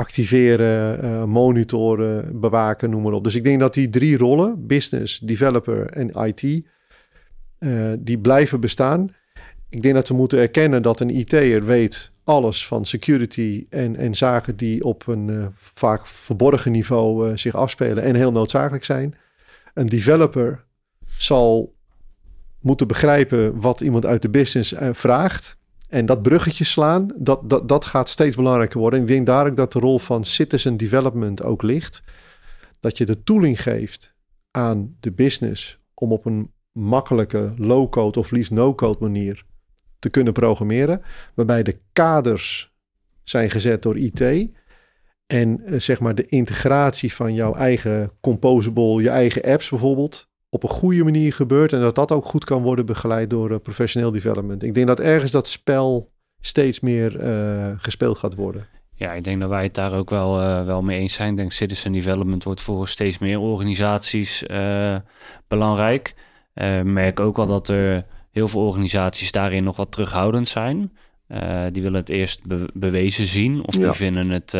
activeren, 0.02 1.04
uh, 1.04 1.24
monitoren, 1.24 2.40
bewaken, 2.40 2.90
noem 2.90 3.02
maar 3.02 3.12
op. 3.12 3.24
Dus 3.24 3.34
ik 3.34 3.44
denk 3.44 3.60
dat 3.60 3.74
die 3.74 3.88
drie 3.88 4.16
rollen, 4.16 4.66
business, 4.66 5.18
developer 5.18 5.86
en 5.86 6.26
IT, 6.26 6.42
uh, 6.42 7.92
die 7.98 8.18
blijven 8.18 8.60
bestaan. 8.60 9.14
Ik 9.68 9.82
denk 9.82 9.94
dat 9.94 10.08
we 10.08 10.14
moeten 10.14 10.38
erkennen 10.38 10.82
dat 10.82 11.00
een 11.00 11.10
IT'er 11.10 11.64
weet 11.64 12.10
alles 12.24 12.66
van 12.66 12.84
security 12.84 13.66
en, 13.68 13.96
en 13.96 14.14
zaken 14.14 14.56
die 14.56 14.84
op 14.84 15.06
een 15.06 15.28
uh, 15.28 15.46
vaak 15.54 16.06
verborgen 16.06 16.72
niveau 16.72 17.36
zich 17.36 17.54
afspelen 17.54 18.02
en 18.02 18.14
heel 18.14 18.32
noodzakelijk 18.32 18.84
zijn. 18.84 19.14
Een 19.74 19.86
developer 19.86 20.64
zal 21.16 21.74
moeten 22.60 22.86
begrijpen 22.86 23.60
wat 23.60 23.80
iemand 23.80 24.06
uit 24.06 24.22
de 24.22 24.30
business 24.30 24.74
vraagt. 24.92 25.56
En 25.92 26.06
dat 26.06 26.22
bruggetje 26.22 26.64
slaan, 26.64 27.08
dat, 27.16 27.50
dat, 27.50 27.68
dat 27.68 27.84
gaat 27.84 28.08
steeds 28.08 28.36
belangrijker 28.36 28.78
worden. 28.78 29.00
ik 29.00 29.06
denk 29.06 29.26
daar 29.26 29.46
ook 29.46 29.56
dat 29.56 29.72
de 29.72 29.78
rol 29.78 29.98
van 29.98 30.24
citizen 30.24 30.76
development 30.76 31.42
ook 31.42 31.62
ligt. 31.62 32.02
Dat 32.80 32.98
je 32.98 33.06
de 33.06 33.22
tooling 33.22 33.62
geeft 33.62 34.14
aan 34.50 34.96
de 35.00 35.10
business 35.10 35.78
om 35.94 36.12
op 36.12 36.24
een 36.26 36.50
makkelijke 36.72 37.54
low-code 37.56 38.18
of 38.18 38.30
liefst 38.30 38.50
no-code 38.50 38.98
manier 39.00 39.44
te 39.98 40.08
kunnen 40.08 40.32
programmeren. 40.32 41.02
Waarbij 41.34 41.62
de 41.62 41.78
kaders 41.92 42.72
zijn 43.22 43.50
gezet 43.50 43.82
door 43.82 43.98
IT. 43.98 44.20
En 45.26 45.64
eh, 45.64 45.80
zeg 45.80 46.00
maar 46.00 46.14
de 46.14 46.26
integratie 46.26 47.14
van 47.14 47.34
jouw 47.34 47.54
eigen 47.54 48.12
composable, 48.20 49.02
je 49.02 49.10
eigen 49.10 49.42
apps 49.42 49.70
bijvoorbeeld, 49.70 50.28
op 50.52 50.62
een 50.62 50.68
goede 50.68 51.04
manier 51.04 51.32
gebeurt 51.32 51.72
en 51.72 51.80
dat 51.80 51.94
dat 51.94 52.12
ook 52.12 52.24
goed 52.24 52.44
kan 52.44 52.62
worden 52.62 52.86
begeleid 52.86 53.30
door 53.30 53.50
uh, 53.50 53.56
professioneel 53.62 54.10
development. 54.10 54.62
Ik 54.62 54.74
denk 54.74 54.86
dat 54.86 55.00
ergens 55.00 55.30
dat 55.30 55.48
spel 55.48 56.12
steeds 56.40 56.80
meer 56.80 57.24
uh, 57.24 57.72
gespeeld 57.76 58.18
gaat 58.18 58.34
worden. 58.34 58.66
Ja, 58.94 59.12
ik 59.12 59.24
denk 59.24 59.40
dat 59.40 59.48
wij 59.48 59.62
het 59.62 59.74
daar 59.74 59.92
ook 59.92 60.10
wel, 60.10 60.40
uh, 60.40 60.64
wel 60.64 60.82
mee 60.82 60.98
eens 60.98 61.14
zijn. 61.14 61.30
Ik 61.30 61.36
denk 61.36 61.52
citizen 61.52 61.92
development 61.92 62.44
wordt 62.44 62.60
voor 62.60 62.88
steeds 62.88 63.18
meer 63.18 63.38
organisaties 63.38 64.44
belangrijk. 65.48 66.14
merk 66.82 67.20
ook 67.20 67.38
al 67.38 67.46
dat 67.46 67.68
er 67.68 68.06
heel 68.30 68.48
veel 68.48 68.66
organisaties 68.66 69.32
daarin 69.32 69.64
nog 69.64 69.76
wat 69.76 69.92
terughoudend 69.92 70.48
zijn. 70.48 70.92
die 71.72 71.82
willen 71.82 72.00
het 72.00 72.08
eerst 72.08 72.46
be 72.46 72.68
bewezen 72.74 73.26
zien 73.26 73.66
of 73.66 73.74
die 73.74 73.92
vinden 73.92 74.28
het 74.28 74.54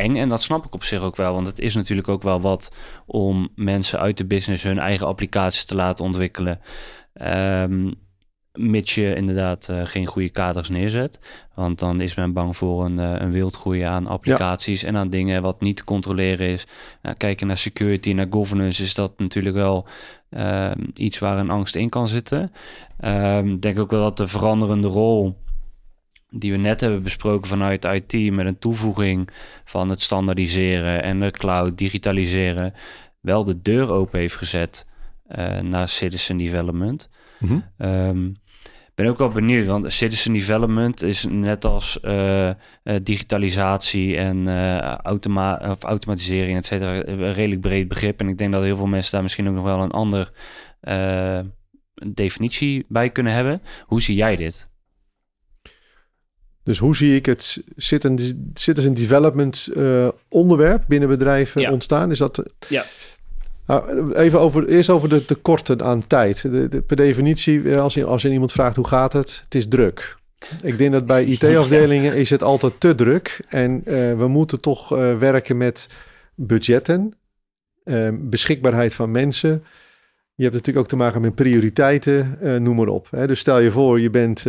eng. 0.00 0.16
En 0.16 0.28
dat 0.28 0.42
snap 0.42 0.66
ik 0.66 0.74
op 0.74 0.84
zich 0.84 1.02
ook 1.02 1.16
wel, 1.16 1.34
want 1.34 1.46
het 1.46 1.58
is 1.58 1.74
natuurlijk 1.74 2.08
ook 2.08 2.22
wel 2.22 2.40
wat 2.40 2.72
om 3.06 3.48
mensen 3.54 3.98
uit 3.98 4.16
de 4.16 4.26
business 4.26 4.62
hun 4.62 4.78
eigen 4.78 5.06
applicaties 5.06 5.64
te 5.64 5.74
laten 5.74 6.04
ontwikkelen. 6.04 6.60
Um, 7.22 7.94
mits 8.52 8.94
je 8.94 9.14
inderdaad 9.14 9.68
uh, 9.70 9.80
geen 9.84 10.06
goede 10.06 10.28
kaders 10.28 10.68
neerzet. 10.68 11.20
Want 11.54 11.78
dan 11.78 12.00
is 12.00 12.14
men 12.14 12.32
bang 12.32 12.56
voor 12.56 12.84
een, 12.84 12.98
uh, 12.98 13.14
een 13.18 13.32
wildgroei 13.32 13.80
aan 13.80 14.06
applicaties 14.06 14.82
en 14.82 14.96
aan 14.96 15.10
dingen 15.10 15.42
wat 15.42 15.60
niet 15.60 15.76
te 15.76 15.84
controleren 15.84 16.48
is. 16.48 16.66
Nou, 17.02 17.16
kijken 17.16 17.46
naar 17.46 17.58
security, 17.58 18.12
naar 18.12 18.26
governance 18.30 18.82
is 18.82 18.94
dat 18.94 19.18
natuurlijk 19.18 19.54
wel 19.54 19.86
uh, 20.30 20.70
iets 20.94 21.18
waar 21.18 21.38
een 21.38 21.50
angst 21.50 21.74
in 21.74 21.88
kan 21.88 22.08
zitten. 22.08 22.52
Ehm, 23.00 23.48
ik 23.48 23.62
denk 23.62 23.78
ook 23.78 23.90
wel 23.90 24.02
dat 24.02 24.16
de 24.16 24.28
veranderende 24.28 24.88
rol 24.88 25.36
die 26.30 26.52
we 26.52 26.58
net 26.58 26.80
hebben 26.80 27.02
besproken 27.02 27.48
vanuit 27.48 27.84
IT 27.84 28.32
met 28.32 28.46
een 28.46 28.58
toevoeging 28.58 29.30
van 29.64 29.88
het 29.88 30.02
standaardiseren 30.02 31.02
en 31.02 31.20
de 31.20 31.30
cloud 31.30 31.78
digitaliseren, 31.78 32.74
wel 33.20 33.44
de 33.44 33.62
deur 33.62 33.90
open 33.90 34.18
heeft 34.18 34.36
gezet 34.36 34.86
uh, 35.28 35.60
naar 35.60 35.88
citizen 35.88 36.36
development. 36.36 37.08
Mm 37.38 37.48
-hmm. 37.48 37.88
um, 37.88 38.36
ben 38.94 39.06
ook 39.06 39.18
wel 39.18 39.28
benieuwd, 39.28 39.66
want 39.66 39.92
citizen 39.92 40.32
development 40.32 41.02
is 41.02 41.24
net 41.28 41.64
als 41.64 41.98
uh, 42.02 42.46
uh, 42.48 42.54
digitalisatie 43.02 44.16
en 44.16 44.48
automa 45.02 45.60
of 45.70 45.82
automatisering, 45.82 46.58
et 46.58 46.66
cetera, 46.66 47.06
een 47.06 47.32
redelijk 47.32 47.60
breed 47.60 47.88
begrip. 47.88 48.20
En 48.20 48.28
ik 48.28 48.38
denk 48.38 48.52
dat 48.52 48.62
heel 48.62 48.76
veel 48.76 48.86
mensen 48.86 49.12
daar 49.12 49.22
misschien 49.22 49.48
ook 49.48 49.54
nog 49.54 49.64
wel 49.64 49.82
een 49.82 49.90
andere 49.90 50.32
definitie 52.14 52.84
bij 52.88 53.10
kunnen 53.10 53.32
hebben. 53.32 53.62
Hoe 53.84 54.02
zie 54.02 54.16
jij 54.16 54.36
dit? 54.36 54.69
Dus 56.70 56.78
hoe 56.78 56.96
zie 56.96 57.14
ik 57.14 57.26
het 57.26 57.62
citizen 58.54 58.94
development 58.94 59.68
uh, 59.76 60.08
onderwerp 60.28 60.84
binnen 60.88 61.08
bedrijven 61.08 61.70
ontstaan? 61.70 62.10
Is 62.10 62.18
dat... 62.18 62.42
Ja. 62.68 62.84
Nou, 63.66 64.12
even 64.14 64.40
over, 64.40 64.68
eerst 64.68 64.90
over 64.90 65.08
de 65.08 65.24
tekorten 65.24 65.82
aan 65.82 66.06
tijd. 66.06 66.42
De, 66.42 66.82
per 66.86 66.96
definitie, 66.96 67.78
als 67.78 67.94
je, 67.94 68.04
als 68.04 68.22
je 68.22 68.30
iemand 68.30 68.52
vraagt 68.52 68.76
hoe 68.76 68.86
gaat 68.86 69.12
het, 69.12 69.40
het 69.44 69.54
is 69.54 69.68
druk. 69.68 70.16
Ik 70.62 70.78
denk 70.78 70.92
dat 70.92 71.06
bij 71.06 71.24
IT-afdelingen 71.24 72.14
is 72.16 72.30
het 72.30 72.42
altijd 72.42 72.72
te 72.78 72.94
druk. 72.94 73.40
En 73.48 73.82
uh, 73.84 74.14
we 74.14 74.28
moeten 74.28 74.60
toch 74.60 74.92
uh, 74.92 75.18
werken 75.18 75.56
met 75.56 75.88
budgetten, 76.34 77.14
uh, 77.84 78.08
beschikbaarheid 78.12 78.94
van 78.94 79.10
mensen. 79.10 79.64
Je 80.34 80.42
hebt 80.42 80.54
natuurlijk 80.54 80.84
ook 80.84 80.90
te 80.90 80.96
maken 80.96 81.20
met 81.20 81.34
prioriteiten, 81.34 82.38
noem 82.62 82.76
maar 82.76 82.88
op. 82.88 83.08
Hè. 83.10 83.26
Dus 83.26 83.38
stel 83.40 83.58
je 83.58 83.70
voor, 83.70 84.00
je 84.00 84.10
bent 84.10 84.44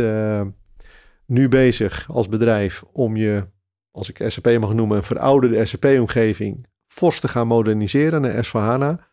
nu 1.26 1.48
bezig 1.48 2.08
als 2.10 2.28
bedrijf 2.28 2.84
om 2.92 3.16
je, 3.16 3.46
als 3.90 4.10
ik 4.10 4.30
SAP 4.30 4.58
mag 4.58 4.72
noemen, 4.74 4.96
een 4.96 5.02
verouderde 5.02 5.64
SAP-omgeving 5.66 6.66
fors 6.86 7.20
te 7.20 7.28
gaan 7.28 7.46
moderniseren 7.46 8.20
naar 8.20 8.46
S4HANA. 8.46 9.04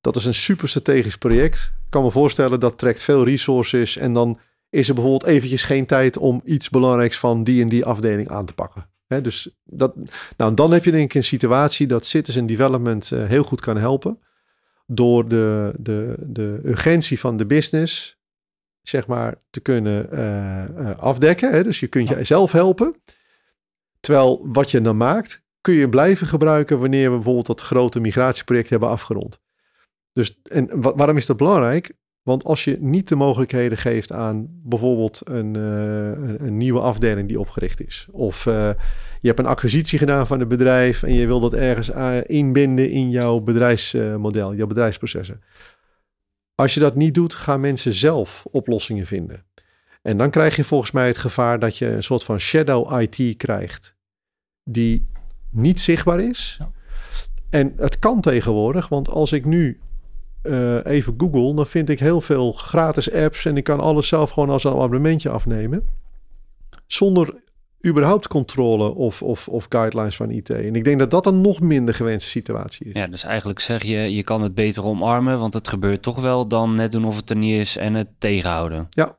Dat 0.00 0.16
is 0.16 0.24
een 0.24 0.34
super 0.34 0.68
strategisch 0.68 1.16
project. 1.16 1.72
Ik 1.84 1.90
kan 1.90 2.02
me 2.02 2.10
voorstellen 2.10 2.60
dat 2.60 2.78
trekt 2.78 3.02
veel 3.02 3.24
resources 3.24 3.96
en 3.96 4.12
dan 4.12 4.38
is 4.70 4.88
er 4.88 4.94
bijvoorbeeld 4.94 5.30
eventjes 5.30 5.64
geen 5.64 5.86
tijd 5.86 6.16
om 6.16 6.40
iets 6.44 6.70
belangrijks 6.70 7.18
van 7.18 7.44
die 7.44 7.62
en 7.62 7.68
die 7.68 7.84
afdeling 7.84 8.28
aan 8.28 8.46
te 8.46 8.52
pakken. 8.52 8.88
dus 9.06 9.48
dat, 9.64 9.94
nou, 10.36 10.54
dan 10.54 10.72
heb 10.72 10.84
je 10.84 10.90
denk 10.90 11.04
ik 11.04 11.14
een 11.14 11.24
situatie 11.24 11.86
dat 11.86 12.04
citizen 12.04 12.46
development 12.46 13.10
uh, 13.10 13.24
heel 13.24 13.42
goed 13.42 13.60
kan 13.60 13.76
helpen. 13.76 14.18
Door 14.86 15.28
de, 15.28 15.72
de, 15.78 16.14
de 16.18 16.60
urgentie 16.64 17.20
van 17.20 17.36
de 17.36 17.46
business, 17.46 18.21
zeg 18.82 19.06
maar, 19.06 19.34
te 19.50 19.60
kunnen 19.60 20.08
uh, 20.12 20.64
uh, 20.78 20.98
afdekken. 20.98 21.50
Hè? 21.50 21.62
Dus 21.62 21.80
je 21.80 21.86
kunt 21.86 22.08
jezelf 22.08 22.52
helpen. 22.52 22.94
Terwijl 24.00 24.40
wat 24.42 24.70
je 24.70 24.80
dan 24.80 24.96
maakt, 24.96 25.44
kun 25.60 25.74
je 25.74 25.88
blijven 25.88 26.26
gebruiken 26.26 26.78
wanneer 26.78 27.08
we 27.08 27.14
bijvoorbeeld 27.14 27.46
dat 27.46 27.60
grote 27.60 28.00
migratieproject 28.00 28.70
hebben 28.70 28.88
afgerond. 28.88 29.40
Dus 30.12 30.40
en 30.42 30.68
waarom 30.96 31.16
is 31.16 31.26
dat 31.26 31.36
belangrijk? 31.36 31.92
Want 32.22 32.44
als 32.44 32.64
je 32.64 32.76
niet 32.80 33.08
de 33.08 33.16
mogelijkheden 33.16 33.78
geeft 33.78 34.12
aan 34.12 34.46
bijvoorbeeld 34.50 35.20
een, 35.24 35.54
uh, 35.54 36.46
een, 36.46 36.56
nieuwe 36.56 36.80
afdeling 36.80 37.28
die 37.28 37.40
opgericht 37.40 37.86
is. 37.86 38.08
Of 38.10 38.46
uh, 38.46 38.70
je 39.20 39.28
hebt 39.28 39.38
een 39.38 39.46
acquisitie 39.46 39.98
gedaan 39.98 40.26
van 40.26 40.40
een 40.40 40.48
bedrijf 40.48 41.02
en 41.02 41.14
je 41.14 41.26
wil 41.26 41.40
dat 41.40 41.54
ergens 41.54 41.90
inbinden 42.26 42.90
in 42.90 43.10
jouw 43.10 43.40
bedrijfsmodel, 43.40 44.54
jouw 44.54 44.66
bedrijfsprocessen. 44.66 45.42
Als 46.62 46.74
je 46.74 46.80
dat 46.80 46.94
niet 46.94 47.14
doet, 47.14 47.34
gaan 47.34 47.60
mensen 47.60 47.92
zelf 47.92 48.44
oplossingen 48.50 49.06
vinden. 49.06 49.44
En 50.02 50.16
dan 50.16 50.30
krijg 50.30 50.56
je 50.56 50.64
volgens 50.64 50.90
mij 50.90 51.06
het 51.06 51.18
gevaar 51.18 51.58
dat 51.58 51.78
je 51.78 51.86
een 51.86 52.02
soort 52.02 52.24
van 52.24 52.38
shadow 52.38 53.00
IT 53.00 53.36
krijgt, 53.36 53.96
die 54.64 55.08
niet 55.50 55.80
zichtbaar 55.80 56.20
is. 56.20 56.56
Ja. 56.58 56.70
En 57.50 57.72
het 57.76 57.98
kan 57.98 58.20
tegenwoordig, 58.20 58.88
want 58.88 59.08
als 59.08 59.32
ik 59.32 59.44
nu 59.44 59.80
uh, 60.42 60.84
even 60.84 61.14
Google, 61.16 61.54
dan 61.54 61.66
vind 61.66 61.88
ik 61.88 62.00
heel 62.00 62.20
veel 62.20 62.52
gratis 62.52 63.12
apps 63.12 63.44
en 63.44 63.56
ik 63.56 63.64
kan 63.64 63.80
alles 63.80 64.08
zelf 64.08 64.30
gewoon 64.30 64.50
als 64.50 64.64
een 64.64 64.72
abonnementje 64.72 65.28
afnemen. 65.28 65.86
Zonder 66.86 67.41
überhaupt 67.86 68.28
controle 68.28 68.94
of, 68.94 69.22
of, 69.22 69.48
of 69.48 69.66
guidelines 69.68 70.16
van 70.16 70.30
IT. 70.30 70.50
En 70.50 70.74
ik 70.74 70.84
denk 70.84 70.98
dat 70.98 71.10
dat 71.10 71.26
een 71.26 71.40
nog 71.40 71.60
minder 71.60 71.94
gewenste 71.94 72.30
situatie 72.30 72.86
is. 72.86 72.92
Ja, 72.92 73.06
dus 73.06 73.24
eigenlijk 73.24 73.60
zeg 73.60 73.82
je, 73.82 74.14
je 74.14 74.22
kan 74.22 74.42
het 74.42 74.54
beter 74.54 74.84
omarmen, 74.84 75.38
want 75.38 75.54
het 75.54 75.68
gebeurt 75.68 76.02
toch 76.02 76.20
wel 76.20 76.48
dan 76.48 76.74
net 76.74 76.92
doen 76.92 77.04
of 77.04 77.16
het 77.16 77.30
er 77.30 77.36
niet 77.36 77.60
is 77.60 77.76
en 77.76 77.94
het 77.94 78.08
tegenhouden. 78.18 78.86
Ja. 78.90 79.16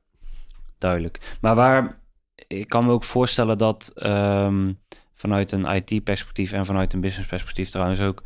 Duidelijk. 0.78 1.38
Maar 1.42 1.56
waar, 1.56 2.00
ik 2.48 2.70
kan 2.70 2.86
me 2.86 2.92
ook 2.92 3.04
voorstellen 3.04 3.58
dat 3.58 3.92
um, 4.06 4.80
vanuit 5.14 5.52
een 5.52 5.66
IT-perspectief 5.66 6.52
en 6.52 6.66
vanuit 6.66 6.94
een 6.94 7.02
business-perspectief 7.02 7.70
trouwens 7.70 8.02
ook, 8.02 8.24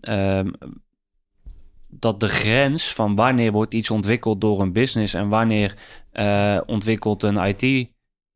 um, 0.00 0.52
dat 1.88 2.20
de 2.20 2.28
grens 2.28 2.94
van 2.94 3.14
wanneer 3.14 3.52
wordt 3.52 3.74
iets 3.74 3.90
ontwikkeld 3.90 4.40
door 4.40 4.60
een 4.60 4.72
business 4.72 5.14
en 5.14 5.28
wanneer 5.28 5.76
uh, 6.12 6.60
ontwikkelt 6.66 7.22
een 7.22 7.36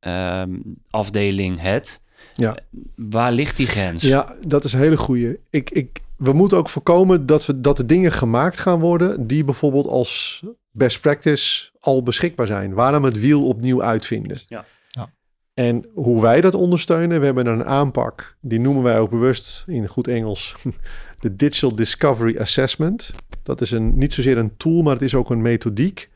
Ehm, 0.05 1.57
het. 1.57 2.00
Ja. 2.32 2.57
Waar 2.94 3.32
ligt 3.32 3.57
die 3.57 3.66
grens? 3.66 4.02
Ja, 4.02 4.34
dat 4.46 4.64
is 4.64 4.72
een 4.72 4.78
hele 4.78 4.96
goede. 4.96 5.38
Ik, 5.50 5.70
ik, 5.70 6.00
we 6.16 6.32
moeten 6.32 6.59
ook 6.59 6.68
voorkomen 6.68 7.26
dat, 7.26 7.46
we, 7.46 7.61
dat 7.61 7.76
de 7.76 7.86
dingen 7.86 8.12
gemaakt 8.12 8.61
gaan 8.61 8.80
worden 8.80 9.26
die 9.26 9.44
bijvoorbeeld 9.44 9.86
als 9.86 10.42
best 10.70 11.00
practice 11.00 11.70
al 11.80 12.02
beschikbaar 12.02 12.46
zijn. 12.46 12.74
Waarom 12.74 13.05
het 13.05 13.20
wiel 13.20 13.46
opnieuw 13.46 13.82
uitvinden? 13.82 14.40
Ja. 14.46 14.64
ja. 14.88 15.11
En 15.55 15.86
hoe 15.94 16.22
wij 16.22 16.40
dat 16.40 16.55
ondersteunen, 16.55 17.20
we 17.20 17.26
hebben 17.26 17.46
een 17.46 17.64
aanpak, 17.64 18.36
die 18.40 18.61
noemen 18.61 18.82
wij 18.82 18.98
ook 18.98 19.11
bewust 19.11 19.64
in 19.66 19.88
goed 19.88 20.09
Engels 20.09 20.55
de 21.20 21.36
Digital 21.36 21.74
Discovery 21.74 22.38
Assessment. 22.38 23.11
Dat 23.42 23.61
is 23.61 23.70
een, 23.70 23.98
niet 23.98 24.12
zozeer 24.12 24.38
een 24.38 24.57
tool, 24.57 24.82
maar 24.82 24.92
het 24.92 25.02
is 25.02 25.14
ook 25.14 25.30
een 25.30 25.42
methodiek 25.42 26.11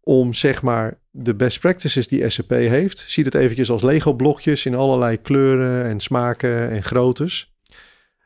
om 0.00 0.34
zeg 0.34 0.62
maar 0.62 0.98
de 1.18 1.34
best 1.34 1.60
practices 1.60 2.08
die 2.08 2.30
SAP 2.30 2.50
heeft. 2.50 3.04
Zie 3.08 3.24
het 3.24 3.34
eventjes 3.34 3.70
als 3.70 3.82
Lego 3.82 4.14
blokjes 4.14 4.66
in 4.66 4.74
allerlei 4.74 5.20
kleuren 5.20 5.84
en 5.84 6.00
smaken 6.00 6.70
en 6.70 6.82
groottes. 6.82 7.54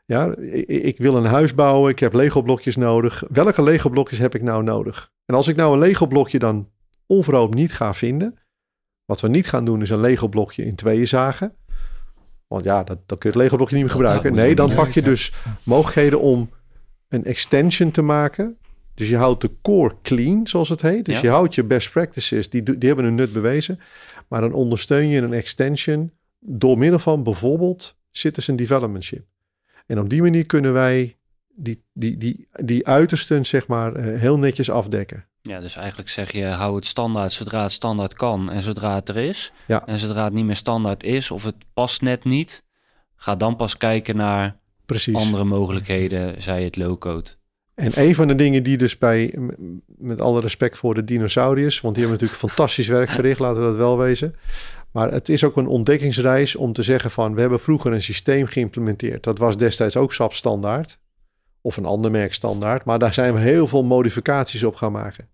Ja, 0.05 0.35
ik, 0.67 0.97
wil 0.97 1.15
een 1.15 1.25
huis 1.25 1.55
bouwen, 1.55 1.91
ik 1.91 1.99
heb 1.99 2.13
Lego 2.13 2.41
blokjes 2.41 2.75
nodig. 2.75 3.23
Welke 3.29 3.63
Lego 3.63 3.89
blokjes 3.89 4.19
heb 4.19 4.35
ik 4.35 4.41
nou 4.41 4.63
nodig? 4.63 5.11
En 5.25 5.35
als 5.35 5.47
ik 5.47 5.55
nou 5.55 5.73
een 5.73 5.79
Lego 5.79 6.07
blokje 6.07 6.39
dan 6.39 6.69
onverhoopt 7.05 7.53
niet 7.53 7.73
ga 7.73 7.93
vinden, 7.93 8.39
wat 9.05 9.21
we 9.21 9.27
niet 9.27 9.47
gaan 9.47 9.65
doen 9.65 9.81
is 9.81 9.89
een 9.89 9.99
Lego 9.99 10.27
blokje 10.27 10.65
in 10.65 10.75
tweeën 10.75 11.07
zagen. 11.07 11.55
Want 12.47 12.63
ja, 12.63 12.83
dat, 12.83 12.97
dan 13.05 13.17
kun 13.17 13.29
je 13.31 13.35
het 13.35 13.45
Lego 13.45 13.55
blokje 13.55 13.75
niet 13.75 13.83
meer 13.83 13.93
gebruiken. 13.93 14.33
Nee, 14.33 14.55
dan 14.55 14.75
pak 14.75 14.89
je 14.89 15.01
dus 15.01 15.33
mogelijkheden 15.63 16.19
om 16.19 16.49
een 17.09 17.25
extension 17.25 17.91
te 17.91 18.01
maken. 18.01 18.57
Dus 19.01 19.09
je 19.09 19.17
houdt 19.17 19.41
de 19.41 19.51
core 19.61 19.95
clean, 20.01 20.47
zoals 20.47 20.69
het 20.69 20.81
heet. 20.81 21.05
Dus 21.05 21.19
je 21.19 21.29
houdt 21.29 21.55
je 21.55 21.63
best 21.63 21.91
practices, 21.91 22.49
die, 22.49 22.63
die 22.63 22.87
hebben 22.87 23.05
een 23.05 23.15
nut 23.15 23.33
bewezen. 23.33 23.79
Maar 24.27 24.41
dan 24.41 24.53
ondersteun 24.53 25.07
je 25.07 25.21
een 25.21 25.33
extension 25.33 26.11
door 26.39 26.77
middel 26.77 26.99
van 26.99 27.23
bijvoorbeeld 27.23 27.95
citizen 28.11 28.55
developmentship. 28.55 29.25
En 29.85 29.99
op 29.99 30.09
die 30.09 30.21
manier 30.21 30.45
kunnen 30.45 30.73
wij 30.73 31.17
die, 31.55 31.83
die, 31.93 32.17
die, 32.17 32.47
die 32.51 32.87
uitersten, 32.87 33.45
zeg 33.45 33.67
maar, 33.67 33.95
eh, 33.95 34.19
heel 34.19 34.37
netjes 34.37 34.69
afdekken. 34.69 35.25
Ja, 35.41 35.59
dus 35.59 35.75
eigenlijk 35.75 36.09
zeg 36.09 36.31
je, 36.31 36.45
hou 36.45 36.75
het 36.75 36.87
standaard 36.87 37.31
zodra 37.31 37.63
het 37.63 37.71
standaard 37.71 38.13
kan 38.13 38.51
en 38.51 38.61
zodra 38.61 38.95
het 38.95 39.09
er 39.09 39.17
is. 39.17 39.51
Ja. 39.67 39.85
En 39.85 39.97
zodra 39.97 40.23
het 40.23 40.33
niet 40.33 40.45
meer 40.45 40.55
standaard 40.55 41.03
is 41.03 41.31
of 41.31 41.43
het 41.43 41.55
past 41.73 42.01
net 42.01 42.23
niet, 42.23 42.63
ga 43.15 43.35
dan 43.35 43.55
pas 43.55 43.77
kijken 43.77 44.15
naar 44.15 44.57
Precies. 44.85 45.15
andere 45.15 45.43
mogelijkheden, 45.43 46.41
zij 46.41 46.63
het 46.63 46.77
low-code. 46.77 47.29
En 47.81 47.91
een 47.95 48.15
van 48.15 48.27
de 48.27 48.35
dingen 48.35 48.63
die 48.63 48.77
dus 48.77 48.97
bij, 48.97 49.35
met 49.85 50.21
alle 50.21 50.41
respect 50.41 50.77
voor 50.77 50.93
de 50.93 51.03
dinosauriërs, 51.03 51.81
want 51.81 51.95
die 51.95 52.03
hebben 52.03 52.21
natuurlijk 52.21 52.53
fantastisch 52.55 52.87
werk 52.87 53.09
verricht, 53.09 53.39
laten 53.39 53.61
we 53.61 53.67
dat 53.67 53.75
wel 53.75 53.97
wezen. 53.97 54.35
Maar 54.91 55.11
het 55.11 55.29
is 55.29 55.43
ook 55.43 55.57
een 55.57 55.67
ontdekkingsreis 55.67 56.55
om 56.55 56.73
te 56.73 56.83
zeggen 56.83 57.11
van, 57.11 57.33
we 57.33 57.41
hebben 57.41 57.59
vroeger 57.59 57.93
een 57.93 58.01
systeem 58.01 58.45
geïmplementeerd. 58.45 59.23
Dat 59.23 59.37
was 59.37 59.57
destijds 59.57 59.97
ook 59.97 60.13
SAP 60.13 60.33
standaard 60.33 60.99
of 61.61 61.77
een 61.77 61.85
ander 61.85 62.11
merk 62.11 62.33
standaard, 62.33 62.85
maar 62.85 62.99
daar 62.99 63.13
zijn 63.13 63.33
we 63.33 63.39
heel 63.39 63.67
veel 63.67 63.83
modificaties 63.83 64.63
op 64.63 64.75
gaan 64.75 64.91
maken 64.91 65.29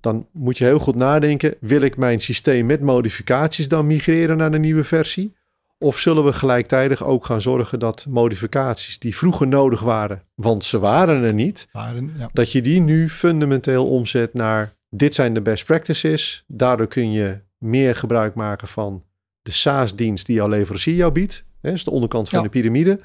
dan 0.00 0.26
moet 0.32 0.58
je 0.58 0.64
heel 0.64 0.78
goed 0.78 0.94
nadenken: 0.94 1.54
wil 1.60 1.80
ik 1.80 1.96
mijn 1.96 2.20
systeem 2.20 2.66
met 2.66 2.80
modificaties 2.80 3.68
dan 3.68 3.86
migreren 3.86 4.36
naar 4.36 4.50
de 4.50 4.58
nieuwe 4.58 4.84
versie? 4.84 5.36
Of 5.82 5.98
zullen 5.98 6.24
we 6.24 6.32
gelijktijdig 6.32 7.04
ook 7.04 7.24
gaan 7.24 7.42
zorgen 7.42 7.78
dat 7.78 8.06
modificaties 8.08 8.98
die 8.98 9.16
vroeger 9.16 9.48
nodig 9.48 9.80
waren, 9.80 10.22
want 10.34 10.64
ze 10.64 10.78
waren 10.78 11.22
er 11.22 11.34
niet, 11.34 11.68
waren, 11.72 12.12
ja. 12.16 12.28
dat 12.32 12.52
je 12.52 12.62
die 12.62 12.80
nu 12.80 13.08
fundamenteel 13.08 13.88
omzet 13.88 14.34
naar 14.34 14.74
dit 14.90 15.14
zijn 15.14 15.34
de 15.34 15.40
best 15.40 15.64
practices. 15.64 16.44
Daardoor 16.46 16.86
kun 16.86 17.12
je 17.12 17.38
meer 17.58 17.96
gebruik 17.96 18.34
maken 18.34 18.68
van 18.68 19.04
de 19.42 19.50
SaaS-dienst 19.50 20.26
die 20.26 20.34
jouw 20.34 20.48
leverancier 20.48 20.94
jou 20.94 21.12
biedt. 21.12 21.44
Dat 21.60 21.72
is 21.72 21.84
de 21.84 21.90
onderkant 21.90 22.28
van 22.28 22.42
de 22.42 22.48
piramide. 22.48 23.00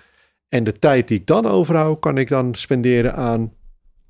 En 0.48 0.64
de 0.64 0.80
tijd 0.80 1.08
die 1.08 1.20
ik 1.20 1.28
dan 1.28 1.46
overhoud, 1.46 2.00
kan 2.00 2.18
ik 2.18 2.28
dan 2.28 2.56
spenderen 2.56 3.16
aan 3.16 3.54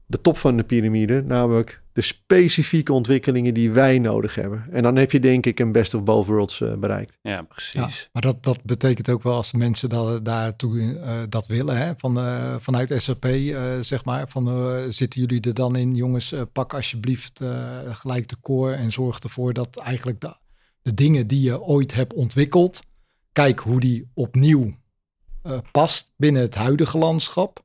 de 0.06 0.22
top 0.22 0.38
van 0.38 0.58
de 0.58 0.64
piramide, 0.64 1.24
namelijk 1.24 1.82
de 1.96 2.02
specifieke 2.02 2.94
ontwikkelingen 2.94 3.54
die 3.54 3.72
wij 3.72 4.00
nodig 4.00 4.36
hebben. 4.36 4.66
En 4.72 4.84
dan 4.84 4.96
heb 4.96 5.12
je 5.12 5.20
denk 5.20 5.46
ik 5.46 5.60
een 5.60 5.72
best 5.72 5.94
of 5.94 6.04
both 6.04 6.26
worlds 6.26 6.60
uh, 6.60 6.74
bereikt. 6.74 7.18
Ja, 7.22 7.42
precies. 7.42 8.10
maar 8.12 8.22
dat, 8.22 8.44
dat 8.44 8.64
betekent 8.64 9.10
ook 9.10 9.24
wel 9.24 9.36
als 9.36 9.52
mensen 9.52 9.90
dat, 9.90 10.26
daartoe 10.26 10.76
uh, 10.78 11.22
dat 11.30 11.48
willen, 11.48 11.78
hè? 11.78 11.94
Van, 11.98 12.20
uh, 12.20 12.56
vanuit 12.60 12.94
SAP, 12.98 13.26
zeg 13.80 14.06
maar, 14.06 14.30
van 14.30 14.48
zitten 14.94 15.22
jullie 15.22 15.42
er 15.42 15.54
dan 15.54 15.76
in, 15.76 15.96
jongens, 15.96 16.34
pak 16.54 16.74
alsjeblieft 16.74 17.42
gelijk 17.92 18.28
de 18.28 18.40
core 18.42 18.74
en 18.74 18.92
zorg 18.92 19.20
ervoor 19.20 19.54
dat 19.54 19.78
eigenlijk 19.78 20.22
de, 20.22 20.36
de 20.82 20.94
dingen 20.94 21.28
die 21.28 21.42
je 21.42 21.62
ooit 21.62 21.94
hebt 21.94 22.14
ontwikkeld, 22.14 22.82
kijk 23.32 23.60
hoe 23.60 23.80
die 23.80 24.10
opnieuw 24.14 24.74
past 25.72 26.12
binnen 26.18 26.42
het 26.42 26.56
huidige 26.56 26.98
landschap. 26.98 27.64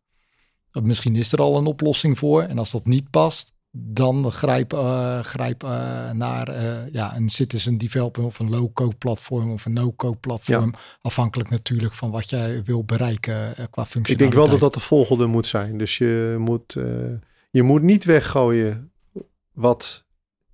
Misschien 0.83 1.17
is 1.17 1.33
er 1.33 1.41
al 1.41 1.57
een 1.57 1.67
oplossing 1.67 2.19
voor. 2.19 2.43
En 2.43 2.59
als 2.59 2.71
dat 2.71 2.87
niet 2.87 3.11
past, 3.11 3.53
dan 3.73 4.33
grijp, 4.33 4.73
uh, 4.73 5.21
grijp 5.21 5.65
uh, 5.65 6.11
naar 6.11 6.49
uh, 6.49 6.93
ja, 6.93 7.17
een 7.17 7.29
citizen 7.29 7.79
developer 7.79 8.25
of 8.25 8.39
een 8.39 8.51
low-code 8.51 8.97
platform 8.97 9.51
of 9.53 9.65
een 9.65 9.73
no-code 9.73 10.17
platform. 10.17 10.75
Afhankelijk 11.03 11.51
natuurlijk 11.51 11.95
van 11.95 12.11
wat 12.11 12.31
jij 12.31 12.63
wil 12.65 12.85
bereiken 12.85 13.55
qua 13.71 13.87
functie. 13.87 14.13
Ik 14.13 14.19
denk 14.19 14.35
wel 14.35 14.49
dat 14.49 14.61
dat 14.61 14.75
de 14.75 14.81
volgende 14.81 15.27
moet 15.27 15.47
zijn. 15.47 15.79
Dus 15.79 15.99
je 15.99 16.37
moet, 16.39 16.77
je 17.51 17.63
moet 17.63 17.83
niet 17.83 18.05
weggooien 18.05 18.93
wat 19.53 20.05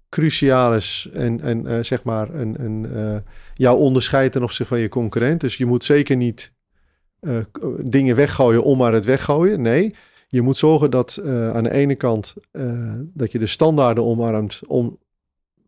cruciaal 0.09 0.75
is 0.75 1.09
en, 1.13 1.41
en 1.41 1.85
zeg 1.85 2.03
maar 2.03 2.35
een, 2.35 2.65
een, 2.65 3.23
jouw 3.55 3.77
onderscheid 3.77 4.33
ten 4.33 4.43
opzichte 4.43 4.75
van 4.75 4.83
je 4.83 4.89
concurrent. 4.89 5.41
Dus 5.41 5.57
je 5.57 5.67
moet 5.67 5.85
zeker 5.85 6.17
niet 6.17 6.53
dingen 7.83 8.17
weggooien 8.17 8.63
om 8.63 8.79
maar 8.79 8.93
het 8.93 9.05
weggooien. 9.05 9.63
Nee, 9.63 9.95
je 10.27 10.43
moet 10.43 10.57
zorgen 10.57 10.91
dat 10.91 11.21
uh, 11.23 11.51
aan 11.51 11.63
de 11.63 11.73
ene 11.73 11.95
kant 11.95 12.35
uh, 12.53 12.93
dat 13.15 13.33
je 13.33 13.39
de 13.39 13.47
standaarden 13.47 14.05
omarmt 14.05 14.61
om, 14.67 14.99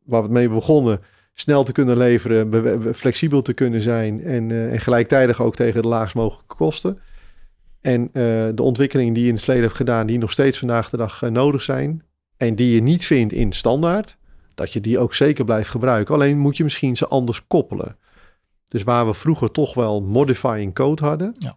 waar 0.05 0.23
we 0.23 0.29
mee 0.29 0.49
begonnen, 0.49 1.01
snel 1.35 1.65
te 1.65 1.73
kunnen 1.73 1.97
leveren, 1.97 2.95
flexibel 2.95 3.43
te 3.43 3.53
kunnen 3.53 3.83
zijn 3.83 4.23
en, 4.23 4.51
uh, 4.51 4.73
en 4.73 4.81
gelijktijdig 4.81 5.43
ook 5.43 5.55
tegen 5.55 5.83
de 5.83 5.89
laagst 5.89 6.15
mogelijke 6.15 6.55
kosten. 6.55 6.99
En 7.81 8.11
de 8.55 8.63
ontwikkelingen 8.63 9.13
die 9.13 9.23
je 9.23 9.29
in 9.29 9.35
het 9.35 9.45
verleden 9.45 9.67
hebt 9.67 9.79
gedaan, 9.79 10.07
die 10.07 10.19
nog 10.19 10.33
steeds 10.33 10.59
vandaag 10.59 10.91
de 10.91 10.97
dag 10.97 11.21
nodig 11.21 11.63
zijn 11.63 12.03
en 12.37 12.55
die 12.55 12.75
je 12.75 12.83
niet 12.83 13.05
vindt 13.05 13.33
in 13.33 13.53
standaard, 13.53 14.17
dat 14.55 14.73
je 14.73 14.81
die 14.81 14.99
ook 14.99 15.15
zeker 15.15 15.45
blijft 15.45 15.69
gebruiken. 15.69 16.15
Alleen 16.15 16.39
moet 16.39 16.57
je 16.57 16.65
misschien 16.65 16.97
ze 16.97 17.07
anders 17.07 17.47
koppelen. 17.47 17.97
Dus 18.69 18.83
waar 18.83 19.07
we 19.07 19.15
vroeger 19.15 19.51
toch 19.51 19.75
wel 19.75 20.03
modifying 20.03 20.75
code 20.75 21.05
hadden, 21.05 21.31
ja 21.33 21.57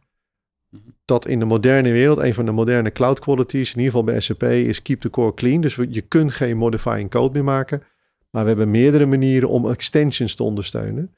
dat 1.05 1.27
in 1.27 1.39
de 1.39 1.45
moderne 1.45 1.91
wereld, 1.91 2.17
een 2.17 2.33
van 2.33 2.45
de 2.45 2.51
moderne 2.51 2.91
cloud 2.91 3.19
qualities, 3.19 3.73
in 3.73 3.77
ieder 3.77 3.91
geval 3.91 4.03
bij 4.03 4.19
SAP, 4.19 4.43
is 4.43 4.81
keep 4.81 5.01
the 5.01 5.09
core 5.09 5.33
clean. 5.33 5.61
Dus 5.61 5.75
je 5.75 6.01
kunt 6.01 6.33
geen 6.33 6.57
modifying 6.57 7.09
code 7.09 7.33
meer 7.33 7.43
maken. 7.43 7.83
Maar 8.29 8.41
we 8.41 8.47
hebben 8.47 8.71
meerdere 8.71 9.05
manieren 9.05 9.49
om 9.49 9.69
extensions 9.69 10.35
te 10.35 10.43
ondersteunen. 10.43 11.15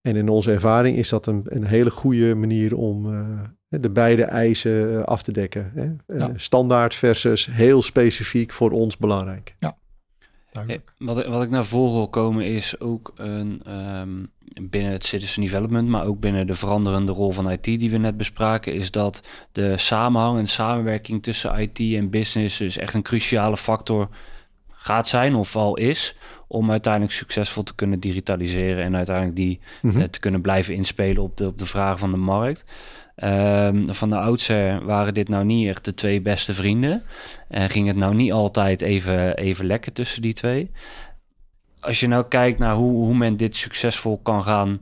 En 0.00 0.16
in 0.16 0.28
onze 0.28 0.52
ervaring 0.52 0.96
is 0.96 1.08
dat 1.08 1.26
een, 1.26 1.42
een 1.44 1.64
hele 1.64 1.90
goede 1.90 2.34
manier 2.34 2.76
om 2.76 3.14
uh, 3.14 3.40
de 3.68 3.90
beide 3.90 4.24
eisen 4.24 4.92
uh, 4.92 5.02
af 5.02 5.22
te 5.22 5.32
dekken. 5.32 5.72
Hè? 5.74 6.16
Uh, 6.16 6.26
standaard 6.36 6.94
versus 6.94 7.46
heel 7.46 7.82
specifiek 7.82 8.52
voor 8.52 8.70
ons 8.70 8.96
belangrijk. 8.96 9.56
Ja. 9.58 9.76
Wat, 10.98 11.26
wat 11.26 11.42
ik 11.42 11.50
naar 11.50 11.64
voren 11.64 11.94
wil 11.94 12.08
komen 12.08 12.44
is 12.44 12.80
ook 12.80 13.12
een, 13.16 13.72
um, 14.00 14.30
binnen 14.60 14.92
het 14.92 15.06
citizen 15.06 15.42
development, 15.42 15.88
maar 15.88 16.06
ook 16.06 16.20
binnen 16.20 16.46
de 16.46 16.54
veranderende 16.54 17.12
rol 17.12 17.32
van 17.32 17.50
IT 17.50 17.64
die 17.64 17.90
we 17.90 17.98
net 17.98 18.16
bespraken, 18.16 18.74
is 18.74 18.90
dat 18.90 19.22
de 19.52 19.78
samenhang 19.78 20.38
en 20.38 20.48
samenwerking 20.48 21.22
tussen 21.22 21.58
IT 21.58 21.78
en 21.78 22.10
business 22.10 22.58
dus 22.58 22.76
echt 22.76 22.94
een 22.94 23.02
cruciale 23.02 23.56
factor 23.56 24.08
gaat 24.70 25.08
zijn 25.08 25.34
of 25.34 25.56
al 25.56 25.76
is 25.76 26.16
om 26.46 26.70
uiteindelijk 26.70 27.12
succesvol 27.12 27.62
te 27.62 27.74
kunnen 27.74 28.00
digitaliseren 28.00 28.84
en 28.84 28.96
uiteindelijk 28.96 29.36
die 29.36 29.60
mm 29.82 30.10
te 30.10 30.20
kunnen 30.20 30.40
blijven 30.40 30.74
inspelen 30.74 31.22
op 31.22 31.36
de, 31.36 31.46
op 31.46 31.58
de 31.58 31.66
vragen 31.66 31.98
van 31.98 32.10
de 32.10 32.16
markt. 32.16 32.64
Um, 33.16 33.94
van 33.94 34.10
de 34.10 34.18
oudsher 34.18 34.84
waren 34.84 35.14
dit 35.14 35.28
nou 35.28 35.44
niet 35.44 35.68
echt 35.68 35.84
de 35.84 35.94
twee 35.94 36.20
beste 36.20 36.54
vrienden. 36.54 37.02
En 37.48 37.70
ging 37.70 37.86
het 37.86 37.96
nou 37.96 38.14
niet 38.14 38.32
altijd 38.32 38.80
even, 38.80 39.36
even 39.36 39.66
lekker 39.66 39.92
tussen 39.92 40.22
die 40.22 40.32
twee. 40.32 40.70
Als 41.82 42.00
je 42.00 42.06
nou 42.06 42.24
kijkt 42.28 42.58
naar 42.58 42.74
hoe, 42.74 42.92
hoe 42.92 43.14
men 43.14 43.36
dit 43.36 43.56
succesvol 43.56 44.20
kan 44.22 44.42
gaan 44.42 44.80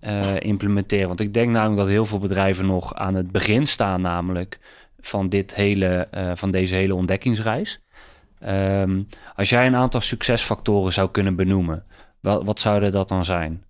uh, 0.00 0.40
implementeren. 0.40 1.08
Want 1.08 1.20
ik 1.20 1.34
denk 1.34 1.50
namelijk 1.50 1.78
dat 1.78 1.88
heel 1.88 2.06
veel 2.06 2.18
bedrijven 2.18 2.66
nog 2.66 2.94
aan 2.94 3.14
het 3.14 3.30
begin 3.32 3.66
staan, 3.66 4.00
namelijk 4.00 4.58
van, 5.00 5.28
dit 5.28 5.54
hele, 5.54 6.08
uh, 6.14 6.30
van 6.34 6.50
deze 6.50 6.74
hele 6.74 6.94
ontdekkingsreis. 6.94 7.80
Um, 8.48 9.08
als 9.34 9.48
jij 9.48 9.66
een 9.66 9.76
aantal 9.76 10.00
succesfactoren 10.00 10.92
zou 10.92 11.10
kunnen 11.10 11.36
benoemen, 11.36 11.84
wat, 12.20 12.44
wat 12.44 12.60
zouden 12.60 12.92
dat 12.92 13.08
dan 13.08 13.24
zijn? 13.24 13.64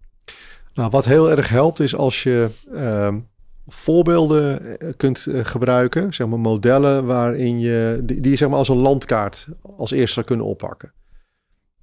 Nou, 0.74 0.90
wat 0.90 1.04
heel 1.04 1.30
erg 1.30 1.48
helpt 1.48 1.80
is 1.80 1.94
als 1.94 2.22
je 2.22 2.50
um, 2.74 3.28
voorbeelden 3.66 4.78
eh, 4.80 4.88
kunt 4.96 5.26
gebruiken, 5.42 6.14
zeg 6.14 6.26
maar 6.26 6.38
modellen 6.38 7.06
waarin 7.06 7.60
je 7.60 8.00
die, 8.02 8.20
die 8.20 8.36
zeg 8.36 8.48
maar 8.48 8.58
als 8.58 8.68
een 8.68 8.76
landkaart 8.76 9.48
als 9.76 9.90
eerste 9.90 10.12
zou 10.12 10.26
kunnen 10.26 10.46
oppakken. 10.46 10.92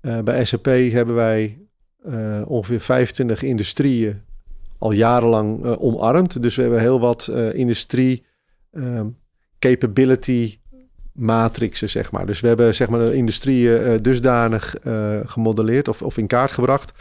Uh, 0.06 0.20
bij 0.20 0.45
SAP 0.45 0.66
hebben 0.66 1.16
wij 1.16 1.60
ongeveer 2.45 2.80
25 2.80 3.41
industrieën 3.41 4.22
al 4.78 4.91
jarenlang 4.91 5.66
omarmd. 5.66 6.41
Dus 6.41 6.56
we 6.56 6.62
hebben 6.62 6.80
heel 6.80 6.99
wat 6.99 7.32
industrie 7.53 8.26
um, 8.72 9.18
capability 9.60 10.60
matrixen, 11.14 11.89
zeg 11.89 12.12
maar. 12.12 12.26
Dus 12.26 12.39
we 12.39 12.47
hebben 12.47 12.76
zeg 12.76 12.89
maar 12.89 12.99
de 12.99 13.16
industrieën 13.16 14.01
dusdanig 14.01 14.76
gemodelleerd 15.26 15.88
of, 15.88 16.01
of 16.01 16.18
in 16.18 16.28
kaart 16.28 16.51
gebracht 16.51 16.93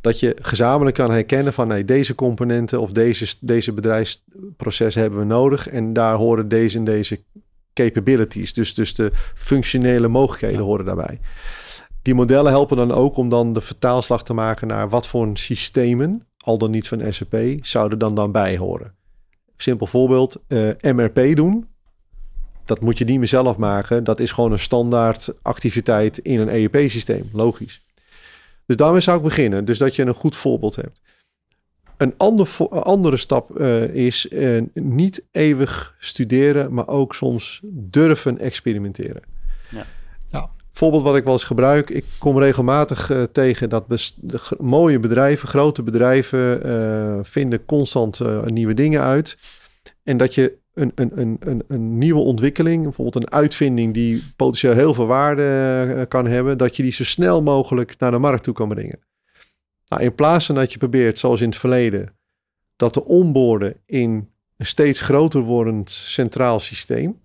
dat 0.00 0.20
je 0.20 0.36
gezamenlijk 0.42 0.96
kan 0.96 1.10
herkennen 1.10 1.52
van 1.52 1.68
nee, 1.68 1.84
deze 1.84 2.14
componenten 2.14 2.80
of 2.80 2.92
deze, 2.92 3.34
deze 3.40 3.72
bedrijfsprocessen 3.72 5.02
hebben 5.02 5.18
we 5.18 5.24
nodig. 5.24 5.68
En 5.68 5.92
daar 5.92 6.14
horen 6.14 6.48
deze 6.48 6.78
en 6.78 6.84
deze 6.84 7.20
capabilities. 7.74 8.52
Dus, 8.52 8.74
dus 8.74 8.94
de 8.94 9.10
functionele 9.34 10.08
mogelijkheden 10.08 10.64
horen 10.64 10.84
daarbij. 10.84 11.20
Die 12.02 12.14
modellen 12.14 12.50
helpen 12.50 12.76
dan 12.76 12.92
ook 12.92 13.16
om 13.16 13.28
dan 13.28 13.52
de 13.52 13.60
vertaalslag 13.60 14.24
te 14.24 14.34
maken 14.34 14.66
naar 14.66 14.88
wat 14.88 15.06
voor 15.06 15.30
systemen, 15.34 16.26
al 16.38 16.58
dan 16.58 16.70
niet 16.70 16.88
van 16.88 17.12
SAP, 17.12 17.36
zouden 17.60 17.98
dan 17.98 18.14
dan 18.14 18.32
bij 18.32 18.56
horen. 18.56 18.94
Simpel 19.56 19.86
voorbeeld, 19.86 20.36
eh, 20.46 20.68
MRP 20.80 21.36
doen. 21.36 21.68
Dat 22.64 22.80
moet 22.80 22.98
je 22.98 23.04
niet 23.04 23.18
meer 23.18 23.28
zelf 23.28 23.56
maken. 23.56 24.04
Dat 24.04 24.20
is 24.20 24.32
gewoon 24.32 24.52
een 24.52 24.58
standaard 24.58 25.34
activiteit 25.42 26.18
in 26.18 26.40
een 26.40 26.48
ERP-systeem. 26.48 27.28
Logisch. 27.32 27.84
Dus 28.66 28.76
daarmee 28.76 29.00
zou 29.00 29.16
ik 29.16 29.22
beginnen. 29.22 29.64
Dus 29.64 29.78
dat 29.78 29.96
je 29.96 30.02
een 30.02 30.14
goed 30.14 30.36
voorbeeld 30.36 30.76
hebt. 30.76 31.00
Een 31.96 32.14
ander, 32.16 32.48
andere 32.70 33.16
stap 33.16 33.60
uh, 33.60 33.94
is 33.94 34.26
uh, 34.30 34.62
niet 34.74 35.26
eeuwig 35.30 35.94
studeren, 35.98 36.74
maar 36.74 36.88
ook 36.88 37.14
soms 37.14 37.60
durven 37.64 38.38
experimenteren. 38.38 39.22
Ja. 39.70 39.86
Voorbeeld 40.72 41.02
wat 41.02 41.16
ik 41.16 41.24
wel 41.24 41.32
eens 41.32 41.44
gebruik, 41.44 41.90
ik 41.90 42.04
kom 42.18 42.38
regelmatig 42.38 43.10
uh, 43.10 43.22
tegen 43.22 43.68
dat 43.68 44.14
mooie 44.58 44.98
bedrijven, 44.98 45.48
grote 45.48 45.82
bedrijven, 45.82 47.26
vinden 47.26 47.64
constant 47.64 48.20
nieuwe 48.44 48.74
dingen 48.74 49.00
uit. 49.00 49.38
En 50.02 50.16
dat 50.16 50.34
je 50.34 50.58
een, 50.74 50.92
een, 50.94 51.10
een, 51.14 51.62
een, 51.68 51.98
nieuwe 51.98 52.20
ontwikkeling, 52.20 52.82
bijvoorbeeld 52.82 53.24
een 53.24 53.32
uitvinding 53.32 53.94
die 53.94 54.32
potentieel 54.36 54.74
heel 54.74 54.94
veel 54.94 55.06
waarde 55.06 55.42
eh, 55.96 56.02
kan 56.08 56.26
hebben, 56.26 56.58
dat 56.58 56.76
je 56.76 56.82
die 56.82 56.92
zo 56.92 57.04
snel 57.04 57.42
mogelijk 57.42 57.94
naar 57.98 58.10
de 58.10 58.18
markt 58.18 58.44
toe 58.44 58.54
kan 58.54 58.68
brengen. 58.68 58.98
Nou, 59.88 60.02
in 60.02 60.14
plaats 60.14 60.46
van 60.46 60.54
dat 60.54 60.72
je 60.72 60.78
probeert, 60.78 61.18
zoals 61.18 61.40
in 61.40 61.48
het 61.48 61.58
verleden, 61.58 62.16
dat 62.76 62.92
te 62.92 63.04
onboorden 63.04 63.76
in 63.86 64.30
een 64.56 64.66
steeds 64.66 65.00
groter 65.00 65.40
wordend 65.40 65.90
centraal 65.90 66.60
systeem. 66.60 67.20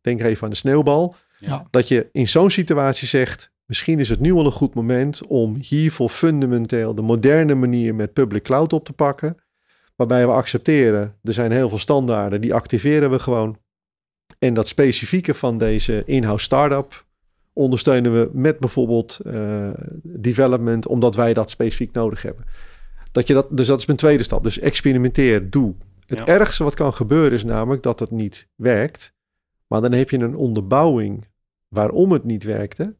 Denk 0.00 0.22
even 0.22 0.44
aan 0.44 0.50
de 0.50 0.56
sneeuwbal. 0.56 1.14
Ja. 1.38 1.66
Dat 1.70 1.88
je 1.88 2.08
in 2.12 2.28
zo'n 2.28 2.50
situatie 2.50 3.08
zegt, 3.08 3.52
misschien 3.66 3.98
is 3.98 4.08
het 4.08 4.20
nu 4.20 4.32
al 4.32 4.46
een 4.46 4.52
goed 4.52 4.74
moment 4.74 5.26
om 5.26 5.56
hiervoor 5.60 6.08
fundamenteel 6.08 6.94
de 6.94 7.02
moderne 7.02 7.54
manier 7.54 7.94
met 7.94 8.12
public 8.12 8.42
cloud 8.42 8.72
op 8.72 8.84
te 8.84 8.92
pakken 8.92 9.36
waarbij 9.98 10.26
we 10.26 10.32
accepteren, 10.32 11.14
er 11.22 11.32
zijn 11.32 11.52
heel 11.52 11.68
veel 11.68 11.78
standaarden, 11.78 12.40
die 12.40 12.54
activeren 12.54 13.10
we 13.10 13.18
gewoon. 13.18 13.58
En 14.38 14.54
dat 14.54 14.68
specifieke 14.68 15.34
van 15.34 15.58
deze 15.58 16.02
in-house 16.06 16.44
startup 16.44 17.06
ondersteunen 17.52 18.12
we 18.12 18.30
met 18.32 18.58
bijvoorbeeld 18.58 19.20
uh, 19.26 19.68
development, 20.02 20.86
omdat 20.86 21.16
wij 21.16 21.34
dat 21.34 21.50
specifiek 21.50 21.92
nodig 21.92 22.22
hebben. 22.22 22.44
Dat 23.12 23.26
je 23.26 23.34
dat, 23.34 23.46
dus 23.50 23.66
dat 23.66 23.78
is 23.78 23.86
mijn 23.86 23.98
tweede 23.98 24.22
stap. 24.22 24.42
Dus 24.42 24.58
experimenteer, 24.58 25.50
doe. 25.50 25.74
Het 26.06 26.24
ergste 26.24 26.64
wat 26.64 26.74
kan 26.74 26.94
gebeuren 26.94 27.32
is 27.32 27.44
namelijk 27.44 27.82
dat 27.82 28.00
het 28.00 28.10
niet 28.10 28.48
werkt. 28.54 29.14
Maar 29.68 29.80
dan 29.80 29.92
heb 29.92 30.10
je 30.10 30.18
een 30.18 30.36
onderbouwing 30.36 31.26
waarom 31.68 32.12
het 32.12 32.24
niet 32.24 32.42
werkte. 32.42 32.96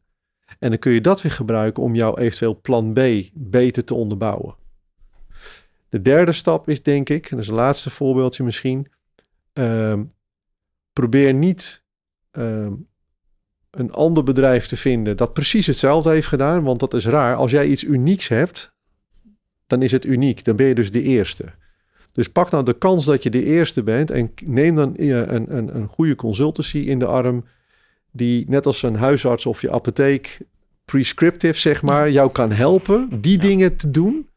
En 0.59 0.69
dan 0.69 0.79
kun 0.79 0.91
je 0.91 1.01
dat 1.01 1.21
weer 1.21 1.31
gebruiken 1.31 1.83
om 1.83 1.95
jouw 1.95 2.17
eventueel 2.17 2.61
plan 2.61 2.93
B 2.93 2.99
beter 3.33 3.83
te 3.83 3.93
onderbouwen. 3.93 4.55
De 5.89 6.01
derde 6.01 6.31
stap 6.31 6.69
is 6.69 6.83
denk 6.83 7.09
ik, 7.09 7.23
en 7.23 7.29
dat 7.29 7.39
is 7.39 7.47
het 7.47 7.55
laatste 7.55 7.89
voorbeeldje 7.89 8.43
misschien, 8.43 8.87
ehm, 9.53 10.03
probeer 10.93 11.33
niet 11.33 11.83
ehm, 12.31 12.73
een 13.69 13.91
ander 13.91 14.23
bedrijf 14.23 14.67
te 14.67 14.77
vinden 14.77 15.17
dat 15.17 15.33
precies 15.33 15.65
hetzelfde 15.65 16.09
heeft 16.09 16.27
gedaan, 16.27 16.63
want 16.63 16.79
dat 16.79 16.93
is 16.93 17.05
raar. 17.05 17.35
Als 17.35 17.51
jij 17.51 17.67
iets 17.67 17.83
unieks 17.83 18.27
hebt, 18.27 18.73
dan 19.67 19.81
is 19.81 19.91
het 19.91 20.05
uniek. 20.05 20.43
Dan 20.43 20.55
ben 20.55 20.65
je 20.65 20.75
dus 20.75 20.91
de 20.91 21.01
eerste. 21.01 21.45
Dus 22.19 22.29
pak 22.29 22.51
nou 22.51 22.63
de 22.63 22.73
kans 22.73 23.05
dat 23.05 23.23
je 23.23 23.29
de 23.29 23.43
eerste 23.43 23.83
bent 23.83 24.11
en 24.11 24.31
neem 24.45 24.75
dan 24.75 24.93
een, 24.95 25.55
een, 25.55 25.75
een 25.75 25.87
goede 25.87 26.15
consultancy 26.15 26.77
in 26.77 26.99
de 26.99 27.05
arm 27.05 27.45
die 28.11 28.45
net 28.47 28.65
als 28.65 28.83
een 28.83 28.95
huisarts 28.95 29.45
of 29.45 29.61
je 29.61 29.71
apotheek 29.71 30.39
prescriptive 30.85 31.59
zeg 31.59 31.81
maar 31.81 32.11
jou 32.11 32.31
kan 32.31 32.51
helpen 32.51 33.21
die 33.21 33.37
dingen 33.37 33.75
te 33.75 33.91
doen 33.91 34.27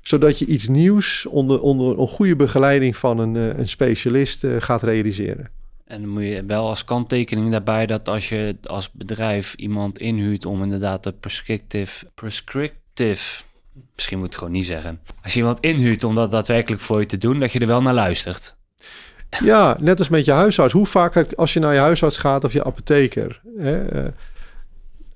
zodat 0.00 0.38
je 0.38 0.46
iets 0.46 0.68
nieuws 0.68 1.26
onder, 1.26 1.60
onder 1.60 1.98
een 1.98 2.08
goede 2.08 2.36
begeleiding 2.36 2.96
van 2.96 3.18
een, 3.18 3.36
eh, 3.36 3.58
een 3.58 3.68
specialist 3.68 4.44
uh, 4.44 4.56
gaat 4.58 4.82
realiseren. 4.82 5.50
En 5.84 6.00
dan 6.00 6.10
moet 6.10 6.22
je 6.22 6.44
wel 6.46 6.68
als 6.68 6.84
kanttekening 6.84 7.50
daarbij 7.50 7.86
dat 7.86 8.08
als 8.08 8.28
je 8.28 8.56
als 8.64 8.90
bedrijf 8.92 9.54
iemand 9.54 9.98
inhuurt 9.98 10.46
om 10.46 10.62
inderdaad 10.62 11.04
de 11.04 11.12
prescriptive, 11.12 12.06
prescriptive, 12.14 13.42
misschien 13.94 14.16
moet 14.18 14.26
ik 14.26 14.32
het 14.32 14.40
gewoon 14.40 14.56
niet 14.56 14.66
zeggen. 14.66 15.00
Als 15.22 15.32
je 15.32 15.38
iemand 15.38 15.60
inhuurt 15.60 16.04
om 16.04 16.14
dat 16.14 16.30
daadwerkelijk 16.30 16.82
voor 16.82 17.00
je 17.00 17.06
te 17.06 17.18
doen, 17.18 17.40
dat 17.40 17.52
je 17.52 17.58
er 17.58 17.66
wel 17.66 17.82
naar 17.82 17.94
luistert. 17.94 18.56
Ja, 19.42 19.76
net 19.80 19.98
als 19.98 20.08
met 20.08 20.24
je 20.24 20.32
huisarts. 20.32 20.72
Hoe 20.72 20.86
vaak 20.86 21.32
als 21.32 21.52
je 21.52 21.60
naar 21.60 21.74
je 21.74 21.80
huisarts 21.80 22.16
gaat 22.16 22.44
of 22.44 22.52
je 22.52 22.64
apotheker, 22.64 23.40
hè, 23.58 24.02
uh, 24.02 24.08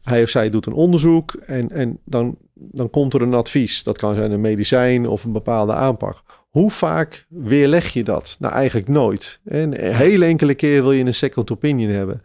hij 0.02 0.22
of 0.22 0.28
zij 0.28 0.50
doet 0.50 0.66
een 0.66 0.72
onderzoek 0.72 1.34
en, 1.34 1.70
en 1.70 1.98
dan, 2.04 2.36
dan 2.54 2.90
komt 2.90 3.14
er 3.14 3.22
een 3.22 3.34
advies. 3.34 3.82
Dat 3.82 3.98
kan 3.98 4.14
zijn 4.14 4.30
een 4.30 4.40
medicijn 4.40 5.06
of 5.06 5.24
een 5.24 5.32
bepaalde 5.32 5.72
aanpak. 5.72 6.22
Hoe 6.50 6.70
vaak 6.70 7.26
weerleg 7.28 7.92
je 7.92 8.04
dat? 8.04 8.36
Nou, 8.38 8.54
eigenlijk 8.54 8.88
nooit. 8.88 9.40
En 9.44 9.86
een 9.86 9.94
hele 9.94 10.24
enkele 10.24 10.54
keer 10.54 10.82
wil 10.82 10.92
je 10.92 11.04
een 11.04 11.14
second 11.14 11.50
opinion 11.50 11.90
hebben. 11.90 12.22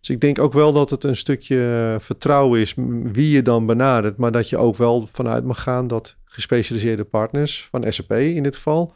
Dus 0.00 0.10
ik 0.10 0.20
denk 0.20 0.38
ook 0.38 0.52
wel 0.52 0.72
dat 0.72 0.90
het 0.90 1.04
een 1.04 1.16
stukje 1.16 1.96
vertrouwen 2.00 2.60
is 2.60 2.74
wie 3.02 3.30
je 3.30 3.42
dan 3.42 3.66
benadert, 3.66 4.16
maar 4.16 4.32
dat 4.32 4.48
je 4.48 4.56
ook 4.56 4.76
wel 4.76 5.06
vanuit 5.06 5.44
mag 5.44 5.62
gaan 5.62 5.86
dat 5.86 6.16
gespecialiseerde 6.24 7.04
partners, 7.04 7.68
van 7.70 7.92
SAP 7.92 8.12
in 8.12 8.42
dit 8.42 8.56
geval, 8.56 8.94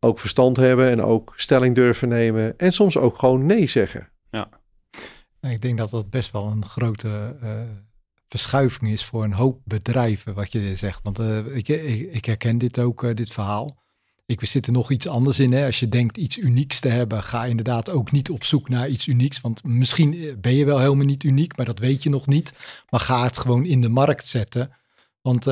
ook 0.00 0.18
verstand 0.18 0.56
hebben 0.56 0.90
en 0.90 1.02
ook 1.02 1.32
stelling 1.36 1.74
durven 1.74 2.08
nemen 2.08 2.58
en 2.58 2.72
soms 2.72 2.96
ook 2.96 3.18
gewoon 3.18 3.46
nee 3.46 3.66
zeggen. 3.66 4.08
Ja. 4.30 4.48
Ik 5.40 5.60
denk 5.60 5.78
dat 5.78 5.90
dat 5.90 6.10
best 6.10 6.32
wel 6.32 6.46
een 6.46 6.64
grote 6.64 7.36
uh, 7.42 7.62
verschuiving 8.28 8.90
is 8.90 9.04
voor 9.04 9.24
een 9.24 9.32
hoop 9.32 9.60
bedrijven, 9.64 10.34
wat 10.34 10.52
je 10.52 10.76
zegt. 10.76 11.00
Want 11.02 11.18
uh, 11.18 11.56
ik, 11.56 11.68
ik, 11.68 12.12
ik, 12.12 12.24
herken 12.24 12.58
dit 12.58 12.78
ook, 12.78 13.02
uh, 13.02 13.14
dit 13.14 13.30
verhaal. 13.30 13.78
Ik 14.30 14.44
zit 14.46 14.66
nog 14.66 14.90
iets 14.90 15.06
anders 15.06 15.38
in. 15.38 15.52
Hè? 15.52 15.66
Als 15.66 15.80
je 15.80 15.88
denkt 15.88 16.16
iets 16.16 16.38
unieks 16.38 16.80
te 16.80 16.88
hebben, 16.88 17.22
ga 17.22 17.44
inderdaad 17.44 17.90
ook 17.90 18.12
niet 18.12 18.30
op 18.30 18.44
zoek 18.44 18.68
naar 18.68 18.88
iets 18.88 19.06
unieks. 19.06 19.40
Want 19.40 19.64
misschien 19.64 20.38
ben 20.40 20.54
je 20.54 20.64
wel 20.64 20.78
helemaal 20.78 21.04
niet 21.04 21.22
uniek, 21.22 21.56
maar 21.56 21.66
dat 21.66 21.78
weet 21.78 22.02
je 22.02 22.10
nog 22.10 22.26
niet. 22.26 22.52
Maar 22.90 23.00
ga 23.00 23.22
het 23.22 23.38
gewoon 23.38 23.64
in 23.64 23.80
de 23.80 23.88
markt 23.88 24.26
zetten. 24.26 24.70
Want 25.22 25.46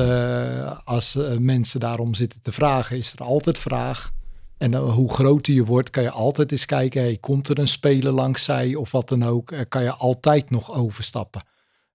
als 0.83 1.17
mensen 1.39 1.79
daarom 1.79 2.13
zitten 2.13 2.41
te 2.41 2.51
vragen, 2.51 2.97
is 2.97 3.13
er 3.13 3.23
altijd 3.23 3.57
vraag. 3.57 4.11
En 4.57 4.75
hoe 4.75 5.13
groter 5.13 5.53
je 5.53 5.65
wordt, 5.65 5.89
kan 5.89 6.03
je 6.03 6.11
altijd 6.11 6.51
eens 6.51 6.65
kijken, 6.65 7.01
hey, 7.01 7.17
komt 7.17 7.49
er 7.49 7.59
een 7.59 7.67
speler 7.67 8.11
langs 8.11 8.43
zij 8.43 8.75
of 8.75 8.91
wat 8.91 9.09
dan 9.09 9.23
ook, 9.23 9.53
kan 9.69 9.83
je 9.83 9.93
altijd 9.93 10.49
nog 10.49 10.75
overstappen. 10.75 11.43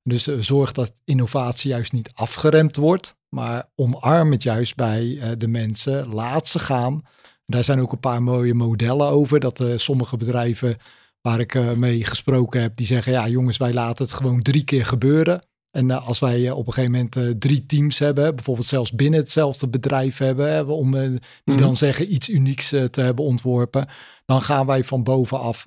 Dus 0.02 0.24
zorg 0.24 0.72
dat 0.72 0.92
innovatie 1.04 1.70
juist 1.70 1.92
niet 1.92 2.10
afgeremd 2.14 2.76
wordt, 2.76 3.16
maar 3.34 3.68
omarm 3.74 4.30
het 4.30 4.42
juist 4.42 4.74
bij 4.74 5.04
uh, 5.04 5.26
de 5.38 5.48
mensen, 5.48 6.08
laat 6.08 6.48
ze 6.48 6.58
gaan. 6.58 7.02
Daar 7.44 7.64
zijn 7.64 7.80
ook 7.80 7.92
een 7.92 8.00
paar 8.00 8.22
mooie 8.22 8.54
modellen 8.54 9.08
over, 9.08 9.40
dat 9.40 9.62
sommige 9.76 10.16
bedrijven 10.16 10.76
waar 11.20 11.40
ik 11.40 11.76
mee 11.76 12.04
gesproken 12.04 12.60
heb, 12.60 12.76
die 12.76 12.86
zeggen, 12.86 13.12
ja 13.12 13.28
jongens, 13.28 13.56
wij 13.56 13.72
laten 13.72 14.04
het 14.04 14.14
gewoon 14.14 14.42
drie 14.42 14.64
keer 14.64 14.86
gebeuren. 14.86 15.40
En 15.74 15.88
uh, 15.90 16.06
als 16.08 16.18
wij 16.18 16.40
uh, 16.40 16.56
op 16.56 16.66
een 16.66 16.72
gegeven 16.72 16.92
moment 16.92 17.16
uh, 17.16 17.30
drie 17.38 17.66
teams 17.66 17.98
hebben, 17.98 18.34
bijvoorbeeld 18.34 18.66
zelfs 18.66 18.92
binnen 18.92 19.20
hetzelfde 19.20 19.68
bedrijf 19.68 20.18
hebben, 20.18 20.66
om 20.66 20.90
die 20.90 21.00
mm 21.00 21.18
-hmm. 21.44 21.56
dan 21.56 21.76
zeggen 21.76 22.14
iets 22.14 22.28
unieks 22.28 22.68
te 22.68 23.00
hebben 23.00 23.24
ontworpen, 23.24 23.88
dan 24.24 24.42
gaan 24.42 24.66
wij 24.66 24.84
van 24.84 25.02
bovenaf 25.02 25.64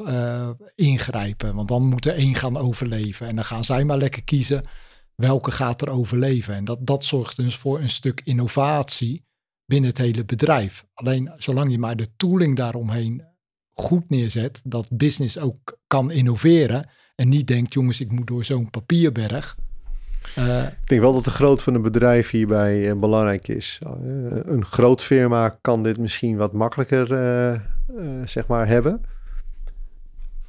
ingrijpen. 0.76 1.56
Want 1.56 1.68
dan 1.68 1.86
moet 1.86 2.06
er 2.06 2.16
één 2.16 2.36
gaan 2.36 2.58
overleven. 2.58 3.28
En 3.28 3.36
dan 3.36 3.46
gaan 3.46 3.64
zij 3.64 3.86
maar 3.86 3.98
lekker 3.98 4.24
kiezen 4.24 4.62
welke 5.18 5.52
gaat 5.52 5.82
er 5.82 5.90
overleven. 5.90 6.56
En 6.56 6.66
dat, 6.66 6.80
dat 6.82 7.06
zorgt 7.06 7.36
dus 7.36 7.56
voor 7.56 7.80
een 7.80 7.90
stuk 7.90 8.22
innovatie 8.24 9.26
binnen 9.66 9.90
het 9.90 10.00
hele 10.00 10.26
bedrijf. 10.26 10.86
Alleen 10.94 11.32
zolang 11.38 11.72
je 11.72 11.80
maar 11.80 11.96
de 11.96 12.10
tooling 12.18 12.56
daaromheen 12.56 13.24
goed 13.74 14.10
neerzet, 14.10 14.62
dat 14.64 14.88
business 14.92 15.40
ook 15.40 15.78
kan 15.88 16.12
innoveren. 16.12 16.90
En 17.16 17.30
niet 17.30 17.48
denkt, 17.48 17.74
jongens, 17.74 18.02
ik 18.02 18.12
moet 18.12 18.28
door 18.28 18.46
zo'n 18.46 18.70
papierberg. 18.70 19.58
Uh, 20.38 20.64
ik 20.64 20.88
denk 20.88 21.02
wel 21.02 21.14
dat 21.14 21.24
de 21.24 21.30
grootte 21.30 21.64
van 21.64 21.74
een 21.74 21.82
bedrijf 21.82 22.30
hierbij 22.30 22.90
uh, 22.90 23.00
belangrijk 23.00 23.48
is. 23.48 23.80
Uh, 23.84 23.92
een 24.44 24.66
groot 24.66 25.04
firma 25.04 25.50
kan 25.62 25.84
dit 25.84 25.98
misschien 25.98 26.38
wat 26.38 26.54
makkelijker 26.54 27.08
zeg 28.26 28.48
maar 28.48 28.68
hebben 28.68 29.02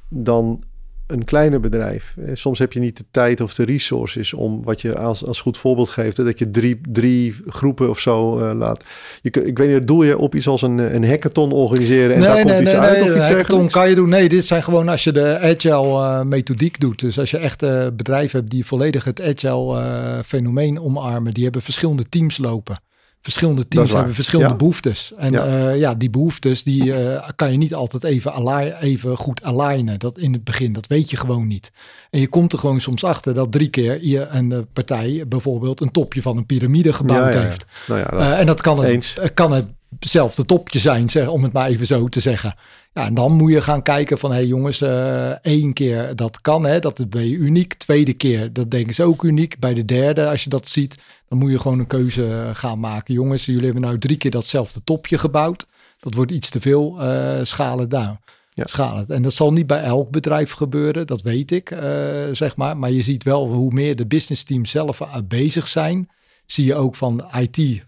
dan 0.09 0.63
een 1.11 1.25
kleiner 1.25 1.59
bedrijf. 1.59 2.15
Soms 2.33 2.59
heb 2.59 2.73
je 2.73 2.79
niet 2.79 2.97
de 2.97 3.03
tijd 3.11 3.41
of 3.41 3.53
de 3.53 3.65
resources 3.65 4.33
om 4.33 4.63
wat 4.63 4.81
je 4.81 4.97
als, 4.97 5.25
als 5.25 5.41
goed 5.41 5.57
voorbeeld 5.57 5.89
geeft, 5.89 6.17
hè, 6.17 6.23
dat 6.23 6.39
je 6.39 6.51
drie, 6.51 6.81
drie 6.89 7.35
groepen 7.47 7.89
of 7.89 7.99
zo 7.99 8.39
uh, 8.39 8.57
laat. 8.57 8.83
Je, 9.21 9.45
ik 9.45 9.57
weet 9.57 9.69
niet, 9.69 9.87
doel 9.87 10.03
je 10.03 10.17
op 10.17 10.35
iets 10.35 10.47
als 10.47 10.61
een, 10.61 10.95
een 10.95 11.07
hackathon 11.07 11.51
organiseren 11.51 12.15
en 12.15 12.19
nee, 12.19 12.27
daar 12.27 12.35
nee, 12.35 12.43
komt 12.43 12.61
iets 12.61 12.71
nee, 12.71 12.81
uit 12.81 12.99
nee, 12.99 13.09
of 13.09 13.17
iets 13.17 13.27
hackathon 13.27 13.69
kan 13.69 13.89
je 13.89 13.95
doen. 13.95 14.09
Nee, 14.09 14.29
dit 14.29 14.45
zijn 14.45 14.63
gewoon 14.63 14.89
als 14.89 15.03
je 15.03 15.11
de 15.11 15.39
agile 15.39 15.99
uh, 15.99 16.21
methodiek 16.21 16.79
doet. 16.79 16.99
Dus 16.99 17.19
als 17.19 17.31
je 17.31 17.37
echt 17.37 17.63
uh, 17.63 17.87
bedrijven 17.93 18.39
hebt 18.39 18.51
die 18.51 18.65
volledig 18.65 19.03
het 19.03 19.21
agile 19.21 20.23
fenomeen 20.25 20.81
omarmen, 20.81 21.33
die 21.33 21.43
hebben 21.43 21.61
verschillende 21.61 22.09
teams 22.09 22.37
lopen 22.37 22.79
verschillende 23.21 23.67
teams 23.67 23.91
hebben 23.91 24.15
verschillende 24.15 24.51
ja. 24.51 24.57
behoeftes. 24.57 25.13
En 25.17 25.31
ja. 25.31 25.47
Uh, 25.47 25.79
ja. 25.79 25.95
die 25.95 26.09
behoeftes 26.09 26.63
die 26.63 26.83
uh, 26.83 27.29
kan 27.35 27.51
je 27.51 27.57
niet 27.57 27.73
altijd 27.73 28.03
even, 28.03 28.33
align, 28.33 28.73
even 28.81 29.17
goed 29.17 29.43
alignen. 29.43 29.99
Dat 29.99 30.17
in 30.17 30.33
het 30.33 30.43
begin, 30.43 30.73
dat 30.73 30.87
weet 30.87 31.09
je 31.09 31.17
gewoon 31.17 31.47
niet. 31.47 31.71
En 32.09 32.19
je 32.19 32.29
komt 32.29 32.53
er 32.53 32.59
gewoon 32.59 32.81
soms 32.81 33.03
achter 33.03 33.33
dat 33.33 33.51
drie 33.51 33.69
keer 33.69 34.03
je 34.05 34.27
een 34.27 34.67
partij 34.73 35.23
bijvoorbeeld 35.27 35.81
een 35.81 35.91
topje 35.91 36.21
van 36.21 36.37
een 36.37 36.45
piramide 36.45 36.93
gebouwd 36.93 37.33
ja, 37.33 37.41
heeft. 37.41 37.65
Nou 37.87 38.03
dat 38.09 38.19
uh, 38.19 38.39
en 38.39 38.45
dat 38.45 38.61
kan 38.61 38.83
het, 38.83 39.31
kan 39.33 39.51
het 39.51 39.65
hetzelfde 39.99 40.45
topje 40.45 40.79
zijn, 40.79 41.09
zeg, 41.09 41.27
om 41.27 41.43
het 41.43 41.53
maar 41.53 41.67
even 41.67 41.85
zo 41.85 42.07
te 42.07 42.19
zeggen. 42.19 42.55
Ja, 42.93 43.05
en 43.05 43.13
dan 43.13 43.31
moet 43.31 43.51
je 43.51 43.61
gaan 43.61 43.81
kijken 43.81 44.17
van, 44.17 44.29
hé 44.29 44.37
hey 44.37 44.45
jongens, 44.45 44.81
uh, 44.81 45.29
één 45.29 45.73
keer 45.73 46.15
dat 46.15 46.41
kan, 46.41 46.65
hè, 46.65 46.79
dat 46.79 47.09
ben 47.09 47.29
je 47.29 47.35
uniek. 47.35 47.73
Tweede 47.73 48.13
keer, 48.13 48.53
dat 48.53 48.71
denken 48.71 48.93
ze 48.93 49.03
ook 49.03 49.23
uniek. 49.23 49.59
Bij 49.59 49.73
de 49.73 49.85
derde, 49.85 50.29
als 50.29 50.43
je 50.43 50.49
dat 50.49 50.67
ziet, 50.67 51.01
dan 51.27 51.37
moet 51.37 51.51
je 51.51 51.59
gewoon 51.59 51.79
een 51.79 51.87
keuze 51.87 52.49
gaan 52.53 52.79
maken. 52.79 53.13
Jongens, 53.13 53.45
jullie 53.45 53.63
hebben 53.63 53.81
nou 53.81 53.97
drie 53.97 54.17
keer 54.17 54.31
datzelfde 54.31 54.83
topje 54.83 55.17
gebouwd. 55.17 55.67
Dat 55.99 56.13
wordt 56.13 56.31
iets 56.31 56.49
te 56.49 56.61
veel, 56.61 56.97
uh, 57.01 57.39
schalen 57.43 57.89
down. 57.89 58.19
Ja. 58.53 58.65
Schalen. 58.65 59.07
En 59.07 59.21
dat 59.21 59.33
zal 59.33 59.53
niet 59.53 59.67
bij 59.67 59.81
elk 59.81 60.11
bedrijf 60.11 60.51
gebeuren, 60.51 61.07
dat 61.07 61.21
weet 61.21 61.51
ik, 61.51 61.71
uh, 61.71 61.79
zeg 62.31 62.55
maar. 62.55 62.77
Maar 62.77 62.91
je 62.91 63.01
ziet 63.01 63.23
wel 63.23 63.47
hoe 63.47 63.73
meer 63.73 63.95
de 63.95 64.05
business 64.05 64.43
teams 64.43 64.71
zelf 64.71 65.01
bezig 65.27 65.67
zijn 65.67 66.09
zie 66.51 66.65
je 66.65 66.75
ook 66.75 66.95
van 66.95 67.25
IT, 67.37 67.83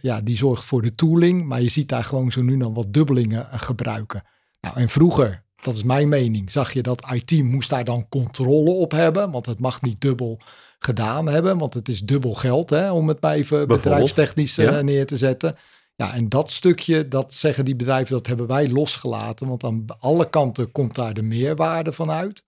ja, 0.00 0.20
die 0.20 0.36
zorgt 0.36 0.64
voor 0.64 0.82
de 0.82 0.90
tooling, 0.90 1.44
maar 1.44 1.62
je 1.62 1.68
ziet 1.68 1.88
daar 1.88 2.04
gewoon 2.04 2.32
zo 2.32 2.42
nu 2.42 2.56
dan 2.56 2.74
wat 2.74 2.92
dubbelingen 2.92 3.48
gebruiken. 3.52 4.22
Nou, 4.60 4.76
en 4.76 4.88
vroeger, 4.88 5.44
dat 5.62 5.76
is 5.76 5.82
mijn 5.82 6.08
mening, 6.08 6.50
zag 6.50 6.72
je 6.72 6.82
dat 6.82 7.12
IT 7.12 7.42
moest 7.44 7.70
daar 7.70 7.84
dan 7.84 8.08
controle 8.08 8.70
op 8.70 8.90
hebben, 8.90 9.30
want 9.30 9.46
het 9.46 9.60
mag 9.60 9.82
niet 9.82 10.00
dubbel 10.00 10.40
gedaan 10.78 11.28
hebben, 11.28 11.58
want 11.58 11.74
het 11.74 11.88
is 11.88 12.00
dubbel 12.00 12.34
geld, 12.34 12.70
hè, 12.70 12.90
om 12.90 13.08
het 13.08 13.20
maar 13.20 13.34
even 13.34 13.68
bedrijfstechnisch 13.68 14.54
ja. 14.54 14.78
uh, 14.78 14.82
neer 14.82 15.06
te 15.06 15.16
zetten. 15.16 15.56
Ja, 15.96 16.14
en 16.14 16.28
dat 16.28 16.50
stukje, 16.50 17.08
dat 17.08 17.34
zeggen 17.34 17.64
die 17.64 17.76
bedrijven, 17.76 18.14
dat 18.14 18.26
hebben 18.26 18.46
wij 18.46 18.70
losgelaten, 18.70 19.48
want 19.48 19.64
aan 19.64 19.84
alle 19.98 20.30
kanten 20.30 20.72
komt 20.72 20.94
daar 20.94 21.14
de 21.14 21.22
meerwaarde 21.22 21.92
van 21.92 22.10
uit, 22.10 22.44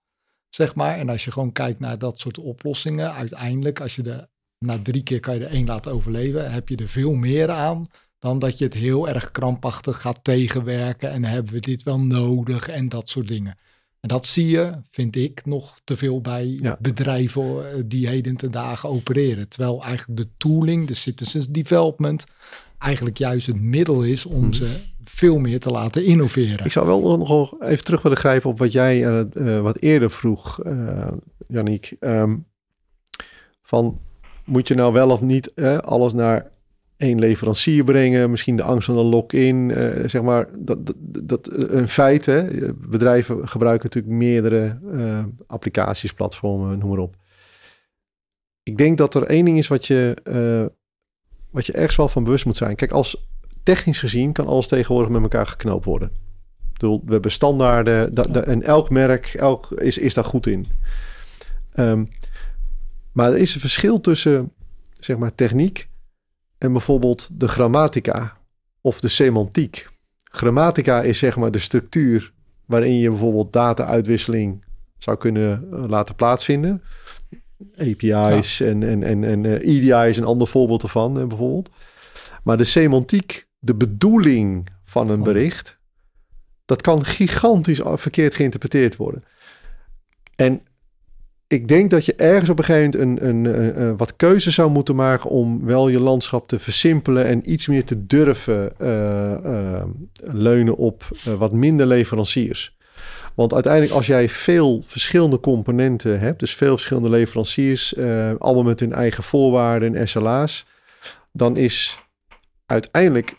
zeg 0.49 0.75
maar. 0.75 0.97
En 0.97 1.09
als 1.09 1.23
je 1.23 1.31
gewoon 1.31 1.51
kijkt 1.51 1.79
naar 1.79 1.97
dat 1.97 2.19
soort 2.19 2.37
oplossingen, 2.37 3.13
uiteindelijk, 3.13 3.81
als 3.81 3.95
je 3.95 4.01
de 4.01 4.31
na 4.65 4.79
drie 4.81 5.03
keer 5.03 5.19
kan 5.19 5.35
je 5.35 5.45
er 5.45 5.51
één 5.51 5.65
laten 5.65 5.91
overleven. 5.91 6.51
Heb 6.51 6.69
je 6.69 6.75
er 6.75 6.87
veel 6.87 7.13
meer 7.13 7.49
aan 7.49 7.87
dan 8.19 8.39
dat 8.39 8.57
je 8.57 8.65
het 8.65 8.73
heel 8.73 9.09
erg 9.09 9.31
krampachtig 9.31 10.01
gaat 10.01 10.23
tegenwerken. 10.23 11.11
En 11.11 11.25
hebben 11.25 11.53
we 11.53 11.59
dit 11.59 11.83
wel 11.83 11.99
nodig 11.99 12.67
en 12.67 12.89
dat 12.89 13.09
soort 13.09 13.27
dingen. 13.27 13.57
En 13.99 14.09
dat 14.09 14.25
zie 14.25 14.47
je, 14.47 14.71
vind 14.91 15.15
ik, 15.15 15.45
nog 15.45 15.79
te 15.83 15.97
veel 15.97 16.21
bij 16.21 16.45
ja. 16.61 16.77
bedrijven 16.79 17.43
eh, 17.43 17.81
die 17.85 18.07
heden 18.07 18.35
ten 18.35 18.51
dagen 18.51 18.89
opereren. 18.89 19.47
Terwijl 19.47 19.83
eigenlijk 19.83 20.19
de 20.19 20.27
tooling, 20.37 20.87
de 20.87 20.93
citizens 20.93 21.47
development, 21.47 22.25
eigenlijk 22.77 23.17
juist 23.17 23.47
het 23.47 23.61
middel 23.61 24.01
is 24.01 24.25
om 24.25 24.41
hmm. 24.41 24.53
ze 24.53 24.79
veel 25.03 25.37
meer 25.37 25.59
te 25.59 25.69
laten 25.69 26.05
innoveren. 26.05 26.65
Ik 26.65 26.71
zou 26.71 26.85
wel 26.85 27.17
nog 27.17 27.61
even 27.61 27.83
terug 27.83 28.01
willen 28.01 28.17
grijpen 28.17 28.49
op 28.49 28.59
wat 28.59 28.71
jij 28.71 29.23
uh, 29.33 29.61
wat 29.61 29.77
eerder 29.79 30.11
vroeg, 30.11 30.65
uh, 30.65 31.11
Yannick. 31.47 31.95
Um, 31.99 32.45
van 33.61 33.99
moet 34.45 34.67
je 34.67 34.75
nou 34.75 34.93
wel 34.93 35.09
of 35.09 35.21
niet 35.21 35.53
eh, 35.53 35.77
alles 35.77 36.13
naar 36.13 36.51
één 36.97 37.19
leverancier 37.19 37.83
brengen? 37.83 38.29
Misschien 38.29 38.55
de 38.55 38.63
angst 38.63 38.85
van 38.85 38.97
een 38.97 39.05
lock-in, 39.05 39.69
uh, 39.69 40.09
zeg 40.09 40.21
maar. 40.21 40.47
Dat, 40.57 40.85
dat, 40.85 40.95
dat 41.23 41.49
een 41.51 41.87
feit, 41.87 42.25
hè? 42.25 42.47
Bedrijven 42.73 43.47
gebruiken 43.47 43.89
natuurlijk 43.91 44.13
meerdere 44.13 44.79
uh, 44.93 45.23
applicaties, 45.47 46.13
platformen, 46.13 46.77
noem 46.77 46.89
maar 46.89 46.97
op. 46.97 47.15
Ik 48.63 48.77
denk 48.77 48.97
dat 48.97 49.15
er 49.15 49.23
één 49.23 49.45
ding 49.45 49.57
is 49.57 49.67
wat 49.67 49.87
je, 49.87 50.17
uh, 50.23 50.65
wat 51.49 51.65
je 51.65 51.73
ergens 51.73 51.95
wel 51.95 52.07
van 52.07 52.23
bewust 52.23 52.45
moet 52.45 52.57
zijn. 52.57 52.75
Kijk, 52.75 52.91
als 52.91 53.27
technisch 53.63 53.99
gezien 53.99 54.31
kan 54.31 54.47
alles 54.47 54.67
tegenwoordig 54.67 55.11
met 55.11 55.21
elkaar 55.21 55.47
geknoopt 55.47 55.85
worden. 55.85 56.07
Ik 56.73 56.79
bedoel, 56.79 57.01
we 57.05 57.11
hebben 57.11 57.31
standaarden 57.31 58.15
en 58.45 58.61
elk 58.61 58.89
merk 58.89 59.33
elk 59.33 59.71
is, 59.71 59.97
is 59.97 60.13
daar 60.13 60.23
goed 60.23 60.47
in. 60.47 60.67
Um, 61.75 62.09
maar 63.13 63.31
er 63.31 63.37
is 63.37 63.53
een 63.53 63.61
verschil 63.61 64.01
tussen 64.01 64.51
zeg 64.99 65.17
maar 65.17 65.35
techniek 65.35 65.89
en 66.57 66.71
bijvoorbeeld 66.71 67.29
de 67.31 67.47
grammatica 67.47 68.37
of 68.81 68.99
de 68.99 69.07
semantiek. 69.07 69.89
Grammatica 70.23 71.01
is 71.01 71.17
zeg 71.17 71.37
maar 71.37 71.51
de 71.51 71.59
structuur 71.59 72.33
waarin 72.65 72.99
je 72.99 73.09
bijvoorbeeld 73.09 73.53
data-uitwisseling 73.53 74.63
zou 74.97 75.17
kunnen 75.17 75.69
eh, 75.71 75.83
laten 75.87 76.15
plaatsvinden. 76.15 76.83
API's 77.77 78.59
en, 78.59 78.83
en, 78.83 79.03
en, 79.03 79.23
en 79.23 79.43
uh, 79.43 79.55
eh, 79.55 79.61
EDI 79.61 80.09
is 80.09 80.17
een 80.17 80.23
ander 80.23 80.47
voorbeeld 80.47 80.83
ervan, 80.83 81.19
uh, 81.19 81.25
bijvoorbeeld. 81.25 81.69
Maar 82.43 82.57
de 82.57 82.63
semantiek, 82.63 83.47
de 83.59 83.75
bedoeling 83.75 84.67
van 84.85 85.09
een 85.09 85.23
bericht, 85.23 85.77
dat 86.65 86.81
kan 86.81 87.05
gigantisch 87.05 87.81
verkeerd 87.83 88.35
geïnterpreteerd 88.35 88.95
worden. 88.95 89.23
En 90.35 90.61
ik 91.47 91.67
denk 91.67 91.89
dat 91.89 92.05
je 92.05 92.15
ergens 92.15 92.49
op 92.49 92.57
een 92.57 92.63
gegeven 92.63 92.99
moment 92.99 93.21
een, 93.21 93.45
een, 93.45 93.97
wat 93.97 94.15
keuzes 94.15 94.55
zou 94.55 94.71
moeten 94.71 94.95
maken 94.95 95.29
om 95.29 95.65
wel 95.65 95.87
je 95.87 95.99
landschap 95.99 96.47
te 96.47 96.59
versimpelen 96.59 97.25
en 97.25 97.51
iets 97.51 97.67
meer 97.67 97.83
te 97.83 98.05
durven 98.05 98.71
uh, 98.81 99.83
leunen 100.15 100.75
op 100.75 101.07
wat 101.37 101.51
minder 101.51 101.85
leveranciers. 101.85 102.77
Want 103.35 103.53
uiteindelijk 103.53 103.93
als 103.93 104.07
jij 104.07 104.29
veel 104.29 104.83
verschillende 104.85 105.39
componenten 105.39 106.19
hebt, 106.19 106.39
dus 106.39 106.55
veel 106.55 106.75
verschillende 106.75 107.09
leveranciers, 107.09 107.97
allemaal 108.37 108.63
met 108.63 108.79
hun 108.79 108.93
eigen 108.93 109.23
voorwaarden 109.23 109.95
en 109.95 110.07
SLA's, 110.07 110.65
dan 111.31 111.57
is 111.57 111.99
uiteindelijk 112.65 113.35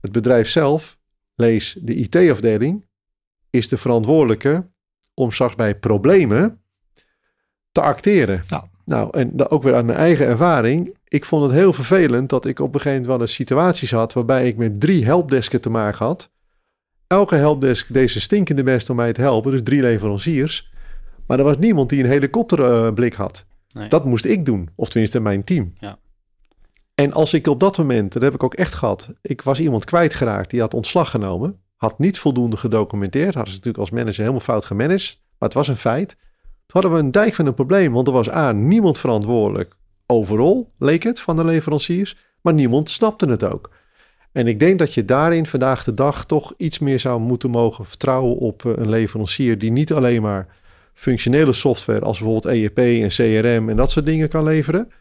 het 0.00 0.12
bedrijf 0.12 0.48
zelf, 0.48 0.98
lees 1.34 1.78
de 1.80 1.94
IT-afdeling, 1.94 2.86
is 3.50 3.68
de 3.68 3.76
verantwoordelijke 3.76 4.70
om 5.14 5.32
straks 5.32 5.54
bij 5.54 5.78
problemen 5.78 6.60
te 7.76 7.82
acteren. 7.82 8.42
Nou, 8.84 9.08
en 9.10 9.48
ook 9.48 9.62
weer 9.62 9.74
uit 9.74 9.84
mijn 9.86 9.98
eigen 9.98 10.26
ervaring. 10.26 10.96
Ik 11.08 11.24
vond 11.24 11.42
het 11.42 11.52
heel 11.52 11.72
vervelend 11.72 12.28
dat 12.28 12.46
ik 12.46 12.58
op 12.58 12.74
een 12.74 12.80
gegeven 12.80 12.90
moment 12.90 13.06
wel 13.06 13.20
eens 13.20 13.34
situaties 13.34 13.90
had 13.90 14.12
waarbij 14.12 14.48
ik 14.48 14.56
met 14.56 14.80
drie 14.80 15.04
helpdesken 15.04 15.60
te 15.60 15.70
maken 15.70 16.06
had. 16.06 16.30
Elke 17.06 17.34
helpdesk 17.34 17.92
deze 17.92 18.20
stinkende 18.20 18.62
best 18.62 18.90
om 18.90 18.96
mij 18.96 19.12
te 19.12 19.20
helpen, 19.20 19.50
dus 19.50 19.62
drie 19.62 19.80
leveranciers. 19.80 20.72
Maar 21.26 21.38
er 21.38 21.44
was 21.44 21.58
niemand 21.58 21.88
die 21.88 22.02
een 22.02 22.10
helikopterblik 22.10 23.12
uh, 23.12 23.18
had. 23.18 23.44
Nee. 23.68 23.88
Dat 23.88 24.04
moest 24.04 24.24
ik 24.24 24.44
doen, 24.44 24.68
of 24.74 24.88
tenminste 24.88 25.20
mijn 25.20 25.44
team. 25.44 25.74
Ja. 25.78 25.98
En 26.94 27.12
als 27.12 27.34
ik 27.34 27.46
op 27.46 27.60
dat 27.60 27.78
moment, 27.78 28.12
dat 28.12 28.22
heb 28.22 28.34
ik 28.34 28.42
ook 28.42 28.54
echt 28.54 28.74
gehad, 28.74 29.12
ik 29.22 29.42
was 29.42 29.60
iemand 29.60 29.84
kwijtgeraakt 29.84 30.50
die 30.50 30.60
had 30.60 30.74
ontslag 30.74 31.10
genomen, 31.10 31.60
had 31.76 31.98
niet 31.98 32.18
voldoende 32.18 32.56
gedocumenteerd, 32.56 33.34
hadden 33.34 33.52
ze 33.52 33.58
natuurlijk 33.58 33.78
als 33.78 33.90
manager 33.90 34.20
helemaal 34.20 34.40
fout 34.40 34.64
gemanaged, 34.64 35.20
maar 35.38 35.48
het 35.48 35.58
was 35.58 35.68
een 35.68 35.76
feit. 35.76 36.16
Toen 36.66 36.80
hadden 36.80 36.92
we 36.92 37.06
een 37.06 37.10
dijk 37.10 37.34
van 37.34 37.46
een 37.46 37.54
probleem, 37.54 37.92
want 37.92 38.06
er 38.06 38.12
was 38.12 38.30
A, 38.30 38.52
niemand 38.52 38.98
verantwoordelijk 38.98 39.76
overal, 40.06 40.70
leek 40.78 41.02
het, 41.02 41.20
van 41.20 41.36
de 41.36 41.44
leveranciers, 41.44 42.16
maar 42.40 42.54
niemand 42.54 42.90
snapte 42.90 43.26
het 43.26 43.44
ook. 43.44 43.70
En 44.32 44.46
ik 44.46 44.60
denk 44.60 44.78
dat 44.78 44.94
je 44.94 45.04
daarin 45.04 45.46
vandaag 45.46 45.84
de 45.84 45.94
dag 45.94 46.24
toch 46.24 46.54
iets 46.56 46.78
meer 46.78 47.00
zou 47.00 47.20
moeten 47.20 47.50
mogen 47.50 47.86
vertrouwen 47.86 48.36
op 48.36 48.64
eh, 48.64 48.72
een 48.76 48.88
leverancier 48.88 49.58
die 49.58 49.72
niet 49.72 49.92
alleen 49.92 50.22
maar 50.22 50.46
functionele 50.94 51.52
software 51.52 52.00
als 52.00 52.18
bijvoorbeeld 52.18 52.54
EEP 52.54 52.78
en 52.78 53.08
CRM 53.08 53.68
en 53.68 53.76
dat 53.76 53.90
soort 53.90 54.06
dingen 54.06 54.28
kan 54.28 54.44
leveren, 54.44 54.92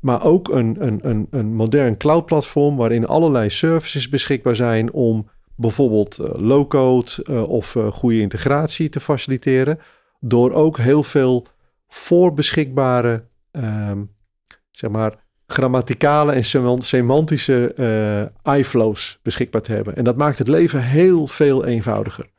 maar 0.00 0.24
ook 0.24 0.48
een, 0.48 0.76
een, 0.78 0.98
een, 1.02 1.26
een 1.30 1.54
modern 1.54 1.96
cloud 1.96 2.26
platform 2.26 2.76
waarin 2.76 3.06
allerlei 3.06 3.50
services 3.50 4.08
beschikbaar 4.08 4.56
zijn 4.56 4.92
om 4.92 5.28
bijvoorbeeld 5.54 6.18
uh, 6.20 6.26
low-code 6.34 7.10
uh, 7.30 7.48
of 7.48 7.76
goede 7.90 8.20
integratie 8.20 8.88
te 8.88 9.00
faciliteren 9.00 9.78
door 10.20 10.52
ook 10.52 10.78
heel 10.78 11.02
veel 11.02 11.46
voorbeschikbare, 11.88 13.24
um, 13.52 14.14
zeg 14.70 14.90
maar, 14.90 15.26
grammaticale 15.46 16.32
en 16.32 16.44
semantische 16.78 17.72
uh, 18.44 18.56
iFlows 18.58 19.18
beschikbaar 19.22 19.62
te 19.62 19.72
hebben. 19.72 19.96
En 19.96 20.04
dat 20.04 20.16
maakt 20.16 20.38
het 20.38 20.48
leven 20.48 20.82
heel 20.82 21.26
veel 21.26 21.64
eenvoudiger. 21.64 22.30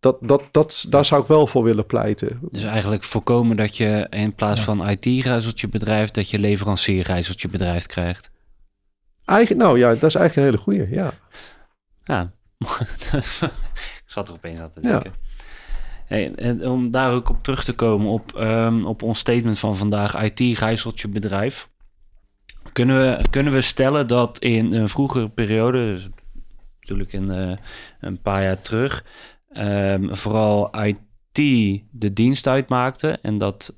Dat, 0.00 0.16
dat, 0.20 0.42
dat, 0.50 0.86
daar 0.88 1.04
zou 1.04 1.22
ik 1.22 1.28
wel 1.28 1.46
voor 1.46 1.62
willen 1.62 1.86
pleiten. 1.86 2.38
Dus 2.50 2.64
eigenlijk 2.64 3.02
voorkomen 3.02 3.56
dat 3.56 3.76
je 3.76 4.06
in 4.10 4.34
plaats 4.34 4.60
van 4.60 4.88
IT-reizeltje 4.88 5.68
bedrijf, 5.68 6.10
dat 6.10 6.30
je 6.30 6.38
leverancier-reizeltje 6.38 7.48
bedrijf 7.48 7.86
krijgt. 7.86 8.30
Eigen, 9.24 9.56
nou 9.56 9.78
ja, 9.78 9.88
dat 9.88 10.02
is 10.02 10.14
eigenlijk 10.14 10.36
een 10.36 10.42
hele 10.42 10.58
goede, 10.58 10.94
ja. 10.94 11.12
Ja, 12.04 12.32
ik 14.04 14.04
zat 14.06 14.28
er 14.28 14.34
opeens 14.34 14.60
aan 14.60 14.70
te 14.70 14.80
denken. 14.80 15.12
Ja. 15.20 15.25
Om 16.62 16.90
daar 16.90 17.12
ook 17.12 17.28
op 17.28 17.42
terug 17.42 17.64
te 17.64 17.72
komen 17.72 18.12
op, 18.12 18.32
um, 18.38 18.84
op 18.84 19.02
ons 19.02 19.18
statement 19.18 19.58
van 19.58 19.76
vandaag, 19.76 20.22
IT-gijzeltje 20.22 21.08
bedrijf. 21.08 21.68
Kunnen 22.72 22.98
we, 22.98 23.24
kunnen 23.30 23.52
we 23.52 23.60
stellen 23.60 24.06
dat 24.06 24.38
in 24.38 24.72
een 24.72 24.88
vroegere 24.88 25.28
periode, 25.28 25.78
dus 25.78 26.08
natuurlijk 26.80 27.12
in 27.12 27.28
uh, 27.30 27.56
een 28.00 28.20
paar 28.22 28.42
jaar 28.42 28.60
terug, 28.60 29.04
um, 29.56 30.16
vooral 30.16 30.84
IT 30.84 31.04
de 31.90 32.12
dienst 32.12 32.46
uitmaakte 32.46 33.18
en 33.22 33.38
dat 33.38 33.74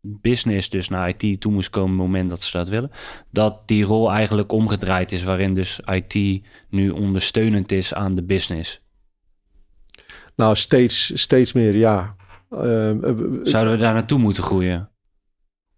business 0.00 0.68
dus 0.68 0.88
naar 0.88 1.08
IT 1.08 1.40
toe 1.40 1.52
moest 1.52 1.70
komen 1.70 1.92
op 1.92 1.98
het 1.98 2.06
moment 2.06 2.30
dat 2.30 2.42
ze 2.42 2.56
dat 2.56 2.68
willen, 2.68 2.90
dat 3.30 3.68
die 3.68 3.84
rol 3.84 4.12
eigenlijk 4.12 4.52
omgedraaid 4.52 5.12
is, 5.12 5.22
waarin 5.22 5.54
dus 5.54 5.80
IT 5.84 6.42
nu 6.70 6.90
ondersteunend 6.90 7.72
is 7.72 7.94
aan 7.94 8.14
de 8.14 8.22
business. 8.22 8.80
Nou, 10.36 10.56
steeds, 10.56 11.20
steeds 11.20 11.52
meer, 11.52 11.76
ja. 11.76 12.16
Ehm, 12.50 13.04
eh, 13.04 13.14
Zouden 13.42 13.72
we 13.72 13.78
daar 13.78 13.94
naartoe 13.94 14.18
moeten 14.18 14.42
groeien? 14.42 14.90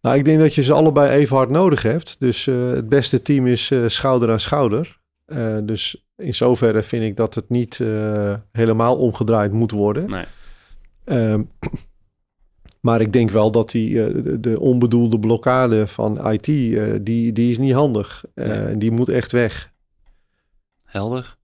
Nou, 0.00 0.16
ik 0.16 0.24
denk 0.24 0.40
dat 0.40 0.54
je 0.54 0.62
ze 0.62 0.72
allebei 0.72 1.10
even 1.10 1.36
hard 1.36 1.50
nodig 1.50 1.82
hebt. 1.82 2.20
Dus 2.20 2.46
uh, 2.46 2.70
het 2.70 2.88
beste 2.88 3.22
team 3.22 3.46
is 3.46 3.70
uh, 3.70 3.88
schouder 3.88 4.30
aan 4.30 4.40
schouder. 4.40 5.00
Uh, 5.26 5.58
dus 5.62 6.06
in 6.16 6.34
zoverre 6.34 6.82
vind 6.82 7.02
ik 7.02 7.16
dat 7.16 7.34
het 7.34 7.48
niet 7.48 7.82
helemaal 8.52 8.96
omgedraaid 8.96 9.52
moet 9.52 9.70
worden. 9.70 10.10
Nee. 10.10 10.24
Um, 11.30 11.50
maar 12.80 13.00
ik 13.00 13.12
denk 13.12 13.30
wel 13.30 13.50
dat 13.50 13.70
die, 13.70 13.94
de, 14.22 14.40
de, 14.40 14.60
onbedoelde 14.60 15.18
blokkade 15.18 15.86
van 15.86 16.30
IT, 16.30 16.44
die, 17.04 17.32
die 17.32 17.50
is 17.50 17.58
niet 17.58 17.72
handig. 17.72 18.24
Nee. 18.34 18.76
Die 18.76 18.90
moet 18.90 19.08
echt 19.08 19.32
weg. 19.32 19.72
Helder. 20.84 21.37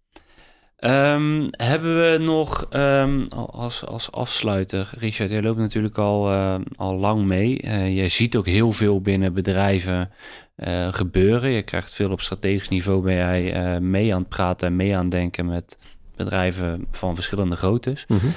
Um, 0.86 1.48
hebben 1.50 1.96
we 1.96 2.18
nog 2.18 2.66
um, 2.70 3.28
als, 3.28 3.86
als 3.86 4.12
afsluiter, 4.12 4.90
Richard, 4.98 5.30
jij 5.30 5.42
loopt 5.42 5.58
natuurlijk 5.58 5.98
al, 5.98 6.32
uh, 6.32 6.54
al 6.76 6.94
lang 6.94 7.24
mee. 7.24 7.62
Uh, 7.62 7.96
je 7.96 8.08
ziet 8.08 8.36
ook 8.36 8.46
heel 8.46 8.72
veel 8.72 9.00
binnen 9.00 9.32
bedrijven 9.32 10.10
uh, 10.56 10.92
gebeuren. 10.92 11.50
Je 11.50 11.62
krijgt 11.62 11.94
veel 11.94 12.10
op 12.10 12.20
strategisch 12.20 12.68
niveau, 12.68 13.02
ben 13.02 13.14
jij 13.14 13.80
mee 13.80 14.14
aan 14.14 14.20
het 14.20 14.28
praten 14.28 14.68
en 14.68 14.76
mee 14.76 14.96
aan 14.96 15.02
het 15.02 15.10
denken 15.10 15.46
met 15.46 15.78
bedrijven 16.16 16.86
van 16.90 17.14
verschillende 17.14 17.56
groottes. 17.56 18.04
Mm 18.08 18.18
-hmm. 18.18 18.32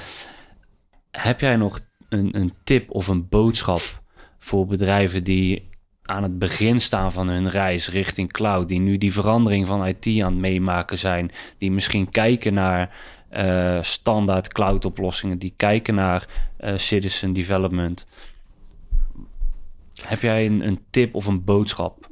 Heb 1.10 1.40
jij 1.40 1.56
nog 1.56 1.80
een, 2.08 2.36
een 2.36 2.52
tip 2.64 2.90
of 2.90 3.08
een 3.08 3.28
boodschap 3.28 4.02
voor 4.38 4.66
bedrijven 4.66 5.24
die 5.24 5.68
aan 6.08 6.22
het 6.22 6.38
begin 6.38 6.80
staan 6.80 7.12
van 7.12 7.28
hun 7.28 7.50
reis 7.50 7.88
richting 7.88 8.32
cloud, 8.32 8.68
die 8.68 8.80
nu 8.80 8.98
die 8.98 9.12
verandering 9.12 9.66
van 9.66 9.86
IT 9.86 10.06
aan 10.06 10.32
het 10.32 10.40
meemaken 10.40 10.98
zijn, 10.98 11.30
die 11.58 11.70
misschien 11.70 12.10
kijken 12.10 12.54
naar 12.54 12.96
uh, 13.36 13.78
standaard 13.82 14.52
cloud 14.52 14.84
oplossingen, 14.84 15.38
die 15.38 15.52
kijken 15.56 15.94
naar 15.94 16.26
uh, 16.60 16.72
citizen 16.76 17.32
development. 17.32 18.06
Heb 20.02 20.20
jij 20.20 20.46
een, 20.46 20.66
een, 20.66 20.80
tip 20.90 21.14
of 21.14 21.26
een 21.26 21.44
boodschap? 21.44 22.08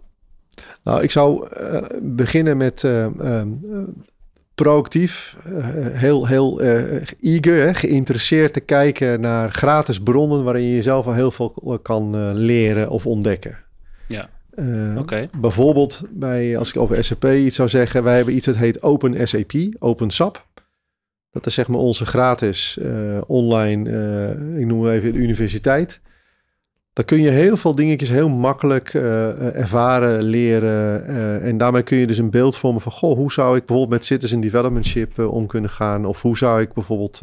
Nou, 0.83 1.03
ik 1.03 1.11
zou 1.11 1.49
uh, 1.61 1.83
beginnen 2.03 2.57
met 2.57 2.85
ehm, 2.85 3.49
proactief, 4.55 5.37
heel, 5.93 6.27
heel 6.27 6.61
eager, 7.21 7.75
geïnteresseerd 7.75 8.53
te 8.53 8.61
kijken 8.61 9.21
naar 9.21 9.53
gratis 9.53 10.01
bronnen 10.01 10.45
waarin 10.45 10.65
je 10.65 10.75
jezelf 10.75 11.07
al 11.07 11.15
heel 11.15 11.31
veel 11.31 11.79
kan 11.83 12.33
leren 12.33 12.91
of 12.91 13.07
ontdekken. 13.07 13.65
Ja. 14.09 14.29
Uh, 14.55 15.03
Bijvoorbeeld 15.41 16.03
bij, 16.11 16.59
als 16.59 16.69
ik 16.69 16.77
over 16.77 17.05
SAP 17.05 17.25
iets 17.25 17.57
zou 17.57 17.69
zeggen, 17.69 18.03
wij 18.03 18.17
hebben 18.17 18.35
iets 18.35 18.47
dat 18.47 18.57
heet 18.57 18.83
Open 18.83 19.29
SAP, 19.29 19.53
Open 19.79 20.11
SAP. 20.11 20.47
Dat 21.31 21.47
is 21.47 21.55
zeg 21.55 21.69
maar 21.69 21.79
onze 21.79 22.07
gratis 22.07 22.79
uh, 22.83 23.21
online, 23.27 23.91
uh, 23.91 24.61
ik 24.61 24.67
noem 24.67 24.89
even 24.89 25.13
de 25.13 25.19
universiteit. 25.19 26.01
Daar 26.93 27.05
kun 27.05 27.21
je 27.21 27.31
heel 27.31 27.57
veel 27.57 27.75
dingetjes 27.75 28.09
heel 28.09 28.29
makkelijk 28.29 28.95
ervaren, 28.95 30.23
leren. 30.23 31.07
en 31.43 31.59
daarmee 31.59 31.83
kun 31.83 31.97
je 31.97 32.07
dus 32.07 32.19
een 32.19 32.31
beeld 32.31 32.57
vormen 32.57 32.81
van, 32.81 32.93
goh, 32.93 33.17
hoe 33.17 33.33
zou 33.33 33.57
ik 33.57 33.67
bijvoorbeeld 33.67 33.99
met 33.99 34.05
citizen 34.05 34.41
developmentship 34.41 35.19
om 35.19 35.47
kunnen 35.47 35.71
gaan? 35.71 36.07
Of 36.07 36.23
hoe 36.23 36.37
zou 36.37 36.61
ik 36.61 36.73
bijvoorbeeld 36.73 37.21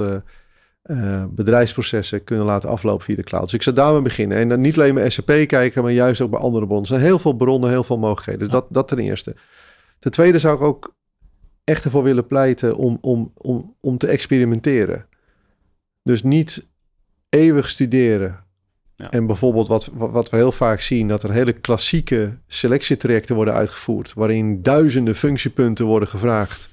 uh, 0.84 1.24
bedrijfsprocessen 1.30 2.24
kunnen 2.24 2.46
laten 2.46 2.70
aflopen 2.70 3.06
via 3.06 3.16
de 3.16 3.24
cloud. 3.24 3.44
Dus 3.44 3.54
ik 3.54 3.64
zou 3.64 3.76
daarmee 3.76 4.02
beginnen. 4.02 4.38
En 4.38 4.50
dan 4.50 4.62
niet 4.62 4.78
alleen 4.78 4.94
bij 4.94 5.10
SAP 5.10 5.48
kijken, 5.48 5.84
maar 5.84 5.92
juist 5.92 6.22
ook 6.22 6.30
bij 6.30 6.40
andere 6.40 6.66
bronnen. 6.66 6.90
Er 6.90 6.96
zijn 6.96 7.08
heel 7.08 7.20
veel 7.20 7.34
bronnen, 7.34 7.70
heel 7.70 7.84
veel 7.84 7.98
mogelijkheden. 7.98 8.42
Dus 8.42 8.50
dat, 8.50 8.66
dat 8.70 8.88
ten 8.88 9.00
eerste. 9.00 9.36
Ten 10.00 10.12
tweede 10.12 10.40
zou 10.40 10.56
ik 10.56 10.62
ook 10.62 10.96
echt 11.64 11.84
ervoor 11.84 12.04
willen 12.04 12.28
pleiten 12.28 12.76
om, 12.76 12.98
om, 13.02 13.32
om, 13.36 13.76
om 13.80 13.98
te 13.98 14.08
experimenteren. 14.08 15.06
Dus 16.04 16.24
niet 16.24 16.68
eeuwig 17.30 17.70
studeren. 17.70 18.44
Ja. 18.96 19.12
En 19.12 19.26
bijvoorbeeld 19.26 19.68
wat, 19.68 19.90
wat 19.94 20.30
we 20.30 20.38
heel 20.38 20.52
vaak 20.52 20.82
zien, 20.82 21.08
dat 21.08 21.24
er 21.24 21.32
hele 21.32 21.54
klassieke 21.54 22.38
selectietrajecten 22.48 23.36
worden 23.36 23.54
uitgevoerd, 23.54 24.14
waarin 24.14 24.62
duizenden 24.62 25.16
functiepunten 25.16 25.86
worden 25.86 26.08
gevraagd. 26.08 26.70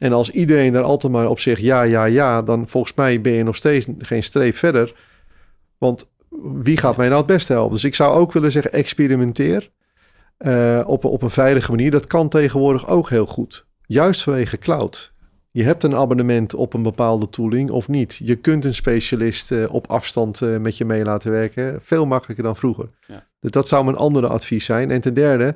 En 0.00 0.12
als 0.12 0.30
iedereen 0.30 0.72
daar 0.72 0.82
altijd 0.82 1.12
maar 1.12 1.28
op 1.28 1.40
zegt 1.40 1.60
ja, 1.60 1.82
ja, 1.82 2.04
ja, 2.04 2.42
dan 2.42 2.68
volgens 2.68 2.94
mij 2.94 3.20
ben 3.20 3.32
je 3.32 3.42
nog 3.42 3.56
steeds 3.56 3.86
geen 3.98 4.22
streep 4.22 4.56
verder. 4.56 4.94
Want 5.78 6.08
wie 6.62 6.76
gaat 6.76 6.96
mij 6.96 7.06
nou 7.06 7.18
het 7.18 7.26
beste 7.26 7.52
helpen? 7.52 7.72
Dus 7.72 7.84
ik 7.84 7.94
zou 7.94 8.18
ook 8.18 8.32
willen 8.32 8.52
zeggen, 8.52 8.72
experimenteer 8.72 9.70
uh, 10.38 10.82
op, 10.86 11.04
op 11.04 11.22
een 11.22 11.30
veilige 11.30 11.70
manier. 11.70 11.90
Dat 11.90 12.06
kan 12.06 12.28
tegenwoordig 12.28 12.88
ook 12.88 13.08
heel 13.08 13.26
goed. 13.26 13.66
Juist 13.86 14.22
vanwege 14.22 14.58
cloud. 14.58 15.12
Je 15.50 15.62
hebt 15.62 15.84
een 15.84 15.94
abonnement 15.94 16.54
op 16.54 16.74
een 16.74 16.82
bepaalde 16.82 17.28
tooling 17.28 17.70
of 17.70 17.88
niet. 17.88 18.20
Je 18.22 18.36
kunt 18.36 18.64
een 18.64 18.74
specialist 18.74 19.52
uh, 19.52 19.74
op 19.74 19.86
afstand 19.86 20.40
uh, 20.40 20.58
met 20.58 20.78
je 20.78 20.84
mee 20.84 21.04
laten 21.04 21.30
werken. 21.30 21.78
Veel 21.82 22.06
makkelijker 22.06 22.44
dan 22.44 22.56
vroeger. 22.56 22.88
Ja. 23.06 23.26
Dus 23.40 23.50
dat 23.50 23.68
zou 23.68 23.84
mijn 23.84 23.96
andere 23.96 24.26
advies 24.28 24.64
zijn. 24.64 24.90
En 24.90 25.00
ten 25.00 25.14
derde, 25.14 25.54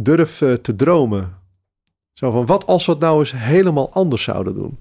durf 0.00 0.36
te 0.38 0.76
dromen. 0.76 1.44
Zo 2.18 2.30
van, 2.30 2.46
wat 2.46 2.66
als 2.66 2.86
we 2.86 2.92
het 2.92 3.00
nou 3.00 3.18
eens 3.18 3.32
helemaal 3.36 3.92
anders 3.92 4.22
zouden 4.22 4.54
doen? 4.54 4.78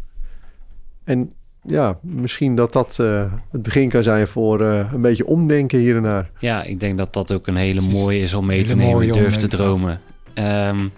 En 1.03 1.33
ja, 1.61 1.97
misschien 2.01 2.55
dat 2.55 2.73
dat 2.73 2.97
uh, 3.01 3.33
het 3.51 3.61
begin 3.63 3.89
kan 3.89 4.03
zijn 4.03 4.27
voor 4.27 4.61
uh, 4.61 4.93
een 4.93 5.01
beetje 5.01 5.25
omdenken 5.25 5.79
hier 5.79 5.95
en 5.95 6.03
daar. 6.03 6.29
Ja, 6.39 6.63
ik 6.63 6.79
denk 6.79 6.97
dat 6.97 7.13
dat 7.13 7.31
ook 7.31 7.47
een 7.47 7.55
hele 7.55 7.81
mooie 7.81 8.19
is 8.19 8.33
om 8.33 8.45
mee 8.45 8.63
te 8.63 8.75
nemen. 8.75 9.11
Durf 9.11 9.35
te 9.35 9.47
dromen. 9.47 10.01
Um, 10.33 10.91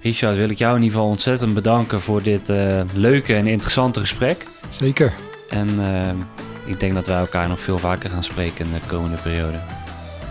Richard, 0.00 0.36
wil 0.36 0.50
ik 0.50 0.58
jou 0.58 0.76
in 0.76 0.82
ieder 0.82 0.96
geval 0.96 1.10
ontzettend 1.10 1.54
bedanken 1.54 2.00
voor 2.00 2.22
dit 2.22 2.50
uh, 2.50 2.80
leuke 2.94 3.34
en 3.34 3.46
interessante 3.46 4.00
gesprek. 4.00 4.46
Zeker. 4.68 5.12
En 5.48 5.68
ehm, 5.68 6.16
ik 6.64 6.80
denk 6.80 6.94
dat 6.94 7.06
wij 7.06 7.18
elkaar 7.18 7.48
nog 7.48 7.60
veel 7.60 7.78
vaker 7.78 8.10
gaan 8.10 8.24
spreken 8.24 8.66
in 8.66 8.72
de 8.72 8.86
komende 8.86 9.16
periode. 9.22 9.60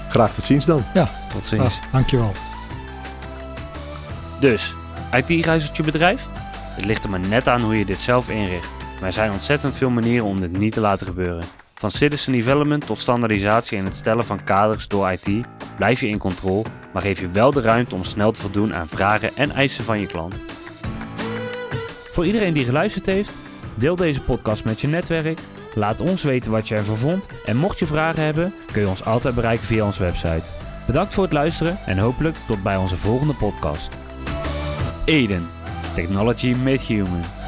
Graag 0.10 0.34
tot 0.34 0.44
ziens 0.44 0.66
dan. 0.66 0.84
Ja, 0.94 1.10
tot 1.34 1.46
ziens. 1.46 1.64
Ah, 1.64 1.92
dankjewel. 1.92 2.32
Dus, 4.40 4.76
IT-ruis 5.12 5.70
je 5.74 5.84
bedrijf? 5.84 6.28
Het 6.76 6.86
ligt 6.86 7.04
er 7.04 7.10
maar 7.10 7.20
net 7.20 7.48
aan 7.48 7.62
hoe 7.62 7.78
je 7.78 7.86
dit 7.86 8.00
zelf 8.00 8.30
inricht. 8.30 8.70
Maar 8.96 9.10
er 9.10 9.14
zijn 9.14 9.32
ontzettend 9.32 9.76
veel 9.76 9.90
manieren 9.90 10.26
om 10.26 10.40
dit 10.40 10.58
niet 10.58 10.74
te 10.74 10.80
laten 10.80 11.08
gebeuren. 11.08 11.44
Van 11.74 11.92
citizen 11.92 12.32
development 12.32 12.86
tot 12.86 13.00
standaardisatie 13.00 13.78
en 13.78 13.86
het 13.86 13.96
stellen 13.96 14.26
van 14.26 14.44
kaders 14.44 14.88
door 14.88 15.12
IT 15.12 15.46
blijf 15.76 16.00
je 16.00 16.08
in 16.08 16.18
controle, 16.18 16.66
maar 16.94 17.02
geef 17.02 17.20
je 17.20 17.30
wel 17.30 17.52
de 17.52 17.62
ruimte 17.62 17.96
om 17.96 18.04
snel 18.04 18.32
te 18.32 18.42
voldoen 18.42 18.76
aan 18.76 18.88
vragen 18.88 19.36
en 19.36 19.52
eisen 19.52 19.84
van 19.84 20.00
je 20.00 20.06
klant. 20.06 20.36
Voor 22.12 22.26
iedereen 22.26 22.54
die 22.54 22.66
geluisterd 22.66 23.06
heeft, 23.06 23.32
deel 23.76 23.96
deze 23.96 24.22
podcast 24.22 24.64
met 24.64 24.82
je 24.82 24.88
netwerk. 24.88 25.40
Laat 25.76 26.02
ons 26.02 26.24
weten 26.24 26.52
wat 26.52 26.68
je 26.68 26.76
ervan 26.76 26.98
vond. 26.98 27.28
En 27.46 27.58
mocht 27.58 27.80
je 27.80 27.86
vragen 27.86 28.24
hebben, 28.24 28.54
kun 28.72 28.82
je 28.82 28.90
ons 28.90 29.06
altijd 29.06 29.36
bereiken 29.36 29.66
via 29.66 29.86
onze 29.86 30.04
website. 30.04 30.44
Bedankt 30.86 31.14
voor 31.14 31.24
het 31.24 31.34
luisteren 31.34 31.78
en 31.86 31.98
hopelijk 31.98 32.36
tot 32.48 32.64
bij 32.64 32.78
onze 32.78 32.98
volgende 32.98 33.34
podcast. 33.34 34.01
Eden. 35.08 35.48
Technology 35.96 36.54
made 36.54 36.80
human. 36.80 37.41